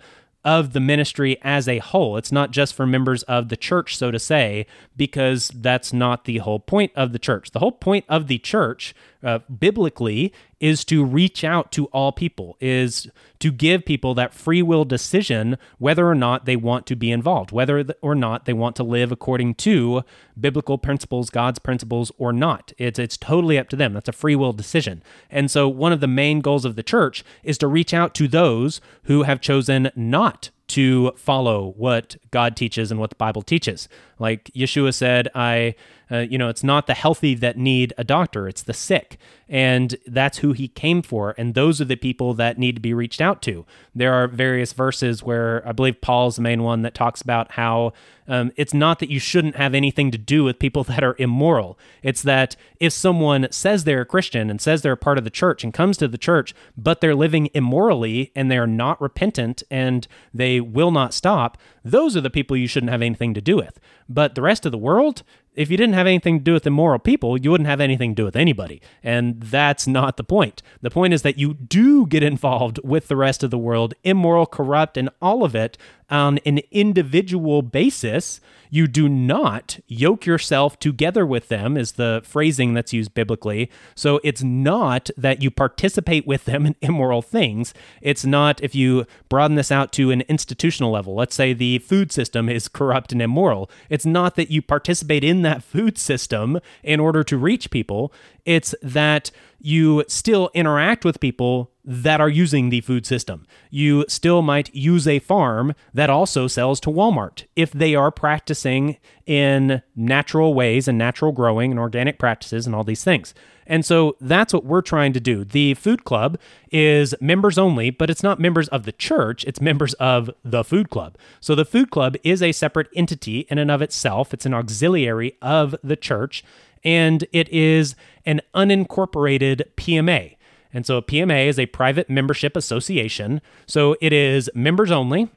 of 0.46 0.72
the 0.72 0.80
ministry 0.80 1.36
as 1.42 1.66
a 1.66 1.78
whole. 1.78 2.16
It's 2.16 2.30
not 2.30 2.52
just 2.52 2.72
for 2.72 2.86
members 2.86 3.24
of 3.24 3.48
the 3.48 3.56
church, 3.56 3.96
so 3.96 4.12
to 4.12 4.18
say, 4.18 4.64
because 4.96 5.50
that's 5.52 5.92
not 5.92 6.24
the 6.24 6.38
whole 6.38 6.60
point 6.60 6.92
of 6.94 7.12
the 7.12 7.18
church. 7.18 7.50
The 7.50 7.58
whole 7.58 7.72
point 7.72 8.04
of 8.08 8.28
the 8.28 8.38
church, 8.38 8.94
uh, 9.26 9.40
biblically, 9.58 10.32
is 10.60 10.84
to 10.84 11.04
reach 11.04 11.42
out 11.42 11.72
to 11.72 11.86
all 11.86 12.12
people, 12.12 12.56
is 12.60 13.08
to 13.40 13.50
give 13.50 13.84
people 13.84 14.14
that 14.14 14.32
free 14.32 14.62
will 14.62 14.84
decision 14.84 15.58
whether 15.78 16.08
or 16.08 16.14
not 16.14 16.46
they 16.46 16.54
want 16.54 16.86
to 16.86 16.94
be 16.94 17.10
involved, 17.10 17.50
whether 17.50 17.84
or 18.00 18.14
not 18.14 18.44
they 18.44 18.52
want 18.52 18.76
to 18.76 18.84
live 18.84 19.10
according 19.10 19.54
to 19.56 20.02
biblical 20.38 20.78
principles, 20.78 21.28
God's 21.28 21.58
principles, 21.58 22.12
or 22.18 22.32
not. 22.32 22.72
It's, 22.78 23.00
it's 23.00 23.16
totally 23.16 23.58
up 23.58 23.68
to 23.70 23.76
them. 23.76 23.92
That's 23.94 24.08
a 24.08 24.12
free 24.12 24.36
will 24.36 24.52
decision. 24.52 25.02
And 25.28 25.50
so, 25.50 25.68
one 25.68 25.92
of 25.92 26.00
the 26.00 26.06
main 26.06 26.40
goals 26.40 26.64
of 26.64 26.76
the 26.76 26.84
church 26.84 27.24
is 27.42 27.58
to 27.58 27.66
reach 27.66 27.92
out 27.92 28.14
to 28.14 28.28
those 28.28 28.80
who 29.04 29.24
have 29.24 29.40
chosen 29.40 29.90
not 29.96 30.50
to 30.68 31.12
follow 31.16 31.74
what 31.76 32.16
God 32.30 32.56
teaches 32.56 32.90
and 32.90 32.98
what 32.98 33.10
the 33.10 33.16
Bible 33.16 33.42
teaches. 33.42 33.88
Like 34.18 34.50
Yeshua 34.54 34.94
said, 34.94 35.28
I, 35.34 35.74
uh, 36.10 36.18
you 36.18 36.38
know, 36.38 36.48
it's 36.48 36.64
not 36.64 36.86
the 36.86 36.94
healthy 36.94 37.34
that 37.34 37.56
need 37.56 37.92
a 37.98 38.04
doctor, 38.04 38.48
it's 38.48 38.62
the 38.62 38.74
sick. 38.74 39.18
And 39.48 39.96
that's 40.06 40.38
who 40.38 40.52
he 40.52 40.66
came 40.66 41.02
for. 41.02 41.34
And 41.38 41.54
those 41.54 41.80
are 41.80 41.84
the 41.84 41.96
people 41.96 42.34
that 42.34 42.58
need 42.58 42.74
to 42.74 42.80
be 42.80 42.92
reached 42.92 43.20
out 43.20 43.42
to. 43.42 43.64
There 43.94 44.12
are 44.12 44.26
various 44.26 44.72
verses 44.72 45.22
where 45.22 45.66
I 45.66 45.72
believe 45.72 46.00
Paul's 46.00 46.36
the 46.36 46.42
main 46.42 46.64
one 46.64 46.82
that 46.82 46.94
talks 46.94 47.22
about 47.22 47.52
how 47.52 47.92
um, 48.28 48.50
it's 48.56 48.74
not 48.74 48.98
that 48.98 49.10
you 49.10 49.20
shouldn't 49.20 49.54
have 49.54 49.72
anything 49.72 50.10
to 50.10 50.18
do 50.18 50.42
with 50.42 50.58
people 50.58 50.82
that 50.84 51.04
are 51.04 51.14
immoral. 51.18 51.78
It's 52.02 52.22
that 52.22 52.56
if 52.80 52.92
someone 52.92 53.48
says 53.50 53.84
they're 53.84 54.00
a 54.00 54.06
Christian 54.06 54.50
and 54.50 54.60
says 54.60 54.82
they're 54.82 54.92
a 54.92 54.96
part 54.96 55.18
of 55.18 55.24
the 55.24 55.30
church 55.30 55.62
and 55.62 55.72
comes 55.72 55.96
to 55.98 56.08
the 56.08 56.18
church, 56.18 56.54
but 56.76 57.00
they're 57.00 57.14
living 57.14 57.48
immorally 57.54 58.32
and 58.34 58.50
they're 58.50 58.66
not 58.66 59.00
repentant 59.00 59.62
and 59.70 60.08
they 60.34 60.60
will 60.60 60.90
not 60.90 61.14
stop, 61.14 61.56
those 61.84 62.16
are 62.16 62.20
the 62.20 62.30
people 62.30 62.56
you 62.56 62.66
shouldn't 62.66 62.90
have 62.90 63.02
anything 63.02 63.32
to 63.34 63.40
do 63.40 63.56
with. 63.56 63.78
But 64.08 64.34
the 64.34 64.42
rest 64.42 64.66
of 64.66 64.72
the 64.72 64.78
world, 64.78 65.22
if 65.56 65.70
you 65.70 65.76
didn't 65.76 65.94
have 65.94 66.06
anything 66.06 66.38
to 66.38 66.44
do 66.44 66.52
with 66.52 66.66
immoral 66.66 66.98
people, 66.98 67.40
you 67.40 67.50
wouldn't 67.50 67.68
have 67.68 67.80
anything 67.80 68.14
to 68.14 68.22
do 68.22 68.24
with 68.24 68.36
anybody. 68.36 68.80
And 69.02 69.40
that's 69.40 69.86
not 69.86 70.16
the 70.16 70.24
point. 70.24 70.62
The 70.82 70.90
point 70.90 71.14
is 71.14 71.22
that 71.22 71.38
you 71.38 71.54
do 71.54 72.06
get 72.06 72.22
involved 72.22 72.78
with 72.84 73.08
the 73.08 73.16
rest 73.16 73.42
of 73.42 73.50
the 73.50 73.58
world, 73.58 73.94
immoral, 74.04 74.46
corrupt, 74.46 74.96
and 74.96 75.08
all 75.20 75.42
of 75.42 75.54
it 75.54 75.78
on 76.10 76.38
an 76.38 76.60
individual 76.70 77.62
basis. 77.62 78.40
You 78.68 78.86
do 78.88 79.08
not 79.08 79.78
yoke 79.86 80.26
yourself 80.26 80.78
together 80.78 81.24
with 81.24 81.48
them, 81.48 81.76
is 81.76 81.92
the 81.92 82.20
phrasing 82.24 82.74
that's 82.74 82.92
used 82.92 83.14
biblically. 83.14 83.70
So 83.94 84.20
it's 84.24 84.42
not 84.42 85.08
that 85.16 85.40
you 85.40 85.50
participate 85.50 86.26
with 86.26 86.44
them 86.46 86.66
in 86.66 86.74
immoral 86.80 87.22
things. 87.22 87.72
It's 88.02 88.24
not 88.24 88.62
if 88.62 88.74
you 88.74 89.06
broaden 89.28 89.56
this 89.56 89.70
out 89.70 89.92
to 89.92 90.10
an 90.10 90.22
institutional 90.22 90.90
level. 90.90 91.14
Let's 91.14 91.34
say 91.34 91.52
the 91.52 91.78
food 91.78 92.10
system 92.10 92.48
is 92.48 92.68
corrupt 92.68 93.12
and 93.12 93.22
immoral. 93.22 93.70
It's 93.88 94.06
not 94.06 94.34
that 94.34 94.50
you 94.50 94.62
participate 94.62 95.22
in 95.22 95.42
that 95.42 95.62
food 95.62 95.96
system 95.96 96.58
in 96.82 96.98
order 96.98 97.22
to 97.24 97.38
reach 97.38 97.70
people. 97.70 98.12
It's 98.44 98.74
that 98.82 99.30
you 99.60 100.04
still 100.08 100.50
interact 100.54 101.04
with 101.04 101.20
people 101.20 101.70
that 101.86 102.20
are 102.20 102.28
using 102.28 102.68
the 102.68 102.80
food 102.80 103.06
system. 103.06 103.46
You 103.70 104.04
still 104.08 104.42
might 104.42 104.74
use 104.74 105.06
a 105.06 105.20
farm 105.20 105.72
that 105.94 106.10
also 106.10 106.48
sells 106.48 106.80
to 106.80 106.90
Walmart 106.90 107.44
if 107.54 107.70
they 107.70 107.94
are 107.94 108.10
practicing 108.10 108.98
in 109.24 109.82
natural 109.94 110.52
ways 110.52 110.88
and 110.88 110.98
natural 110.98 111.30
growing 111.30 111.70
and 111.70 111.78
organic 111.78 112.18
practices 112.18 112.66
and 112.66 112.74
all 112.74 112.84
these 112.84 113.04
things. 113.04 113.34
And 113.66 113.84
so 113.84 114.16
that's 114.20 114.52
what 114.52 114.64
we're 114.64 114.82
trying 114.82 115.12
to 115.12 115.20
do. 115.20 115.44
The 115.44 115.74
food 115.74 116.04
club 116.04 116.38
is 116.70 117.14
members 117.20 117.58
only, 117.58 117.90
but 117.90 118.10
it's 118.10 118.22
not 118.22 118.38
members 118.38 118.68
of 118.68 118.84
the 118.84 118.92
church, 118.92 119.44
it's 119.44 119.60
members 119.60 119.94
of 119.94 120.30
the 120.44 120.64
food 120.64 120.90
club. 120.90 121.16
So 121.40 121.54
the 121.54 121.64
food 121.64 121.90
club 121.90 122.16
is 122.22 122.42
a 122.42 122.52
separate 122.52 122.88
entity 122.94 123.40
in 123.48 123.58
and 123.58 123.70
of 123.70 123.82
itself, 123.82 124.32
it's 124.32 124.46
an 124.46 124.54
auxiliary 124.54 125.36
of 125.42 125.74
the 125.82 125.96
church, 125.96 126.44
and 126.84 127.26
it 127.32 127.48
is 127.48 127.96
an 128.24 128.40
unincorporated 128.54 129.62
PMA. 129.76 130.35
And 130.76 130.84
so 130.84 130.98
a 130.98 131.02
PMA 131.02 131.46
is 131.46 131.58
a 131.58 131.64
private 131.64 132.10
membership 132.10 132.54
association. 132.54 133.40
So 133.66 133.96
it 134.02 134.12
is 134.12 134.50
members 134.54 134.90
only 134.90 135.30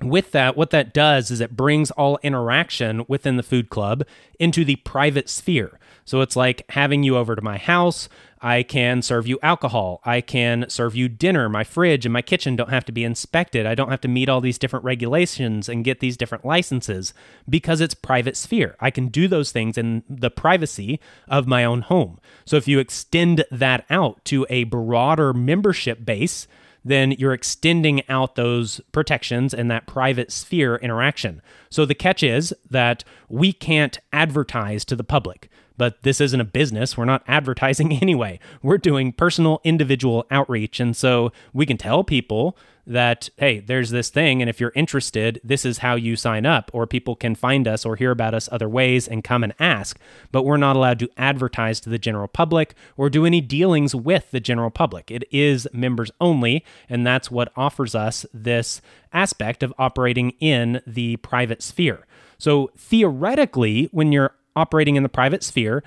with 0.00 0.30
that, 0.30 0.56
what 0.56 0.70
that 0.70 0.94
does 0.94 1.32
is 1.32 1.40
it 1.40 1.56
brings 1.56 1.90
all 1.90 2.20
interaction 2.22 3.04
within 3.08 3.36
the 3.36 3.42
food 3.42 3.68
club 3.68 4.04
into 4.38 4.64
the 4.64 4.76
private 4.76 5.28
sphere. 5.28 5.80
So 6.04 6.20
it's 6.20 6.36
like 6.36 6.64
having 6.70 7.02
you 7.02 7.16
over 7.16 7.36
to 7.36 7.42
my 7.42 7.58
house. 7.58 8.08
I 8.42 8.62
can 8.62 9.02
serve 9.02 9.26
you 9.26 9.38
alcohol. 9.42 10.00
I 10.04 10.22
can 10.22 10.64
serve 10.68 10.94
you 10.94 11.08
dinner. 11.08 11.48
My 11.48 11.62
fridge 11.62 12.06
and 12.06 12.12
my 12.12 12.22
kitchen 12.22 12.56
don't 12.56 12.70
have 12.70 12.86
to 12.86 12.92
be 12.92 13.04
inspected. 13.04 13.66
I 13.66 13.74
don't 13.74 13.90
have 13.90 14.00
to 14.00 14.08
meet 14.08 14.30
all 14.30 14.40
these 14.40 14.58
different 14.58 14.84
regulations 14.84 15.68
and 15.68 15.84
get 15.84 16.00
these 16.00 16.16
different 16.16 16.44
licenses 16.44 17.12
because 17.48 17.82
it's 17.82 17.94
private 17.94 18.36
sphere. 18.36 18.76
I 18.80 18.90
can 18.90 19.08
do 19.08 19.28
those 19.28 19.52
things 19.52 19.76
in 19.76 20.02
the 20.08 20.30
privacy 20.30 21.00
of 21.28 21.46
my 21.46 21.64
own 21.64 21.82
home. 21.82 22.18
So 22.46 22.56
if 22.56 22.66
you 22.66 22.78
extend 22.78 23.44
that 23.50 23.84
out 23.90 24.24
to 24.26 24.46
a 24.48 24.64
broader 24.64 25.34
membership 25.34 26.04
base, 26.04 26.48
then 26.82 27.12
you're 27.12 27.34
extending 27.34 28.08
out 28.08 28.36
those 28.36 28.80
protections 28.92 29.52
and 29.52 29.70
that 29.70 29.86
private 29.86 30.32
sphere 30.32 30.76
interaction. 30.76 31.42
So 31.68 31.84
the 31.84 31.94
catch 31.94 32.22
is 32.22 32.54
that 32.70 33.04
we 33.28 33.52
can't 33.52 33.98
advertise 34.14 34.84
to 34.86 34.96
the 34.96 35.04
public. 35.04 35.50
But 35.80 36.02
this 36.02 36.20
isn't 36.20 36.38
a 36.38 36.44
business. 36.44 36.98
We're 36.98 37.06
not 37.06 37.24
advertising 37.26 37.90
anyway. 38.02 38.38
We're 38.62 38.76
doing 38.76 39.14
personal, 39.14 39.62
individual 39.64 40.26
outreach. 40.30 40.78
And 40.78 40.94
so 40.94 41.32
we 41.54 41.64
can 41.64 41.78
tell 41.78 42.04
people 42.04 42.54
that, 42.86 43.30
hey, 43.38 43.60
there's 43.60 43.88
this 43.88 44.10
thing. 44.10 44.42
And 44.42 44.50
if 44.50 44.60
you're 44.60 44.74
interested, 44.74 45.40
this 45.42 45.64
is 45.64 45.78
how 45.78 45.94
you 45.94 46.16
sign 46.16 46.44
up. 46.44 46.70
Or 46.74 46.86
people 46.86 47.16
can 47.16 47.34
find 47.34 47.66
us 47.66 47.86
or 47.86 47.96
hear 47.96 48.10
about 48.10 48.34
us 48.34 48.46
other 48.52 48.68
ways 48.68 49.08
and 49.08 49.24
come 49.24 49.42
and 49.42 49.54
ask. 49.58 49.98
But 50.30 50.42
we're 50.42 50.58
not 50.58 50.76
allowed 50.76 50.98
to 50.98 51.08
advertise 51.16 51.80
to 51.80 51.88
the 51.88 51.98
general 51.98 52.28
public 52.28 52.74
or 52.98 53.08
do 53.08 53.24
any 53.24 53.40
dealings 53.40 53.94
with 53.94 54.30
the 54.32 54.40
general 54.40 54.70
public. 54.70 55.10
It 55.10 55.24
is 55.30 55.66
members 55.72 56.10
only. 56.20 56.62
And 56.90 57.06
that's 57.06 57.30
what 57.30 57.54
offers 57.56 57.94
us 57.94 58.26
this 58.34 58.82
aspect 59.14 59.62
of 59.62 59.72
operating 59.78 60.32
in 60.40 60.82
the 60.86 61.16
private 61.16 61.62
sphere. 61.62 62.06
So 62.36 62.70
theoretically, 62.76 63.88
when 63.92 64.12
you're 64.12 64.34
operating 64.56 64.96
in 64.96 65.02
the 65.02 65.08
private 65.08 65.42
sphere, 65.42 65.82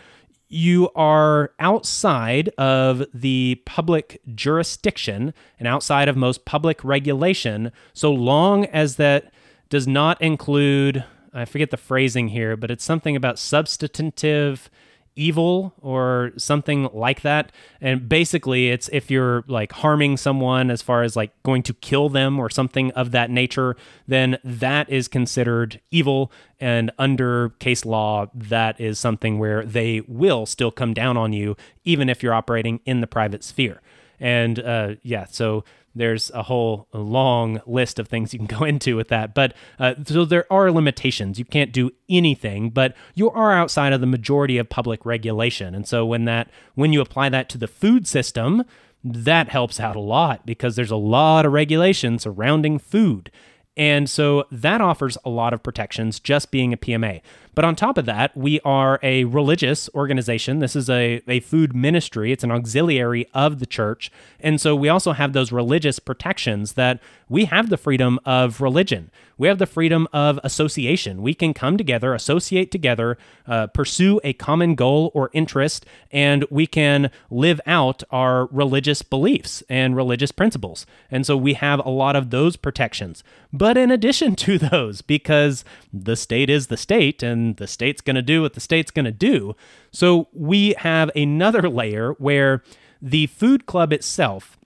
you 0.49 0.89
are 0.95 1.51
outside 1.59 2.49
of 2.57 3.03
the 3.14 3.59
public 3.66 4.22
jurisdiction 4.36 5.34
and 5.57 5.68
outside 5.68 6.07
of 6.07 6.16
most 6.16 6.45
public 6.45 6.84
regulation, 6.84 7.72
so 7.93 8.11
long 8.11 8.66
as 8.66 8.97
that 8.97 9.34
does 9.70 9.88
not 9.88 10.22
include, 10.22 11.03
I 11.34 11.45
forget 11.45 11.72
the 11.72 11.78
phrasing 11.78 12.28
here, 12.28 12.55
but 12.55 12.70
it's 12.70 12.84
something 12.84 13.16
about 13.16 13.39
substantive 13.39 14.70
evil 15.16 15.74
or 15.82 16.32
something 16.38 16.89
like 16.93 17.22
that. 17.22 17.51
And 17.82 18.07
basically, 18.07 18.70
it's 18.70 18.89
if 18.91 19.11
you're 19.11 19.43
like 19.47 19.72
harming 19.72 20.18
someone 20.18 20.72
as 20.72 20.82
far 20.82 21.03
as 21.03 21.16
like 21.16 21.32
going 21.43 21.64
to 21.64 21.74
kill 21.74 22.09
them 22.09 22.39
or 22.39 22.49
something 22.49 22.91
of 22.91 23.11
that 23.11 23.30
nature, 23.30 23.76
then 24.07 24.38
that 24.43 24.89
is 24.89 25.07
considered 25.07 25.80
evil. 25.91 26.32
And 26.59 26.91
under 26.97 27.49
case 27.59 27.86
law, 27.86 28.28
that 28.34 28.80
is 28.80 28.99
something 28.99 29.39
where 29.39 29.66
they 29.66 30.01
will 30.07 30.45
still 30.45 30.72
come 30.72 30.93
down 30.93 31.18
on 31.18 31.34
you, 31.34 31.55
even 31.84 32.09
if 32.09 32.24
you're 32.24 32.34
operating 32.34 32.80
in 32.86 33.01
the 33.01 33.07
private 33.07 33.43
sphere. 33.43 33.82
And 34.20 34.59
uh, 34.59 34.95
yeah, 35.01 35.26
so 35.30 35.64
there's 35.95 36.31
a 36.31 36.43
whole 36.43 36.87
long 36.93 37.61
list 37.65 37.99
of 37.99 38.07
things 38.07 38.33
you 38.33 38.39
can 38.39 38.47
go 38.59 38.65
into 38.65 38.95
with 38.95 39.09
that. 39.09 39.33
But 39.33 39.53
uh, 39.79 39.95
so 40.05 40.25
there 40.25 40.51
are 40.51 40.71
limitations. 40.71 41.39
You 41.39 41.45
can't 41.45 41.71
do 41.71 41.91
anything, 42.09 42.69
but 42.69 42.95
you 43.15 43.29
are 43.31 43.53
outside 43.53 43.93
of 43.93 44.01
the 44.01 44.07
majority 44.07 44.57
of 44.57 44.69
public 44.69 45.05
regulation. 45.05 45.75
And 45.75 45.87
so 45.87 46.05
when 46.05 46.25
that 46.25 46.49
when 46.75 46.93
you 46.93 47.01
apply 47.01 47.29
that 47.29 47.49
to 47.49 47.57
the 47.57 47.67
food 47.67 48.07
system, 48.07 48.63
that 49.03 49.49
helps 49.49 49.79
out 49.79 49.95
a 49.95 49.99
lot 50.01 50.45
because 50.45 50.75
there's 50.75 50.91
a 50.91 50.95
lot 50.95 51.45
of 51.45 51.51
regulation 51.51 52.19
surrounding 52.19 52.79
food. 52.79 53.31
And 53.75 54.09
so 54.09 54.45
that 54.51 54.81
offers 54.81 55.17
a 55.25 55.29
lot 55.29 55.53
of 55.53 55.63
protections 55.63 56.19
just 56.19 56.51
being 56.51 56.73
a 56.73 56.77
PMA. 56.77 57.21
But 57.55 57.65
on 57.65 57.75
top 57.75 57.97
of 57.97 58.05
that, 58.05 58.35
we 58.35 58.59
are 58.61 58.99
a 59.03 59.25
religious 59.25 59.89
organization. 59.93 60.59
This 60.59 60.75
is 60.75 60.89
a, 60.89 61.21
a 61.27 61.39
food 61.41 61.75
ministry, 61.75 62.31
it's 62.31 62.43
an 62.43 62.51
auxiliary 62.51 63.27
of 63.33 63.59
the 63.59 63.65
church. 63.65 64.11
And 64.39 64.59
so 64.59 64.75
we 64.75 64.89
also 64.89 65.13
have 65.13 65.33
those 65.33 65.51
religious 65.51 65.99
protections 65.99 66.73
that 66.73 66.99
we 67.29 67.45
have 67.45 67.69
the 67.69 67.77
freedom 67.77 68.19
of 68.25 68.61
religion. 68.61 69.09
We 69.37 69.47
have 69.47 69.57
the 69.57 69.65
freedom 69.65 70.07
of 70.13 70.39
association. 70.43 71.21
We 71.21 71.33
can 71.33 71.53
come 71.53 71.77
together, 71.77 72.13
associate 72.13 72.71
together, 72.71 73.17
uh, 73.47 73.67
pursue 73.67 74.21
a 74.23 74.33
common 74.33 74.75
goal 74.75 75.11
or 75.13 75.31
interest, 75.33 75.85
and 76.11 76.45
we 76.49 76.67
can 76.67 77.09
live 77.31 77.59
out 77.65 78.03
our 78.11 78.45
religious 78.47 79.01
beliefs 79.01 79.63
and 79.67 79.95
religious 79.95 80.31
principles. 80.31 80.85
And 81.09 81.25
so 81.25 81.35
we 81.35 81.55
have 81.55 81.83
a 81.83 81.89
lot 81.89 82.15
of 82.15 82.29
those 82.29 82.55
protections. 82.55 83.23
But 83.51 83.77
in 83.77 83.89
addition 83.89 84.35
to 84.43 84.57
those, 84.57 85.01
because 85.01 85.65
the 85.91 86.15
state 86.15 86.49
is 86.49 86.67
the 86.67 86.77
state 86.77 87.23
and 87.23 87.42
the 87.53 87.67
state's 87.67 88.01
going 88.01 88.15
to 88.15 88.21
do 88.21 88.41
what 88.41 88.53
the 88.53 88.59
state's 88.59 88.91
going 88.91 89.05
to 89.05 89.11
do, 89.11 89.55
so 89.91 90.27
we 90.33 90.73
have 90.79 91.11
another 91.15 91.69
layer 91.69 92.13
where 92.13 92.63
the 93.01 93.27
food 93.27 93.65
club 93.65 93.91
itself 93.91 94.57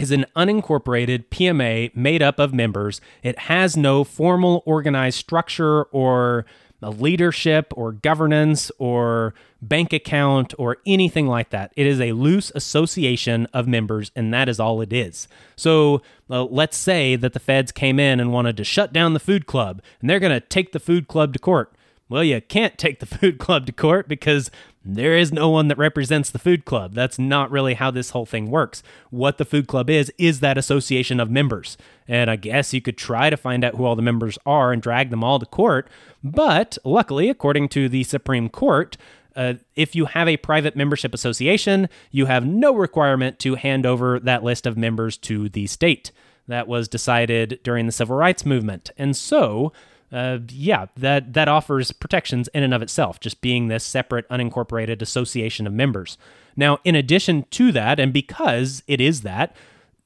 is 0.00 0.10
an 0.10 0.26
unincorporated 0.34 1.26
PMA 1.28 1.94
made 1.94 2.22
up 2.22 2.38
of 2.38 2.54
members. 2.54 3.00
It 3.22 3.38
has 3.40 3.76
no 3.76 4.02
formal 4.02 4.62
organized 4.66 5.18
structure 5.18 5.84
or 5.84 6.46
leadership 6.88 7.72
or 7.76 7.92
governance 7.92 8.70
or 8.78 9.34
bank 9.60 9.92
account 9.92 10.54
or 10.58 10.78
anything 10.86 11.26
like 11.26 11.50
that. 11.50 11.72
It 11.76 11.86
is 11.86 12.00
a 12.00 12.12
loose 12.12 12.50
association 12.54 13.46
of 13.52 13.68
members, 13.68 14.10
and 14.16 14.32
that 14.32 14.48
is 14.48 14.58
all 14.58 14.80
it 14.80 14.92
is. 14.92 15.28
So 15.56 16.00
uh, 16.30 16.44
let's 16.44 16.78
say 16.78 17.16
that 17.16 17.34
the 17.34 17.40
feds 17.40 17.70
came 17.70 18.00
in 18.00 18.18
and 18.18 18.32
wanted 18.32 18.56
to 18.56 18.64
shut 18.64 18.92
down 18.92 19.12
the 19.12 19.20
food 19.20 19.46
club, 19.46 19.82
and 20.00 20.08
they're 20.08 20.20
going 20.20 20.32
to 20.32 20.40
take 20.40 20.72
the 20.72 20.80
food 20.80 21.08
club 21.08 21.34
to 21.34 21.38
court. 21.38 21.74
Well, 22.10 22.24
you 22.24 22.40
can't 22.42 22.76
take 22.76 22.98
the 22.98 23.06
food 23.18 23.38
club 23.38 23.64
to 23.66 23.72
court 23.72 24.06
because 24.08 24.50
there 24.84 25.16
is 25.16 25.32
no 25.32 25.48
one 25.48 25.68
that 25.68 25.78
represents 25.78 26.30
the 26.30 26.38
food 26.38 26.64
club. 26.64 26.94
That's 26.94 27.18
not 27.18 27.50
really 27.50 27.74
how 27.74 27.90
this 27.90 28.10
whole 28.10 28.26
thing 28.26 28.50
works. 28.50 28.82
What 29.10 29.38
the 29.38 29.44
food 29.44 29.66
club 29.66 29.88
is, 29.88 30.12
is 30.18 30.40
that 30.40 30.58
association 30.58 31.20
of 31.20 31.30
members. 31.30 31.76
And 32.08 32.30
I 32.30 32.36
guess 32.36 32.74
you 32.74 32.80
could 32.80 32.98
try 32.98 33.30
to 33.30 33.36
find 33.36 33.64
out 33.64 33.76
who 33.76 33.84
all 33.84 33.94
the 33.94 34.02
members 34.02 34.38
are 34.44 34.72
and 34.72 34.82
drag 34.82 35.10
them 35.10 35.22
all 35.22 35.38
to 35.38 35.46
court. 35.46 35.88
But 36.24 36.76
luckily, 36.84 37.30
according 37.30 37.68
to 37.70 37.88
the 37.88 38.04
Supreme 38.04 38.48
Court, 38.48 38.96
uh, 39.36 39.54
if 39.76 39.94
you 39.94 40.06
have 40.06 40.28
a 40.28 40.36
private 40.38 40.74
membership 40.74 41.14
association, 41.14 41.88
you 42.10 42.26
have 42.26 42.44
no 42.44 42.74
requirement 42.74 43.38
to 43.40 43.54
hand 43.54 43.86
over 43.86 44.18
that 44.20 44.42
list 44.42 44.66
of 44.66 44.76
members 44.76 45.16
to 45.18 45.48
the 45.48 45.66
state. 45.66 46.10
That 46.48 46.66
was 46.66 46.88
decided 46.88 47.60
during 47.62 47.86
the 47.86 47.92
civil 47.92 48.16
rights 48.16 48.44
movement. 48.44 48.90
And 48.98 49.16
so, 49.16 49.72
uh, 50.12 50.38
yeah, 50.48 50.86
that 50.96 51.32
that 51.34 51.48
offers 51.48 51.92
protections 51.92 52.48
in 52.48 52.62
and 52.62 52.74
of 52.74 52.82
itself, 52.82 53.20
just 53.20 53.40
being 53.40 53.68
this 53.68 53.84
separate, 53.84 54.28
unincorporated 54.28 55.02
association 55.02 55.66
of 55.66 55.72
members. 55.72 56.18
Now, 56.56 56.78
in 56.84 56.94
addition 56.94 57.46
to 57.50 57.72
that, 57.72 58.00
and 58.00 58.12
because 58.12 58.82
it 58.86 59.00
is 59.00 59.22
that, 59.22 59.54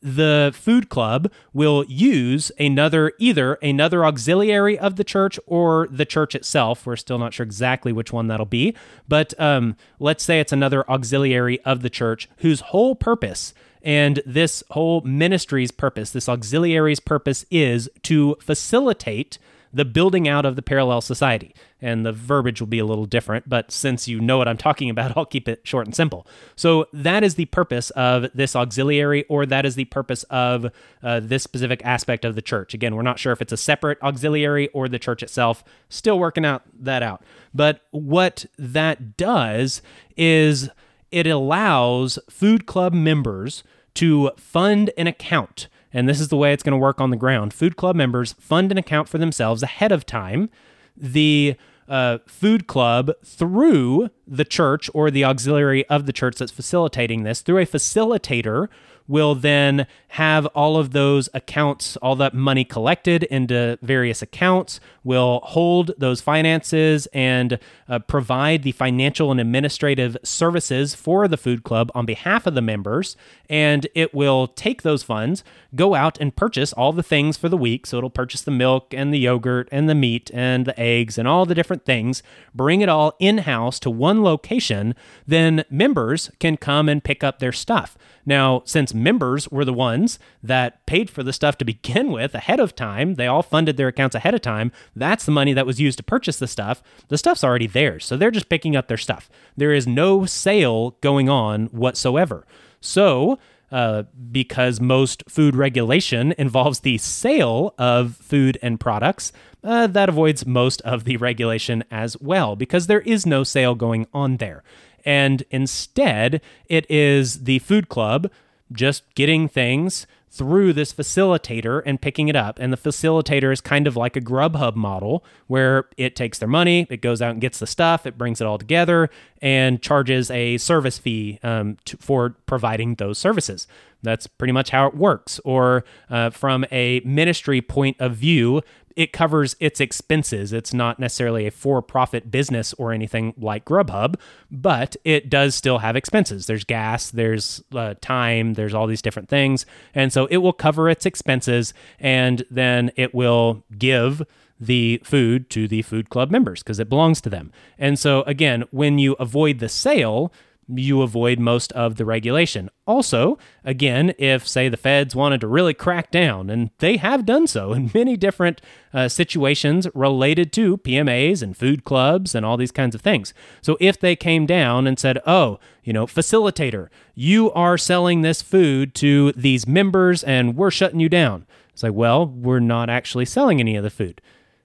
the 0.04 0.52
food 0.54 0.90
club 0.90 1.32
will 1.54 1.84
use 1.86 2.52
another 2.60 3.12
either 3.18 3.54
another 3.54 4.04
auxiliary 4.04 4.78
of 4.78 4.96
the 4.96 5.04
church 5.04 5.40
or 5.46 5.88
the 5.90 6.04
church 6.04 6.34
itself. 6.34 6.84
We're 6.84 6.96
still 6.96 7.18
not 7.18 7.32
sure 7.32 7.44
exactly 7.44 7.90
which 7.90 8.12
one 8.12 8.26
that'll 8.26 8.44
be, 8.44 8.76
but 9.08 9.32
um, 9.40 9.76
let's 9.98 10.22
say 10.22 10.40
it's 10.40 10.52
another 10.52 10.88
auxiliary 10.90 11.58
of 11.62 11.80
the 11.80 11.88
church 11.88 12.28
whose 12.38 12.60
whole 12.60 12.94
purpose 12.94 13.54
and 13.82 14.22
this 14.26 14.62
whole 14.70 15.00
ministry's 15.02 15.70
purpose, 15.70 16.10
this 16.10 16.28
auxiliary's 16.28 17.00
purpose, 17.00 17.44
is 17.50 17.88
to 18.02 18.36
facilitate 18.40 19.38
the 19.74 19.84
building 19.84 20.28
out 20.28 20.46
of 20.46 20.56
the 20.56 20.62
parallel 20.62 21.00
society. 21.00 21.54
And 21.82 22.06
the 22.06 22.12
verbiage 22.12 22.60
will 22.60 22.68
be 22.68 22.78
a 22.78 22.84
little 22.86 23.04
different, 23.04 23.46
but 23.46 23.70
since 23.70 24.08
you 24.08 24.18
know 24.20 24.38
what 24.38 24.48
I'm 24.48 24.56
talking 24.56 24.88
about, 24.88 25.14
I'll 25.16 25.26
keep 25.26 25.48
it 25.48 25.60
short 25.64 25.86
and 25.86 25.94
simple. 25.94 26.26
So, 26.56 26.86
that 26.94 27.22
is 27.22 27.34
the 27.34 27.44
purpose 27.46 27.90
of 27.90 28.26
this 28.32 28.56
auxiliary, 28.56 29.24
or 29.24 29.44
that 29.44 29.66
is 29.66 29.74
the 29.74 29.84
purpose 29.86 30.22
of 30.24 30.70
uh, 31.02 31.20
this 31.20 31.42
specific 31.42 31.84
aspect 31.84 32.24
of 32.24 32.36
the 32.36 32.42
church. 32.42 32.72
Again, 32.72 32.94
we're 32.94 33.02
not 33.02 33.18
sure 33.18 33.32
if 33.32 33.42
it's 33.42 33.52
a 33.52 33.58
separate 33.58 34.00
auxiliary 34.02 34.68
or 34.68 34.88
the 34.88 34.98
church 34.98 35.22
itself. 35.22 35.62
Still 35.90 36.18
working 36.18 36.46
out 36.46 36.62
that 36.78 37.02
out. 37.02 37.22
But 37.52 37.82
what 37.90 38.46
that 38.56 39.16
does 39.16 39.82
is 40.16 40.70
it 41.10 41.26
allows 41.26 42.18
food 42.30 42.66
club 42.66 42.94
members 42.94 43.62
to 43.94 44.30
fund 44.36 44.90
an 44.96 45.06
account 45.06 45.68
and 45.94 46.08
this 46.08 46.20
is 46.20 46.28
the 46.28 46.36
way 46.36 46.52
it's 46.52 46.62
going 46.62 46.72
to 46.72 46.78
work 46.78 47.00
on 47.00 47.10
the 47.10 47.16
ground. 47.16 47.54
Food 47.54 47.76
club 47.76 47.96
members 47.96 48.34
fund 48.34 48.72
an 48.72 48.76
account 48.76 49.08
for 49.08 49.16
themselves 49.16 49.62
ahead 49.62 49.92
of 49.92 50.04
time. 50.04 50.50
The 50.96 51.54
uh, 51.88 52.18
food 52.26 52.66
club 52.66 53.12
through 53.24 54.10
the 54.26 54.44
church 54.44 54.90
or 54.92 55.10
the 55.10 55.24
auxiliary 55.24 55.86
of 55.86 56.06
the 56.06 56.12
church 56.12 56.36
that's 56.36 56.52
facilitating 56.52 57.22
this 57.22 57.40
through 57.40 57.58
a 57.58 57.66
facilitator 57.66 58.68
will 59.06 59.34
then 59.34 59.86
have 60.08 60.46
all 60.46 60.76
of 60.76 60.92
those 60.92 61.28
accounts, 61.34 61.96
all 61.98 62.16
that 62.16 62.34
money 62.34 62.64
collected 62.64 63.24
into 63.24 63.78
various 63.82 64.22
accounts, 64.22 64.80
will 65.02 65.40
hold 65.44 65.90
those 65.98 66.20
finances 66.20 67.06
and 67.12 67.58
uh, 67.88 67.98
provide 67.98 68.62
the 68.62 68.72
financial 68.72 69.30
and 69.30 69.40
administrative 69.40 70.16
services 70.22 70.94
for 70.94 71.28
the 71.28 71.36
food 71.36 71.64
club 71.64 71.90
on 71.94 72.06
behalf 72.06 72.46
of 72.46 72.54
the 72.54 72.62
members. 72.62 73.16
And 73.50 73.86
it 73.94 74.14
will 74.14 74.46
take 74.46 74.82
those 74.82 75.02
funds, 75.02 75.44
go 75.74 75.94
out 75.94 76.18
and 76.20 76.34
purchase 76.34 76.72
all 76.72 76.92
the 76.92 77.02
things 77.02 77.36
for 77.36 77.48
the 77.48 77.56
week. 77.56 77.86
So 77.86 77.98
it'll 77.98 78.10
purchase 78.10 78.40
the 78.40 78.50
milk 78.50 78.94
and 78.94 79.12
the 79.12 79.18
yogurt 79.18 79.68
and 79.70 79.88
the 79.88 79.94
meat 79.94 80.30
and 80.32 80.64
the 80.64 80.78
eggs 80.80 81.18
and 81.18 81.28
all 81.28 81.44
the 81.44 81.54
different 81.54 81.84
things, 81.84 82.22
bring 82.54 82.80
it 82.80 82.88
all 82.88 83.14
in 83.18 83.38
house 83.38 83.78
to 83.80 83.90
one 83.90 84.22
location. 84.22 84.94
Then 85.26 85.64
members 85.68 86.30
can 86.38 86.56
come 86.56 86.88
and 86.88 87.04
pick 87.04 87.22
up 87.22 87.38
their 87.38 87.52
stuff. 87.52 87.98
Now, 88.26 88.62
since 88.64 88.94
members 88.94 89.48
were 89.50 89.64
the 89.64 89.72
ones 89.72 90.18
that 90.42 90.84
paid 90.86 91.10
for 91.10 91.22
the 91.22 91.32
stuff 91.32 91.58
to 91.58 91.64
begin 91.64 92.10
with 92.10 92.34
ahead 92.34 92.60
of 92.60 92.74
time, 92.74 93.14
they 93.14 93.26
all 93.26 93.42
funded 93.42 93.76
their 93.76 93.88
accounts 93.88 94.14
ahead 94.14 94.34
of 94.34 94.40
time. 94.40 94.72
That's 94.96 95.24
the 95.24 95.32
money 95.32 95.52
that 95.52 95.66
was 95.66 95.80
used 95.80 95.98
to 95.98 96.04
purchase 96.04 96.38
the 96.38 96.46
stuff. 96.46 96.82
The 97.08 97.18
stuff's 97.18 97.44
already 97.44 97.66
theirs. 97.66 98.04
So 98.04 98.16
they're 98.16 98.30
just 98.30 98.48
picking 98.48 98.76
up 98.76 98.88
their 98.88 98.96
stuff. 98.96 99.28
There 99.56 99.72
is 99.72 99.86
no 99.86 100.24
sale 100.26 100.92
going 101.00 101.28
on 101.28 101.66
whatsoever. 101.66 102.46
So, 102.80 103.38
uh, 103.70 104.04
because 104.30 104.80
most 104.80 105.24
food 105.28 105.56
regulation 105.56 106.32
involves 106.38 106.80
the 106.80 106.98
sale 106.98 107.74
of 107.78 108.16
food 108.16 108.58
and 108.62 108.78
products, 108.78 109.32
uh, 109.64 109.86
that 109.86 110.08
avoids 110.08 110.46
most 110.46 110.80
of 110.82 111.04
the 111.04 111.16
regulation 111.16 111.82
as 111.90 112.20
well, 112.20 112.54
because 112.54 112.86
there 112.86 113.00
is 113.00 113.26
no 113.26 113.42
sale 113.42 113.74
going 113.74 114.06
on 114.12 114.36
there. 114.36 114.62
And 115.04 115.44
instead, 115.50 116.40
it 116.68 116.90
is 116.90 117.44
the 117.44 117.58
food 117.60 117.88
club 117.88 118.30
just 118.72 119.02
getting 119.14 119.48
things 119.48 120.06
through 120.34 120.72
this 120.72 120.92
facilitator 120.92 121.80
and 121.86 122.00
picking 122.00 122.26
it 122.26 122.34
up. 122.34 122.58
And 122.58 122.72
the 122.72 122.76
facilitator 122.76 123.52
is 123.52 123.60
kind 123.60 123.86
of 123.86 123.96
like 123.96 124.16
a 124.16 124.20
Grubhub 124.20 124.74
model 124.74 125.24
where 125.46 125.84
it 125.96 126.16
takes 126.16 126.40
their 126.40 126.48
money, 126.48 126.88
it 126.90 127.00
goes 127.00 127.22
out 127.22 127.30
and 127.30 127.40
gets 127.40 127.60
the 127.60 127.68
stuff, 127.68 128.04
it 128.04 128.18
brings 128.18 128.40
it 128.40 128.46
all 128.46 128.58
together, 128.58 129.10
and 129.40 129.80
charges 129.80 130.32
a 130.32 130.58
service 130.58 130.98
fee 130.98 131.38
um, 131.44 131.76
to, 131.84 131.96
for 131.98 132.30
providing 132.46 132.96
those 132.96 133.16
services. 133.16 133.68
That's 134.02 134.26
pretty 134.26 134.50
much 134.52 134.70
how 134.70 134.88
it 134.88 134.96
works. 134.96 135.38
Or 135.44 135.84
uh, 136.10 136.30
from 136.30 136.64
a 136.72 137.00
ministry 137.04 137.60
point 137.60 137.96
of 138.00 138.16
view, 138.16 138.60
it 138.96 139.12
covers 139.12 139.56
its 139.60 139.80
expenses. 139.80 140.52
It's 140.52 140.72
not 140.72 140.98
necessarily 140.98 141.46
a 141.46 141.50
for 141.50 141.82
profit 141.82 142.30
business 142.30 142.72
or 142.74 142.92
anything 142.92 143.34
like 143.36 143.64
Grubhub, 143.64 144.16
but 144.50 144.96
it 145.04 145.28
does 145.28 145.54
still 145.54 145.78
have 145.78 145.96
expenses. 145.96 146.46
There's 146.46 146.64
gas, 146.64 147.10
there's 147.10 147.62
uh, 147.74 147.94
time, 148.00 148.54
there's 148.54 148.74
all 148.74 148.86
these 148.86 149.02
different 149.02 149.28
things. 149.28 149.66
And 149.94 150.12
so 150.12 150.26
it 150.26 150.38
will 150.38 150.52
cover 150.52 150.88
its 150.88 151.06
expenses 151.06 151.74
and 151.98 152.44
then 152.50 152.92
it 152.96 153.14
will 153.14 153.64
give 153.76 154.22
the 154.60 155.00
food 155.04 155.50
to 155.50 155.66
the 155.66 155.82
food 155.82 156.08
club 156.10 156.30
members 156.30 156.62
because 156.62 156.78
it 156.78 156.88
belongs 156.88 157.20
to 157.22 157.30
them. 157.30 157.52
And 157.78 157.98
so, 157.98 158.22
again, 158.22 158.64
when 158.70 158.98
you 158.98 159.14
avoid 159.14 159.58
the 159.58 159.68
sale, 159.68 160.32
you 160.68 161.02
avoid 161.02 161.38
most 161.38 161.72
of 161.72 161.96
the 161.96 162.04
regulation. 162.04 162.70
Also, 162.86 163.38
again, 163.64 164.14
if, 164.18 164.46
say, 164.46 164.68
the 164.68 164.76
feds 164.76 165.14
wanted 165.14 165.40
to 165.40 165.46
really 165.46 165.74
crack 165.74 166.10
down, 166.10 166.50
and 166.50 166.70
they 166.78 166.96
have 166.96 167.26
done 167.26 167.46
so 167.46 167.72
in 167.72 167.90
many 167.94 168.16
different 168.16 168.60
uh, 168.92 169.08
situations 169.08 169.86
related 169.94 170.52
to 170.52 170.78
PMAs 170.78 171.42
and 171.42 171.56
food 171.56 171.84
clubs 171.84 172.34
and 172.34 172.44
all 172.44 172.56
these 172.56 172.72
kinds 172.72 172.94
of 172.94 173.00
things. 173.00 173.34
So, 173.60 173.76
if 173.80 173.98
they 173.98 174.16
came 174.16 174.46
down 174.46 174.86
and 174.86 174.98
said, 174.98 175.18
oh, 175.26 175.58
you 175.82 175.92
know, 175.92 176.06
facilitator, 176.06 176.88
you 177.14 177.52
are 177.52 177.78
selling 177.78 178.22
this 178.22 178.42
food 178.42 178.94
to 178.96 179.32
these 179.32 179.66
members 179.66 180.22
and 180.24 180.56
we're 180.56 180.70
shutting 180.70 181.00
you 181.00 181.08
down. 181.08 181.46
It's 181.72 181.82
like, 181.82 181.92
well, 181.92 182.26
we're 182.26 182.60
not 182.60 182.88
actually 182.88 183.24
selling 183.24 183.60
any 183.60 183.76
of 183.76 183.82
the 183.82 183.90
food. 183.90 184.20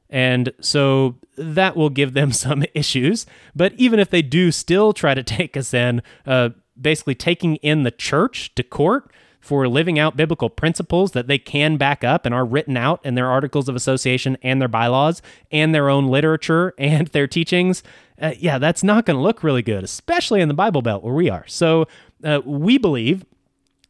And 0.10 0.52
so 0.60 1.18
that 1.38 1.76
will 1.76 1.90
give 1.90 2.14
them 2.14 2.32
some 2.34 2.64
issues. 2.74 3.26
But 3.56 3.74
even 3.74 4.00
if 4.00 4.10
they 4.10 4.22
do 4.22 4.52
still 4.52 4.94
try 4.94 5.14
to 5.14 5.24
take 5.38 5.56
us 5.56 5.74
in, 5.74 6.02
uh, 6.26 6.50
basically 6.80 7.16
taking 7.16 7.58
in 7.58 7.84
the 7.84 7.92
church 7.92 8.56
to 8.56 8.64
court 8.64 9.12
for 9.40 9.68
living 9.68 9.98
out 9.98 10.18
biblical 10.18 10.50
principles 10.50 11.12
that 11.12 11.28
they 11.28 11.38
can 11.38 11.78
back 11.78 12.04
up 12.04 12.26
and 12.26 12.36
are 12.36 12.46
written 12.46 12.76
out 12.76 13.00
in 13.06 13.16
their 13.16 13.28
articles 13.28 13.70
of 13.70 13.76
association 13.76 14.38
and 14.44 14.60
their 14.60 14.68
bylaws 14.68 15.22
and 15.52 15.74
their 15.74 15.90
own 15.90 16.08
literature 16.08 16.74
and 16.78 17.08
their 17.10 17.28
teachings, 17.28 17.82
uh, 18.22 18.34
yeah, 18.38 18.58
that's 18.58 18.84
not 18.84 19.06
going 19.06 19.16
to 19.16 19.24
look 19.24 19.44
really 19.44 19.62
good, 19.62 19.84
especially 19.84 20.42
in 20.42 20.50
the 20.50 20.54
Bible 20.54 20.82
Belt 20.82 21.04
where 21.04 21.14
we 21.14 21.30
are. 21.30 21.46
So 21.48 21.88
uh, 22.24 22.42
we 22.46 22.78
believe 22.78 23.26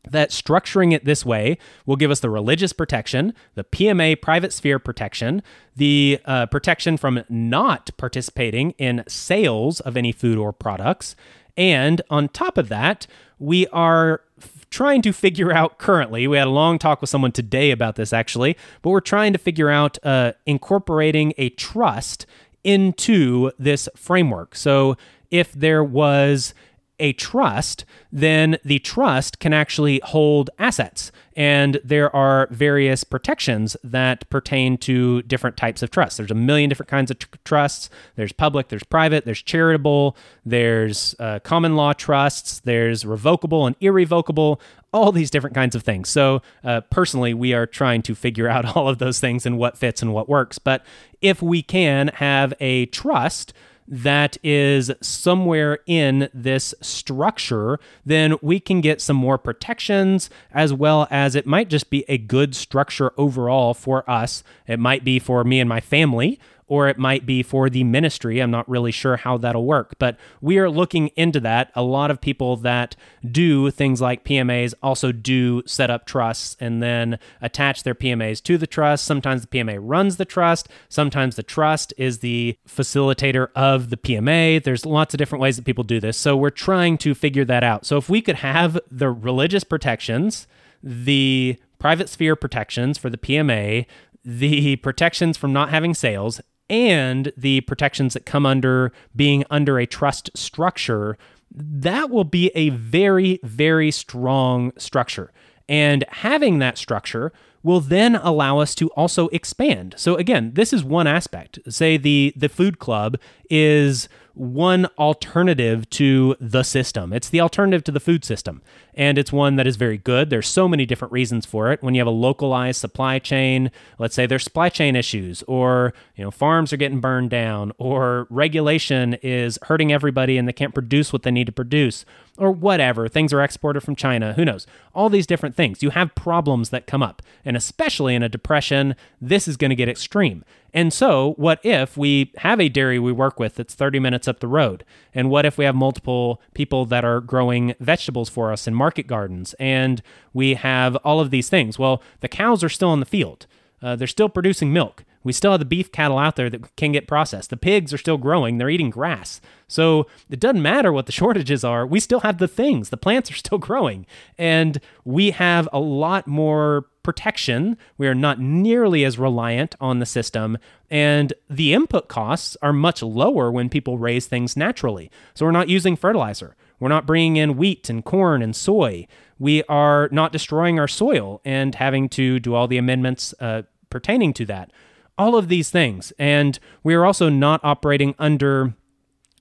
that 0.10 0.30
structuring 0.30 0.94
it 0.94 1.06
this 1.06 1.26
way 1.26 1.58
will 1.86 1.96
give 1.96 2.12
us 2.12 2.20
the 2.20 2.30
religious 2.30 2.74
protection, 2.74 3.34
the 3.56 3.64
PMA 3.64 4.22
private 4.22 4.54
sphere 4.54 4.80
protection, 4.80 5.42
the 5.76 6.20
uh, 6.26 6.46
protection 6.48 6.98
from 6.98 7.24
not 7.30 7.90
participating 7.98 8.72
in 8.72 9.04
sales 9.08 9.80
of 9.82 9.98
any 9.98 10.12
food 10.12 10.38
or 10.38 10.54
products. 10.54 11.16
And 11.58 12.02
on 12.10 12.30
top 12.30 12.58
of 12.58 12.70
that, 12.70 13.08
we 13.38 13.68
are 13.68 14.22
trying 14.70 15.02
to 15.02 15.12
figure 15.12 15.52
out 15.52 15.80
currently, 15.80 16.28
we 16.28 16.38
had 16.38 16.48
a 16.48 16.52
long 16.52 16.78
talk 16.78 17.02
with 17.02 17.10
someone 17.10 17.32
today 17.32 17.72
about 17.72 17.96
this 17.96 18.14
actually, 18.14 18.56
but 18.82 18.92
we're 18.92 19.00
trying 19.00 19.34
to 19.34 19.40
figure 19.40 19.70
out 19.70 19.98
uh, 20.04 20.34
incorporating 20.46 21.34
a 21.38 21.50
trust 21.50 22.26
into 22.64 23.52
this 23.58 23.90
framework. 23.96 24.56
So 24.56 24.96
if 25.32 25.52
there 25.54 25.84
was 25.84 26.54
a 27.00 27.14
trust, 27.14 27.86
then 28.12 28.58
the 28.64 28.80
trust 28.80 29.40
can 29.40 29.54
actually 29.54 30.02
hold 30.04 30.50
assets. 30.60 31.12
And 31.36 31.80
there 31.84 32.14
are 32.14 32.48
various 32.52 33.04
protections 33.06 33.78
that 33.84 34.30
pertain 34.30 34.78
to 34.80 35.22
different 35.22 35.56
types 35.56 35.82
of 35.82 35.90
trusts. 35.90 36.18
There's 36.18 36.32
a 36.32 36.36
million 36.36 36.70
different 36.70 36.90
kinds 36.90 37.12
of 37.12 37.20
tr- 37.20 37.28
trusts. 37.46 37.90
There's 38.16 38.34
public, 38.34 38.68
there's 38.68 38.84
private, 38.84 39.24
there's 39.24 39.42
charitable, 39.42 40.18
there's 40.46 41.16
uh, 41.20 41.40
common 41.40 41.76
law 41.76 41.94
trusts, 41.94 42.60
there's 42.60 43.06
revocable 43.06 43.66
and 43.66 43.76
irrevocable, 43.80 44.60
all 44.92 45.12
these 45.12 45.30
different 45.30 45.56
kinds 45.56 45.76
of 45.76 45.84
things. 45.84 46.10
So, 46.10 46.42
uh, 46.64 46.82
personally, 46.90 47.34
we 47.34 47.54
are 47.54 47.66
trying 47.66 48.02
to 48.04 48.16
figure 48.16 48.50
out 48.50 48.66
all 48.76 48.90
of 48.90 48.98
those 48.98 49.20
things 49.20 49.46
and 49.46 49.58
what 49.58 49.78
fits 49.78 50.02
and 50.02 50.14
what 50.14 50.28
works. 50.28 50.60
But 50.60 50.84
if 51.22 51.42
we 51.42 51.62
can 51.62 52.10
have 52.16 52.54
a 52.60 52.88
trust, 52.88 53.54
that 53.90 54.38
is 54.44 54.92
somewhere 55.02 55.80
in 55.88 56.30
this 56.34 56.76
structure, 56.80 57.80
then 58.06 58.36
we 58.42 58.60
can 58.60 58.82
get 58.82 59.02
some 59.02 59.18
more 59.18 59.38
protections 59.38 60.30
as 60.54 60.72
well 60.72 61.08
as 61.10 61.36
it 61.36 61.48
might 61.48 61.70
just 61.70 61.90
be 61.90 62.06
a 62.08 62.18
good 62.18 62.56
structure 62.56 63.12
overall 63.18 63.74
for 63.74 64.10
us. 64.10 64.44
It 64.68 64.80
might 64.80 65.04
be 65.04 65.18
for 65.18 65.44
me 65.44 65.60
and 65.60 65.68
my 65.68 65.82
family 65.82 66.40
or 66.70 66.88
it 66.88 66.98
might 66.98 67.26
be 67.26 67.44
for 67.44 67.70
the 67.70 67.84
ministry. 67.84 68.40
I'm 68.40 68.52
not 68.52 68.70
really 68.70 68.92
sure 68.92 69.18
how 69.18 69.38
that'll 69.38 69.66
work, 69.66 69.96
but 70.00 70.18
we 70.40 70.58
are 70.58 70.70
looking 70.70 71.08
into 71.10 71.40
that. 71.42 71.72
A 71.76 71.82
lot 71.82 72.12
of 72.12 72.22
people 72.22 72.56
that 72.58 72.96
do 73.30 73.72
things 73.72 74.00
like 74.00 74.24
PMAs 74.24 74.74
also 74.82 75.12
do 75.12 75.62
set 75.66 75.90
up 75.90 76.06
trusts 76.06 76.56
and 76.60 76.82
then 76.82 77.20
attach 77.42 77.84
their 77.84 77.96
PMAs 77.96 78.42
to 78.44 78.58
the 78.58 78.68
trust. 78.68 79.04
Sometimes 79.04 79.42
the 79.42 79.48
PMA 79.48 79.80
runs 79.82 80.18
the 80.18 80.26
trust, 80.26 80.70
sometimes 80.88 81.36
the 81.36 81.44
trust 81.44 81.94
is 81.98 82.20
the 82.20 82.58
facilitator 82.68 83.50
of 83.56 83.90
the 83.90 83.98
PMA. 83.98 84.64
There's 84.64 84.86
lots 84.86 85.14
of 85.14 85.18
different 85.18 85.42
ways 85.42 85.56
that 85.56 85.66
people 85.66 85.84
do 85.84 86.00
this. 86.00 86.18
So 86.18 86.38
we're 86.38 86.50
trying 86.52 86.98
to 87.00 87.16
figure 87.16 87.46
that 87.46 87.64
out. 87.64 87.86
So 87.86 87.98
if 87.98 88.10
we 88.10 88.22
could 88.22 88.38
have 88.38 88.80
the 88.90 89.10
religious 89.10 89.64
protections, 89.64 90.48
the 90.84 91.58
private 91.80 92.10
sphere 92.10 92.36
protections 92.36 92.98
for 92.98 93.10
the 93.10 93.18
PMA, 93.18 93.86
the 94.24 94.76
protections 94.78 95.38
from 95.38 95.54
not 95.54 95.70
having 95.70 95.94
sales, 95.94 96.42
and 96.70 97.32
the 97.36 97.62
protections 97.62 98.14
that 98.14 98.26
come 98.26 98.46
under 98.46 98.92
being 99.16 99.44
under 99.50 99.80
a 99.80 99.86
trust 99.86 100.30
structure, 100.36 101.18
that 101.52 102.10
will 102.10 102.24
be 102.24 102.52
a 102.56 102.70
very, 102.70 103.40
very 103.44 103.92
strong 103.92 104.72
structure. 104.78 105.32
And 105.68 106.04
having 106.10 106.60
that 106.60 106.78
structure 106.78 107.32
will 107.64 107.80
then 107.80 108.16
allow 108.16 108.60
us 108.60 108.74
to 108.76 108.90
also 108.90 109.28
expand. 109.30 109.94
So 109.98 110.16
again, 110.16 110.52
this 110.54 110.72
is 110.74 110.84
one 110.84 111.08
aspect. 111.08 111.60
Say 111.70 111.98
the 111.98 112.34
the 112.36 112.50
food 112.50 112.80
club 112.80 113.18
is 113.50 114.08
one 114.40 114.86
alternative 114.98 115.90
to 115.90 116.34
the 116.40 116.64
system. 116.64 117.12
It's 117.12 117.28
the 117.28 117.42
alternative 117.42 117.84
to 117.84 117.92
the 117.92 118.00
food 118.00 118.24
system, 118.24 118.62
and 118.94 119.18
it's 119.18 119.34
one 119.34 119.58
that 119.58 119.68
is 119.68 119.76
very 119.76 119.98
good. 119.98 120.30
There's 120.30 120.48
so 120.48 120.68
many 120.68 120.86
different 120.86 121.12
reasons 121.12 121.46
for 121.46 121.74
it. 121.74 121.84
When 121.84 121.94
you 121.94 122.00
have 122.00 122.08
a 122.08 122.12
localized 122.12 122.80
supply 122.80 123.20
chain, 123.20 123.70
let's 123.98 124.16
say 124.16 124.26
there's 124.26 124.46
supply 124.46 124.70
chain 124.70 124.96
issues, 124.96 125.44
or 125.44 125.94
you 126.16 126.24
know 126.24 126.32
farms 126.32 126.72
are 126.72 126.78
getting 126.78 127.02
burned 127.02 127.30
down, 127.30 127.74
or 127.78 128.28
regulation 128.30 129.16
is 129.16 129.60
hurting 129.64 129.92
everybody 129.92 130.38
and 130.38 130.48
they 130.48 130.54
can't 130.54 130.74
produce 130.74 131.12
what 131.12 131.24
they 131.24 131.32
need 131.32 131.48
to 131.48 131.52
produce, 131.52 132.06
or 132.40 132.52
whatever. 132.52 133.08
Things 133.08 133.34
are 133.34 133.44
exported 133.44 133.82
from 133.82 133.96
China. 133.96 134.34
Who 134.34 134.46
knows? 134.46 134.66
All 134.96 135.10
these 135.10 135.28
different 135.28 135.56
things. 135.56 135.84
You 135.84 135.92
have 135.92 136.16
problems 136.16 136.70
that 136.70 136.88
come 136.88 137.04
up, 137.04 137.22
and 137.46 137.56
especially 137.56 138.16
in 138.16 138.24
a 138.24 138.30
depression, 138.30 138.96
this 139.22 139.48
is 139.48 139.58
going 139.58 139.70
to 139.70 139.76
get 139.76 139.90
extreme. 139.90 140.44
And 140.74 140.94
so, 140.94 141.34
what 141.38 141.60
if 141.64 141.98
we 141.98 142.32
have 142.38 142.60
a 142.60 142.70
dairy 142.70 143.00
we 143.00 143.12
work 143.12 143.40
with 143.40 143.56
that's 143.56 143.74
30 143.74 144.00
minutes 144.00 144.28
up 144.28 144.40
the 144.40 144.48
road? 144.48 144.84
And 145.14 145.30
what 145.30 145.46
if 145.46 145.58
we 145.58 145.66
have 145.66 145.76
multiple 145.76 146.42
people 146.54 146.86
that 146.86 147.04
are 147.04 147.22
growing 147.22 147.76
vegetables 147.80 148.30
for 148.30 148.52
us 148.52 148.68
in 148.68 148.76
market 148.76 149.08
gardens? 149.08 149.54
And 149.60 150.02
we 150.34 150.54
have 150.54 150.96
all 150.98 151.20
of 151.20 151.32
these 151.32 151.50
things. 151.50 151.80
Well, 151.80 152.02
the 152.20 152.28
cows 152.28 152.64
are 152.64 152.70
still 152.70 152.94
in 152.94 153.00
the 153.00 153.06
field, 153.06 153.48
uh, 153.82 153.96
they're 153.96 154.08
still 154.08 154.30
producing 154.30 154.72
milk. 154.72 155.04
We 155.24 155.34
still 155.34 155.52
have 155.52 155.60
the 155.60 155.66
beef 155.66 155.92
cattle 155.92 156.18
out 156.18 156.36
there 156.36 156.50
that 156.50 156.76
can 156.76 156.92
get 156.92 157.08
processed. 157.08 157.50
The 157.50 157.58
pigs 157.58 157.94
are 157.94 157.98
still 157.98 158.18
growing, 158.18 158.58
they're 158.58 158.70
eating 158.70 158.90
grass. 158.90 159.42
So 159.68 160.08
it 160.30 160.40
doesn't 160.40 160.62
matter 160.62 160.92
what 160.92 161.06
the 161.06 161.12
shortages 161.20 161.64
are, 161.64 161.86
we 161.86 162.00
still 162.00 162.22
have 162.22 162.38
the 162.38 162.48
things. 162.48 162.90
The 162.90 162.98
plants 162.98 163.30
are 163.32 163.36
still 163.36 163.58
growing. 163.58 164.06
And 164.38 164.80
we 165.04 165.32
have 165.32 165.68
a 165.74 165.80
lot 165.80 166.28
more 166.28 166.86
protection. 167.04 167.78
We 167.98 168.08
are 168.08 168.16
not 168.16 168.40
nearly 168.40 169.04
as 169.04 169.18
reliant 169.18 169.76
on 169.82 170.00
the 170.00 170.06
system. 170.06 170.58
And 170.90 171.34
the 171.50 171.74
input 171.74 172.08
costs 172.08 172.56
are 172.62 172.74
much 172.74 173.02
lower 173.02 173.52
when 173.52 173.70
people 173.70 173.98
raise 173.98 174.28
things 174.28 174.56
naturally. 174.56 175.10
So 175.34 175.46
we're 175.46 175.52
not 175.52 175.70
using 175.70 175.96
fertilizer. 175.96 176.56
We're 176.80 176.90
not 176.90 177.06
bringing 177.06 177.36
in 177.36 177.58
wheat 177.58 177.90
and 177.90 178.06
corn 178.06 178.42
and 178.42 178.56
soy. 178.56 179.08
We 179.38 179.64
are 179.64 180.08
not 180.12 180.32
destroying 180.32 180.80
our 180.80 180.88
soil 180.88 181.42
and 181.44 181.76
having 181.76 182.10
to 182.10 182.40
do 182.40 182.54
all 182.56 182.68
the 182.68 182.78
amendments 182.78 183.34
uh, 183.40 183.64
pertaining 183.90 184.34
to 184.34 184.46
that 184.46 184.72
all 185.20 185.36
of 185.36 185.50
these 185.50 185.70
things. 185.70 186.12
And 186.18 186.58
we 186.84 186.96
are 186.96 187.06
also 187.06 187.30
not 187.30 187.60
operating 187.64 188.16
under 188.18 188.74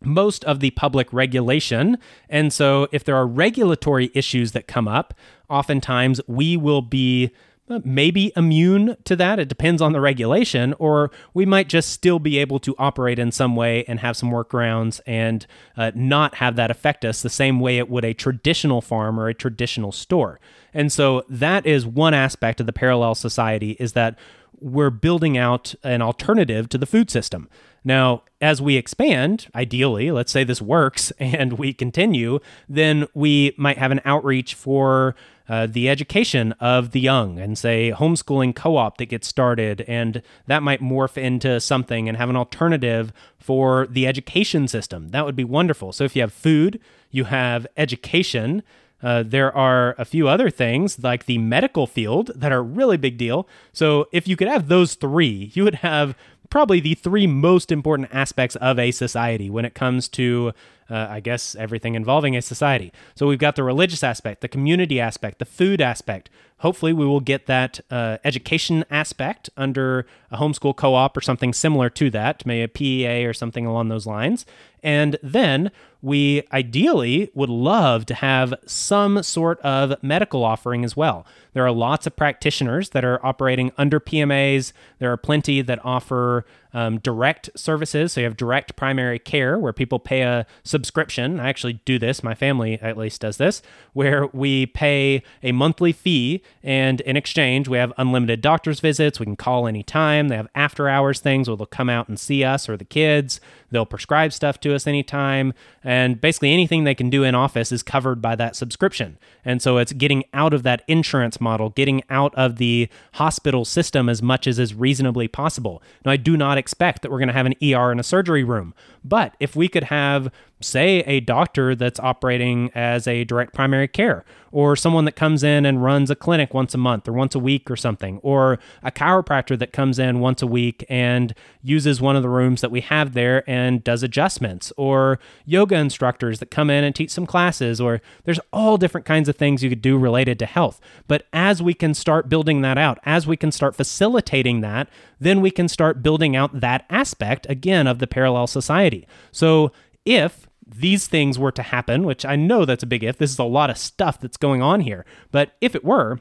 most 0.03 0.45
of 0.45 0.61
the 0.61 0.71
public 0.73 1.13
regulation. 1.13 1.99
And 2.29 2.53
so, 2.53 2.89
if 2.93 3.05
there 3.05 3.17
are 3.17 3.27
regulatory 3.27 4.11
issues 4.15 4.53
that 4.53 4.67
come 4.67 4.87
up, 4.87 5.15
oftentimes 5.49 6.21
we 6.27 6.57
will 6.57 6.83
be 6.83 7.31
uh, 7.71 7.81
maybe 7.85 8.33
immune 8.35 8.97
to 9.05 9.15
that. 9.17 9.39
It 9.39 9.49
depends 9.49 9.83
on 9.83 9.93
the 9.93 10.01
regulation, 10.01 10.75
or 10.79 11.11
we 11.35 11.45
might 11.45 11.69
just 11.69 11.91
still 11.91 12.19
be 12.19 12.39
able 12.39 12.59
to 12.61 12.75
operate 12.79 13.19
in 13.19 13.31
some 13.31 13.57
way 13.57 13.85
and 13.85 14.01
have 14.01 14.17
some 14.17 14.31
workarounds 14.31 15.01
and 15.07 15.47
uh, 15.77 15.91
not 15.95 16.37
have 16.37 16.57
that 16.57 16.71
affect 16.71 17.05
us 17.05 17.21
the 17.21 17.29
same 17.29 17.61
way 17.61 17.79
it 17.79 17.91
would 17.91 18.05
a 18.05 18.15
traditional 18.15 18.81
farm 18.81 19.19
or 19.19 19.29
a 19.29 19.35
traditional 19.35 19.93
store. 19.93 20.41
And 20.73 20.91
so 20.91 21.25
that 21.29 21.67
is 21.67 21.87
one 21.87 22.15
aspect 22.15 22.61
of 22.61 22.67
the 22.67 22.73
parallel 22.73 23.15
society 23.15 23.73
is 23.73 23.93
that 23.93 24.19
we're 24.61 24.91
building 24.91 25.37
out 25.39 25.75
an 25.83 26.03
alternative 26.03 26.69
to 26.71 26.79
the 26.79 26.87
food 26.87 27.11
system. 27.11 27.49
Now, 27.85 28.23
as 28.41 28.61
we 28.61 28.77
expand, 28.77 29.49
ideally, 29.55 30.11
let's 30.11 30.33
say 30.33 30.45
this 30.45 30.61
works 30.61 31.11
and 31.19 31.55
we 31.55 31.73
continue, 31.73 32.41
then 32.69 33.07
we 33.15 33.55
might 33.57 33.79
have 33.79 33.91
an 33.91 34.01
outreach 34.05 34.55
for 34.55 35.15
uh, 35.49 35.67
the 35.67 35.89
education 35.89 36.53
of 36.61 36.91
the 36.91 37.01
young 37.01 37.39
and 37.39 37.57
say 37.57 37.91
homeschooling 37.91 38.55
co-op 38.55 38.99
that 38.99 39.07
gets 39.07 39.27
started 39.27 39.81
and 39.89 40.23
that 40.47 40.63
might 40.63 40.83
morph 40.83 41.17
into 41.17 41.59
something 41.59 42.07
and 42.07 42.19
have 42.19 42.29
an 42.29 42.37
alternative 42.37 43.13
for 43.39 43.87
the 43.87 44.07
education 44.07 44.69
system 44.69 45.09
that 45.09 45.25
would 45.25 45.35
be 45.37 45.45
wonderful 45.45 45.91
so 45.91 46.05
if 46.05 46.15
you 46.15 46.21
have 46.21 46.35
food 46.35 46.79
you 47.11 47.25
have 47.25 47.67
education 47.79 48.63
uh, 49.03 49.23
there 49.25 49.55
are 49.57 49.95
a 49.99 50.05
few 50.05 50.29
other 50.29 50.51
things 50.51 51.03
like 51.03 51.27
the 51.27 51.39
medical 51.39 51.87
field 51.87 52.31
that 52.35 52.53
are 52.53 52.63
really 52.63 52.97
big 52.97 53.17
deal. 53.17 53.49
So 53.73 54.07
if 54.13 54.27
you 54.27 54.37
could 54.37 54.49
have 54.49 54.69
those 54.69 54.95
three, 54.95 55.53
you 55.55 55.65
would 55.65 55.77
have 55.77 56.17
probably 56.51 56.81
the 56.81 56.95
three 56.95 57.27
most 57.27 57.71
important 57.71 58.09
aspects 58.13 58.57
of 58.57 58.79
a 58.79 58.91
society 58.91 59.51
when 59.51 59.65
it 59.65 59.75
comes 59.75 60.09
to 60.09 60.53
uh, 60.91 61.07
I 61.11 61.21
guess, 61.21 61.55
everything 61.55 61.95
involving 61.95 62.37
a 62.37 62.43
society. 62.43 62.93
So 63.15 63.27
we've 63.27 63.39
got 63.39 63.57
the 63.57 63.63
religious 63.63 64.03
aspect, 64.03 64.41
the 64.41 64.49
community 64.49 65.01
aspect, 65.01 65.39
the 65.39 65.45
food 65.45 65.81
aspect. 65.81 66.31
Hopefully, 66.59 66.93
we 66.93 67.07
will 67.07 67.21
get 67.21 67.47
that 67.47 67.81
uh, 67.91 68.19
education 68.25 68.85
aspect 68.91 69.49
under 69.57 70.07
a 70.31 70.37
homeschool 70.39 70.77
co 70.77 70.95
op 70.95 71.17
or 71.17 71.21
something 71.21 71.53
similar 71.53 71.89
to 71.91 72.11
that, 72.11 72.45
maybe 72.45 72.63
a 72.63 72.69
PEA 72.69 73.25
or 73.27 73.33
something 73.33 73.65
along 73.65 73.89
those 73.89 74.07
lines. 74.07 74.45
And 74.83 75.19
then 75.23 75.71
we 76.01 76.45
ideally 76.53 77.31
would 77.35 77.51
love 77.51 78.07
to 78.07 78.15
have 78.15 78.55
some 78.67 79.23
sort 79.23 79.59
of 79.61 80.01
medical 80.03 80.45
offering 80.45 80.85
as 80.85 80.97
well. 80.97 81.27
There 81.53 81.67
are 81.67 81.73
lots 81.73 82.07
of 82.07 82.15
practitioners 82.15 82.91
that 82.91 83.05
are 83.05 83.25
operating 83.27 83.73
under 83.77 83.99
PMAs. 83.99 84.73
There 85.01 85.11
are 85.11 85.17
plenty 85.17 85.61
that 85.63 85.85
offer 85.85 86.45
um, 86.73 86.99
direct 86.99 87.51
services. 87.57 88.13
So 88.13 88.21
you 88.21 88.27
have 88.27 88.37
direct 88.37 88.77
primary 88.77 89.19
care 89.19 89.59
where 89.59 89.73
people 89.73 89.99
pay 89.99 90.23
a 90.23 90.47
subscription. 90.63 91.41
I 91.41 91.49
actually 91.49 91.81
do 91.85 91.99
this, 91.99 92.23
my 92.23 92.35
family 92.35 92.79
at 92.81 92.97
least 92.97 93.21
does 93.21 93.39
this, 93.39 93.61
where 93.93 94.27
we 94.27 94.67
pay 94.67 95.23
a 95.43 95.51
monthly 95.51 95.93
fee 95.93 96.43
and 96.63 97.01
in 97.03 97.17
exchange 97.17 97.69
we 97.69 97.79
have 97.79 97.93
unlimited 97.99 98.41
doctor's 98.41 98.81
visits. 98.81 99.21
We 99.21 99.27
can 99.27 99.37
call 99.37 99.67
anytime. 99.67 100.29
They 100.29 100.37
have 100.37 100.49
after 100.55 100.89
hours 100.89 101.21
things 101.21 101.49
where 101.49 101.57
they'll 101.57 101.67
come 101.67 101.89
out 101.89 102.09
and 102.09 102.19
see 102.19 102.45
us 102.45 102.69
or 102.69 102.77
the 102.77 102.85
kids. 102.85 103.41
They'll 103.71 103.87
prescribe 103.87 104.33
stuff 104.33 104.61
to 104.61 104.75
us 104.75 104.87
anytime. 104.87 105.53
And 105.85 106.21
basically 106.21 106.53
anything 106.53 106.85
they 106.85 106.95
can 106.95 107.11
do 107.11 107.23
in 107.23 107.35
office 107.35 107.71
is 107.71 107.83
covered 107.83 108.21
by 108.21 108.35
that 108.37 108.57
subscription. 108.57 109.19
And 109.45 109.63
so 109.63 109.79
it's 109.79 109.93
getting 109.93 110.25
out 110.33 110.53
of 110.53 110.63
that 110.63 110.83
insurance 110.89 111.41
model, 111.41 111.71
getting 111.71 112.03
out 112.11 112.35
of 112.35 112.57
the 112.57 112.89
hospital 113.15 113.65
system 113.65 114.09
as 114.09 114.23
much 114.23 114.47
as 114.47 114.59
is 114.59 114.75
reasonably 114.75 115.29
possible. 115.29 115.83
Now, 116.05 116.13
I 116.13 116.17
do 116.17 116.37
not 116.37 116.59
expect 116.59 117.03
that 117.03 117.11
we're 117.11 117.19
going 117.19 117.29
to 117.29 117.35
have 117.35 117.47
an 117.47 117.55
ER 117.63 117.93
in 117.93 118.01
a 118.01 118.03
surgery 118.03 118.45
room, 118.45 118.75
but 119.05 119.35
if 119.41 119.55
we 119.55 119.69
could 119.69 119.85
have 119.85 120.31
say 120.61 121.01
a 121.01 121.21
doctor 121.21 121.75
that's 121.75 122.01
operating 122.01 122.71
as 122.75 123.07
a 123.07 123.25
direct 123.25 123.55
primary 123.55 123.89
care 123.89 124.25
or 124.51 124.75
someone 124.75 125.05
that 125.05 125.13
comes 125.13 125.43
in 125.43 125.67
and 125.67 125.83
runs 125.83 126.11
a 126.11 126.17
clinic 126.17 126.55
once 126.55 126.75
a 126.75 126.79
month 126.79 127.07
or 127.07 127.13
once 127.13 127.35
a 127.35 127.39
week 127.39 127.71
or 127.71 127.77
something 127.77 128.19
or 128.23 128.59
a 128.83 128.91
chiropractor 128.91 129.59
that 129.59 129.73
comes 129.73 129.99
in 129.99 130.21
once 130.21 130.43
a 130.43 130.47
week 130.47 130.85
and 130.89 131.35
uses 131.63 132.01
one 132.01 132.17
of 132.17 132.23
the 132.23 132.29
rooms 132.29 132.61
that 132.61 132.71
we 132.71 132.81
have 132.81 133.15
there 133.15 133.49
and 133.49 133.85
does 133.85 134.03
adjustments 134.03 134.73
or 134.77 135.19
yoga 135.45 135.77
instructors 135.77 136.39
that 136.39 136.51
come 136.51 136.71
in 136.71 136.83
and 136.83 136.95
teach 136.95 137.11
some 137.11 137.27
classes 137.27 137.81
or 137.81 138.01
there's 138.25 138.41
all 138.53 138.77
different 138.77 139.07
kinds 139.07 139.29
of 139.29 139.37
things 139.37 139.63
you 139.63 139.69
could 139.69 139.83
do 139.83 139.99
related 139.99 140.39
to 140.39 140.47
health. 140.47 140.81
But 141.07 141.27
as 141.33 141.63
we 141.63 141.75
can 141.75 141.95
start 141.95 142.29
building 142.29 142.63
that 142.63 142.79
out 142.79 142.99
as 143.05 143.27
we 143.27 143.37
can 143.37 143.53
start 143.53 143.77
facilitating 143.77 144.61
that 144.63 144.89
then 145.21 145.41
we 145.41 145.51
can 145.51 145.69
start 145.69 146.03
building 146.03 146.37
out 146.37 146.61
that 146.61 146.85
aspect 146.91 147.47
again 147.49 147.87
of 147.87 147.99
the 147.99 148.07
parallel 148.07 148.47
society. 148.47 149.07
So 149.31 149.73
if 150.05 150.48
these 150.69 151.07
things 151.07 151.39
were 151.39 151.53
to 151.53 151.63
happen, 151.63 152.05
which 152.05 152.25
I 152.25 152.37
know 152.37 152.65
that's 152.65 152.83
a 152.83 152.87
big 152.87 153.03
if, 153.03 153.19
this 153.19 153.31
is 153.31 153.39
a 153.39 153.45
lot 153.45 153.71
of 153.71 153.79
stuff 153.79 154.21
that's 154.21 154.37
going 154.37 154.63
on 154.63 154.81
here, 154.81 155.05
but 155.31 155.53
if 155.61 155.75
it 155.75 155.85
were, 155.85 156.21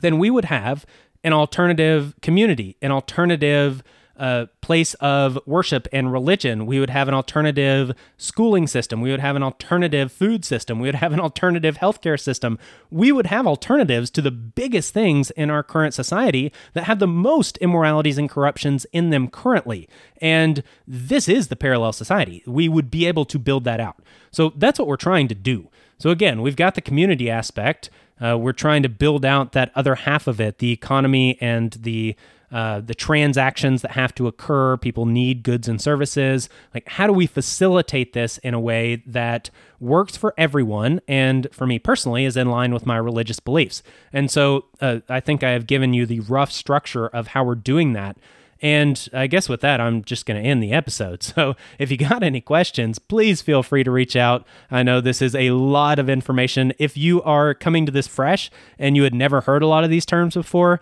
then 0.00 0.18
we 0.18 0.30
would 0.30 0.46
have 0.46 0.84
an 1.24 1.32
alternative 1.32 2.14
community, 2.22 2.76
an 2.82 2.90
alternative 2.90 3.82
uh, 4.18 4.46
place 4.60 4.94
of 4.94 5.38
worship 5.46 5.86
and 5.92 6.12
religion. 6.12 6.66
We 6.66 6.80
would 6.80 6.90
have 6.90 7.08
an 7.08 7.14
alternative 7.14 7.92
schooling 8.16 8.66
system. 8.66 9.00
We 9.00 9.10
would 9.10 9.20
have 9.20 9.36
an 9.36 9.42
alternative 9.42 10.10
food 10.10 10.44
system. 10.44 10.80
We 10.80 10.88
would 10.88 10.96
have 10.96 11.12
an 11.12 11.20
alternative 11.20 11.78
healthcare 11.78 12.18
system. 12.18 12.58
We 12.90 13.12
would 13.12 13.26
have 13.26 13.46
alternatives 13.46 14.10
to 14.10 14.22
the 14.22 14.30
biggest 14.30 14.92
things 14.92 15.30
in 15.30 15.50
our 15.50 15.62
current 15.62 15.94
society 15.94 16.52
that 16.74 16.84
have 16.84 16.98
the 16.98 17.06
most 17.06 17.56
immoralities 17.58 18.18
and 18.18 18.28
corruptions 18.28 18.86
in 18.92 19.10
them 19.10 19.28
currently. 19.28 19.88
And 20.20 20.62
this 20.86 21.28
is 21.28 21.48
the 21.48 21.56
parallel 21.56 21.92
society. 21.92 22.42
We 22.46 22.68
would 22.68 22.90
be 22.90 23.06
able 23.06 23.24
to 23.26 23.38
build 23.38 23.64
that 23.64 23.80
out. 23.80 24.02
So 24.30 24.52
that's 24.56 24.78
what 24.78 24.88
we're 24.88 24.96
trying 24.96 25.28
to 25.28 25.34
do. 25.34 25.68
So 25.98 26.10
again, 26.10 26.42
we've 26.42 26.56
got 26.56 26.74
the 26.74 26.80
community 26.80 27.30
aspect. 27.30 27.90
Uh, 28.20 28.36
we're 28.36 28.52
trying 28.52 28.82
to 28.82 28.88
build 28.88 29.24
out 29.24 29.52
that 29.52 29.70
other 29.74 29.94
half 29.94 30.26
of 30.26 30.40
it, 30.40 30.58
the 30.58 30.72
economy 30.72 31.38
and 31.40 31.72
the 31.72 32.16
uh, 32.50 32.80
the 32.80 32.94
transactions 32.94 33.82
that 33.82 33.92
have 33.92 34.14
to 34.14 34.26
occur. 34.26 34.76
People 34.76 35.06
need 35.06 35.42
goods 35.42 35.68
and 35.68 35.80
services. 35.80 36.48
Like, 36.74 36.88
how 36.88 37.06
do 37.06 37.12
we 37.12 37.26
facilitate 37.26 38.12
this 38.12 38.38
in 38.38 38.54
a 38.54 38.60
way 38.60 39.02
that 39.06 39.50
works 39.80 40.16
for 40.16 40.34
everyone 40.38 41.00
and 41.06 41.46
for 41.52 41.66
me 41.66 41.78
personally 41.78 42.24
is 42.24 42.36
in 42.36 42.48
line 42.48 42.72
with 42.72 42.86
my 42.86 42.96
religious 42.96 43.40
beliefs? 43.40 43.82
And 44.12 44.30
so 44.30 44.64
uh, 44.80 45.00
I 45.08 45.20
think 45.20 45.42
I 45.42 45.50
have 45.50 45.66
given 45.66 45.92
you 45.92 46.06
the 46.06 46.20
rough 46.20 46.50
structure 46.50 47.06
of 47.08 47.28
how 47.28 47.44
we're 47.44 47.54
doing 47.54 47.92
that. 47.92 48.16
And 48.60 49.08
I 49.12 49.28
guess 49.28 49.48
with 49.48 49.60
that, 49.60 49.80
I'm 49.80 50.02
just 50.02 50.26
going 50.26 50.42
to 50.42 50.48
end 50.48 50.62
the 50.62 50.72
episode. 50.72 51.22
So 51.38 51.54
if 51.78 51.90
you 51.90 51.96
got 51.96 52.22
any 52.22 52.40
questions, 52.40 52.98
please 52.98 53.42
feel 53.42 53.62
free 53.62 53.84
to 53.84 53.90
reach 53.90 54.16
out. 54.16 54.46
I 54.70 54.82
know 54.82 55.00
this 55.00 55.22
is 55.22 55.34
a 55.34 55.50
lot 55.50 55.98
of 55.98 56.08
information. 56.08 56.72
If 56.78 56.96
you 56.96 57.22
are 57.22 57.54
coming 57.54 57.86
to 57.86 57.92
this 57.92 58.08
fresh 58.08 58.50
and 58.78 58.96
you 58.96 59.04
had 59.04 59.14
never 59.14 59.42
heard 59.42 59.62
a 59.62 59.68
lot 59.68 59.84
of 59.84 59.90
these 59.90 60.04
terms 60.04 60.34
before, 60.34 60.80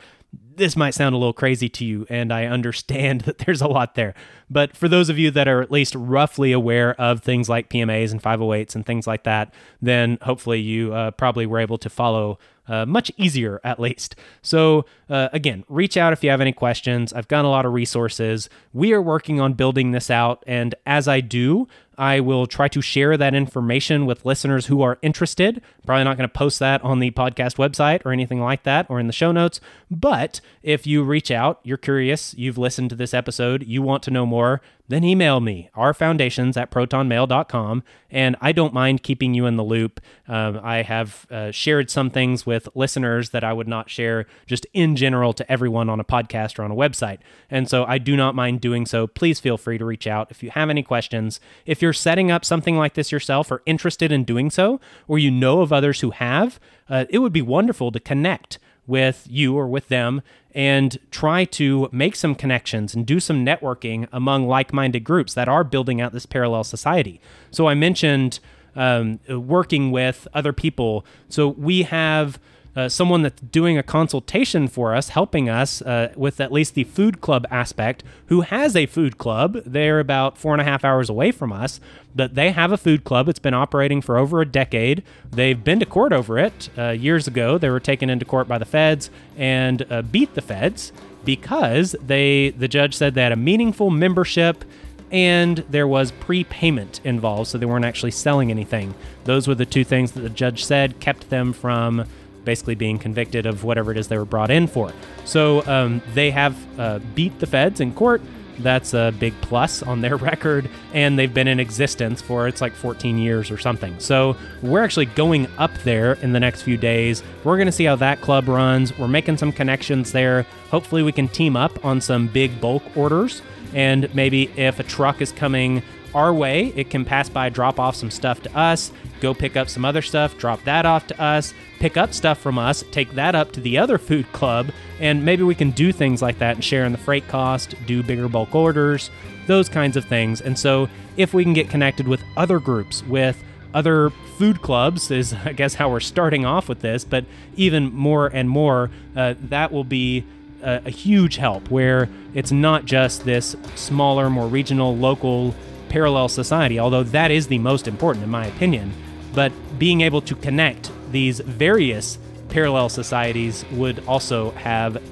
this 0.56 0.76
might 0.76 0.94
sound 0.94 1.14
a 1.14 1.18
little 1.18 1.32
crazy 1.32 1.68
to 1.68 1.84
you, 1.84 2.06
and 2.08 2.32
I 2.32 2.46
understand 2.46 3.20
that 3.22 3.38
there's 3.38 3.60
a 3.60 3.68
lot 3.68 3.94
there. 3.94 4.14
But 4.48 4.76
for 4.76 4.88
those 4.88 5.08
of 5.08 5.18
you 5.18 5.30
that 5.32 5.48
are 5.48 5.60
at 5.60 5.70
least 5.70 5.94
roughly 5.94 6.52
aware 6.52 6.98
of 7.00 7.20
things 7.20 7.48
like 7.48 7.68
PMAs 7.68 8.12
and 8.12 8.22
508s 8.22 8.74
and 8.74 8.86
things 8.86 9.06
like 9.06 9.24
that, 9.24 9.52
then 9.82 10.18
hopefully 10.22 10.60
you 10.60 10.94
uh, 10.94 11.10
probably 11.12 11.46
were 11.46 11.58
able 11.58 11.78
to 11.78 11.90
follow 11.90 12.38
uh, 12.68 12.84
much 12.84 13.12
easier 13.16 13.60
at 13.64 13.78
least. 13.78 14.16
So, 14.42 14.86
uh, 15.08 15.28
again, 15.32 15.64
reach 15.68 15.96
out 15.96 16.12
if 16.12 16.24
you 16.24 16.30
have 16.30 16.40
any 16.40 16.52
questions. 16.52 17.12
I've 17.12 17.28
got 17.28 17.44
a 17.44 17.48
lot 17.48 17.64
of 17.64 17.72
resources. 17.72 18.48
We 18.72 18.92
are 18.92 19.02
working 19.02 19.40
on 19.40 19.54
building 19.54 19.92
this 19.92 20.10
out, 20.10 20.42
and 20.46 20.74
as 20.84 21.06
I 21.06 21.20
do, 21.20 21.68
I 21.98 22.20
will 22.20 22.46
try 22.46 22.68
to 22.68 22.80
share 22.80 23.16
that 23.16 23.34
information 23.34 24.06
with 24.06 24.24
listeners 24.24 24.66
who 24.66 24.82
are 24.82 24.98
interested. 25.02 25.62
Probably 25.86 26.04
not 26.04 26.16
going 26.16 26.28
to 26.28 26.32
post 26.32 26.58
that 26.58 26.82
on 26.82 26.98
the 26.98 27.10
podcast 27.12 27.56
website 27.56 28.02
or 28.04 28.12
anything 28.12 28.40
like 28.40 28.64
that 28.64 28.86
or 28.88 29.00
in 29.00 29.06
the 29.06 29.12
show 29.12 29.32
notes. 29.32 29.60
But 29.90 30.40
if 30.62 30.86
you 30.86 31.02
reach 31.02 31.30
out, 31.30 31.60
you're 31.62 31.76
curious, 31.76 32.34
you've 32.34 32.58
listened 32.58 32.90
to 32.90 32.96
this 32.96 33.14
episode, 33.14 33.64
you 33.66 33.82
want 33.82 34.02
to 34.04 34.10
know 34.10 34.26
more, 34.26 34.60
then 34.88 35.02
email 35.02 35.40
me, 35.40 35.68
rfoundations 35.76 36.56
at 36.56 36.70
protonmail.com, 36.70 37.82
and 38.10 38.36
I 38.40 38.52
don't 38.52 38.72
mind 38.72 39.02
keeping 39.02 39.34
you 39.34 39.46
in 39.46 39.56
the 39.56 39.64
loop. 39.64 40.00
Um, 40.28 40.60
I 40.62 40.82
have 40.82 41.26
uh, 41.30 41.50
shared 41.50 41.90
some 41.90 42.08
things 42.08 42.46
with 42.46 42.68
listeners 42.74 43.30
that 43.30 43.42
I 43.42 43.52
would 43.52 43.66
not 43.66 43.90
share 43.90 44.26
just 44.46 44.64
in 44.72 44.94
general 44.94 45.32
to 45.34 45.50
everyone 45.50 45.88
on 45.88 45.98
a 45.98 46.04
podcast 46.04 46.58
or 46.58 46.62
on 46.62 46.70
a 46.70 46.76
website. 46.76 47.18
And 47.50 47.68
so 47.68 47.84
I 47.84 47.98
do 47.98 48.16
not 48.16 48.36
mind 48.36 48.60
doing 48.60 48.86
so. 48.86 49.08
Please 49.08 49.40
feel 49.40 49.58
free 49.58 49.78
to 49.78 49.84
reach 49.84 50.06
out 50.06 50.30
if 50.30 50.42
you 50.42 50.50
have 50.50 50.70
any 50.70 50.84
questions. 50.84 51.40
If 51.64 51.82
you're 51.82 51.85
setting 51.92 52.30
up 52.30 52.44
something 52.44 52.76
like 52.76 52.94
this 52.94 53.12
yourself 53.12 53.50
or 53.50 53.62
interested 53.66 54.12
in 54.12 54.24
doing 54.24 54.50
so, 54.50 54.80
or 55.08 55.18
you 55.18 55.30
know 55.30 55.60
of 55.60 55.72
others 55.72 56.00
who 56.00 56.10
have, 56.10 56.60
uh, 56.88 57.04
it 57.10 57.18
would 57.18 57.32
be 57.32 57.42
wonderful 57.42 57.92
to 57.92 58.00
connect 58.00 58.58
with 58.86 59.26
you 59.28 59.56
or 59.56 59.66
with 59.66 59.88
them 59.88 60.22
and 60.54 60.98
try 61.10 61.44
to 61.44 61.88
make 61.92 62.16
some 62.16 62.34
connections 62.34 62.94
and 62.94 63.04
do 63.04 63.20
some 63.20 63.44
networking 63.44 64.06
among 64.12 64.46
like 64.46 64.72
minded 64.72 65.00
groups 65.00 65.34
that 65.34 65.48
are 65.48 65.64
building 65.64 66.00
out 66.00 66.12
this 66.12 66.26
parallel 66.26 66.64
society. 66.64 67.20
So 67.50 67.68
I 67.68 67.74
mentioned 67.74 68.40
um, 68.74 69.18
working 69.28 69.90
with 69.90 70.28
other 70.32 70.52
people. 70.52 71.04
So 71.28 71.48
we 71.48 71.82
have 71.82 72.38
uh, 72.76 72.88
someone 72.88 73.22
that's 73.22 73.40
doing 73.40 73.78
a 73.78 73.82
consultation 73.82 74.68
for 74.68 74.94
us, 74.94 75.08
helping 75.08 75.48
us 75.48 75.80
uh, 75.82 76.12
with 76.14 76.40
at 76.40 76.52
least 76.52 76.74
the 76.74 76.84
food 76.84 77.20
club 77.20 77.46
aspect, 77.50 78.04
who 78.26 78.42
has 78.42 78.76
a 78.76 78.86
food 78.86 79.16
club. 79.16 79.62
They're 79.64 79.98
about 79.98 80.36
four 80.36 80.52
and 80.52 80.60
a 80.60 80.64
half 80.64 80.84
hours 80.84 81.08
away 81.08 81.32
from 81.32 81.52
us, 81.52 81.80
but 82.14 82.34
they 82.34 82.50
have 82.52 82.72
a 82.72 82.76
food 82.76 83.04
club. 83.04 83.28
It's 83.28 83.38
been 83.38 83.54
operating 83.54 84.02
for 84.02 84.18
over 84.18 84.40
a 84.40 84.46
decade. 84.46 85.02
They've 85.30 85.62
been 85.62 85.80
to 85.80 85.86
court 85.86 86.12
over 86.12 86.38
it. 86.38 86.68
Uh, 86.76 86.90
years 86.90 87.26
ago, 87.26 87.56
they 87.58 87.70
were 87.70 87.80
taken 87.80 88.10
into 88.10 88.24
court 88.24 88.46
by 88.46 88.58
the 88.58 88.64
feds 88.64 89.10
and 89.36 89.90
uh, 89.90 90.02
beat 90.02 90.34
the 90.34 90.42
feds 90.42 90.92
because 91.24 91.96
they 92.00 92.50
the 92.50 92.68
judge 92.68 92.94
said 92.94 93.14
they 93.14 93.22
had 93.22 93.32
a 93.32 93.36
meaningful 93.36 93.90
membership 93.90 94.64
and 95.10 95.58
there 95.70 95.86
was 95.86 96.10
prepayment 96.12 97.00
involved, 97.04 97.48
so 97.48 97.58
they 97.58 97.66
weren't 97.66 97.84
actually 97.84 98.10
selling 98.10 98.50
anything. 98.50 98.94
Those 99.24 99.46
were 99.46 99.54
the 99.54 99.66
two 99.66 99.84
things 99.84 100.12
that 100.12 100.20
the 100.20 100.30
judge 100.30 100.64
said 100.64 100.98
kept 101.00 101.30
them 101.30 101.52
from 101.52 102.06
basically 102.46 102.74
being 102.74 102.98
convicted 102.98 103.44
of 103.44 103.64
whatever 103.64 103.90
it 103.90 103.98
is 103.98 104.08
they 104.08 104.16
were 104.16 104.24
brought 104.24 104.50
in 104.50 104.66
for. 104.66 104.90
So 105.26 105.66
um, 105.66 106.00
they 106.14 106.30
have 106.30 106.56
uh, 106.80 107.00
beat 107.14 107.38
the 107.40 107.46
feds 107.46 107.80
in 107.80 107.92
court. 107.92 108.22
That's 108.60 108.94
a 108.94 109.12
big 109.18 109.38
plus 109.42 109.82
on 109.82 110.00
their 110.00 110.16
record, 110.30 110.70
and 110.94 111.18
they've 111.18 111.32
been 111.32 111.48
in 111.48 111.60
existence 111.60 112.22
for 112.22 112.48
it's 112.48 112.62
like 112.62 112.72
14 112.72 113.18
years 113.18 113.50
or 113.50 113.58
something. 113.58 113.98
So 113.98 114.34
we're 114.62 114.82
actually 114.82 115.06
going 115.06 115.46
up 115.58 115.72
there 115.84 116.14
in 116.14 116.32
the 116.32 116.40
next 116.40 116.62
few 116.62 116.78
days. 116.78 117.22
We're 117.44 117.56
going 117.56 117.66
to 117.66 117.72
see 117.72 117.84
how 117.84 117.96
that 117.96 118.22
club 118.22 118.48
runs. 118.48 118.96
We're 118.98 119.08
making 119.08 119.36
some 119.36 119.52
connections 119.52 120.12
there. 120.12 120.46
Hopefully, 120.70 121.02
we 121.02 121.12
can 121.12 121.28
team 121.28 121.54
up 121.54 121.84
on 121.84 122.00
some 122.00 122.28
big 122.28 122.58
bulk 122.58 122.82
orders, 122.96 123.42
and 123.74 124.12
maybe 124.14 124.50
if 124.56 124.80
a 124.80 124.84
truck 124.84 125.20
is 125.20 125.32
coming 125.32 125.82
our 126.14 126.32
way, 126.32 126.72
it 126.76 126.88
can 126.88 127.04
pass 127.04 127.28
by, 127.28 127.50
drop 127.50 127.78
off 127.78 127.94
some 127.94 128.10
stuff 128.10 128.42
to 128.42 128.56
us, 128.56 128.90
go 129.20 129.34
pick 129.34 129.56
up 129.56 129.68
some 129.68 129.84
other 129.84 130.02
stuff, 130.02 130.36
drop 130.38 130.62
that 130.64 130.86
off 130.86 131.06
to 131.08 131.20
us, 131.20 131.54
pick 131.78 131.96
up 131.96 132.12
stuff 132.12 132.38
from 132.38 132.58
us, 132.58 132.84
take 132.90 133.12
that 133.12 133.34
up 133.34 133.52
to 133.52 133.60
the 133.60 133.78
other 133.78 133.98
food 133.98 134.30
club, 134.32 134.70
and 135.00 135.24
maybe 135.24 135.42
we 135.42 135.54
can 135.54 135.70
do 135.70 135.92
things 135.92 136.22
like 136.22 136.38
that 136.38 136.56
and 136.56 136.64
share 136.64 136.84
in 136.84 136.92
the 136.92 136.98
freight 136.98 137.26
cost, 137.28 137.74
do 137.86 138.02
bigger 138.02 138.28
bulk 138.28 138.54
orders, 138.54 139.10
those 139.46 139.68
kinds 139.68 139.96
of 139.96 140.04
things. 140.04 140.40
And 140.40 140.58
so, 140.58 140.88
if 141.16 141.32
we 141.32 141.44
can 141.44 141.52
get 141.52 141.70
connected 141.70 142.08
with 142.08 142.22
other 142.36 142.58
groups, 142.58 143.02
with 143.04 143.42
other 143.74 144.10
food 144.38 144.62
clubs, 144.62 145.10
is 145.10 145.34
I 145.44 145.52
guess 145.52 145.74
how 145.74 145.90
we're 145.90 146.00
starting 146.00 146.44
off 146.44 146.68
with 146.68 146.80
this, 146.80 147.04
but 147.04 147.24
even 147.56 147.92
more 147.92 148.26
and 148.26 148.48
more, 148.48 148.90
uh, 149.14 149.34
that 149.48 149.72
will 149.72 149.84
be 149.84 150.24
a, 150.62 150.82
a 150.86 150.90
huge 150.90 151.36
help 151.36 151.70
where 151.70 152.08
it's 152.34 152.52
not 152.52 152.84
just 152.84 153.24
this 153.24 153.56
smaller, 153.74 154.28
more 154.28 154.48
regional, 154.48 154.96
local 154.96 155.54
parallel 155.88 156.28
society, 156.28 156.78
although 156.78 157.02
that 157.02 157.30
is 157.30 157.46
the 157.46 157.58
most 157.58 157.86
important 157.86 158.24
in 158.24 158.30
my 158.30 158.46
opinion. 158.46 158.92
But 159.36 159.52
being 159.78 160.00
able 160.00 160.22
to 160.22 160.34
connect 160.34 160.90
these 161.12 161.40
various 161.40 162.18
parallel 162.48 162.88
societies 162.88 163.66
would 163.72 164.02
also 164.06 164.52
have 164.52 165.02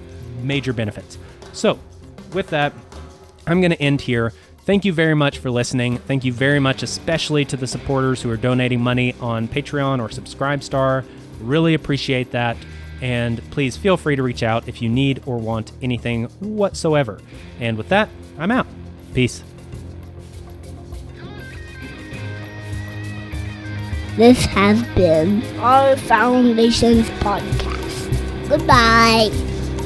major 0.43 0.73
benefits. 0.73 1.19
So, 1.53 1.79
with 2.33 2.49
that, 2.49 2.73
I'm 3.47 3.61
going 3.61 3.71
to 3.71 3.83
end 3.83 4.01
here. 4.01 4.33
Thank 4.65 4.87
you 4.87 4.95
very 4.95 5.15
much 5.15 5.41
for 5.41 5.51
listening. 5.51 5.99
Thank 5.99 6.25
you 6.25 6.33
very 6.33 6.59
much, 6.59 6.83
especially 6.83 7.45
to 7.45 7.57
the 7.59 7.67
supporters 7.67 8.23
who 8.23 8.31
are 8.31 8.39
donating 8.39 8.81
money 8.81 9.15
on 9.21 9.47
Patreon 9.47 10.01
or 10.01 10.09
Subscribestar. 10.09 11.05
Really 11.41 11.75
appreciate 11.75 12.31
that. 12.31 12.57
And 13.03 13.43
please 13.51 13.77
feel 13.77 13.99
free 13.99 14.17
to 14.17 14.23
reach 14.23 14.43
out 14.43 14.67
if 14.67 14.81
you 14.81 14.89
need 14.89 15.23
or 15.27 15.37
want 15.37 15.73
anything 15.83 16.25
whatsoever. 16.41 17.21
And 17.61 17.77
with 17.77 17.91
that, 17.91 18.09
I'm 18.39 18.51
out. 18.51 18.67
Peace. 19.13 19.45
This 24.17 24.45
has 24.47 24.81
been 24.95 25.43
our 25.59 25.97
Foundations 25.97 27.09
podcast. 27.19 28.49
Goodbye. 28.49 29.29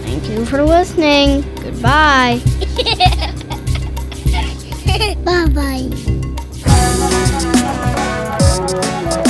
Thank 0.05 0.29
you 0.29 0.45
for 0.45 0.63
listening. 0.63 1.41
Goodbye. 1.57 2.43
bye 5.25 5.49
bye. 9.15 9.25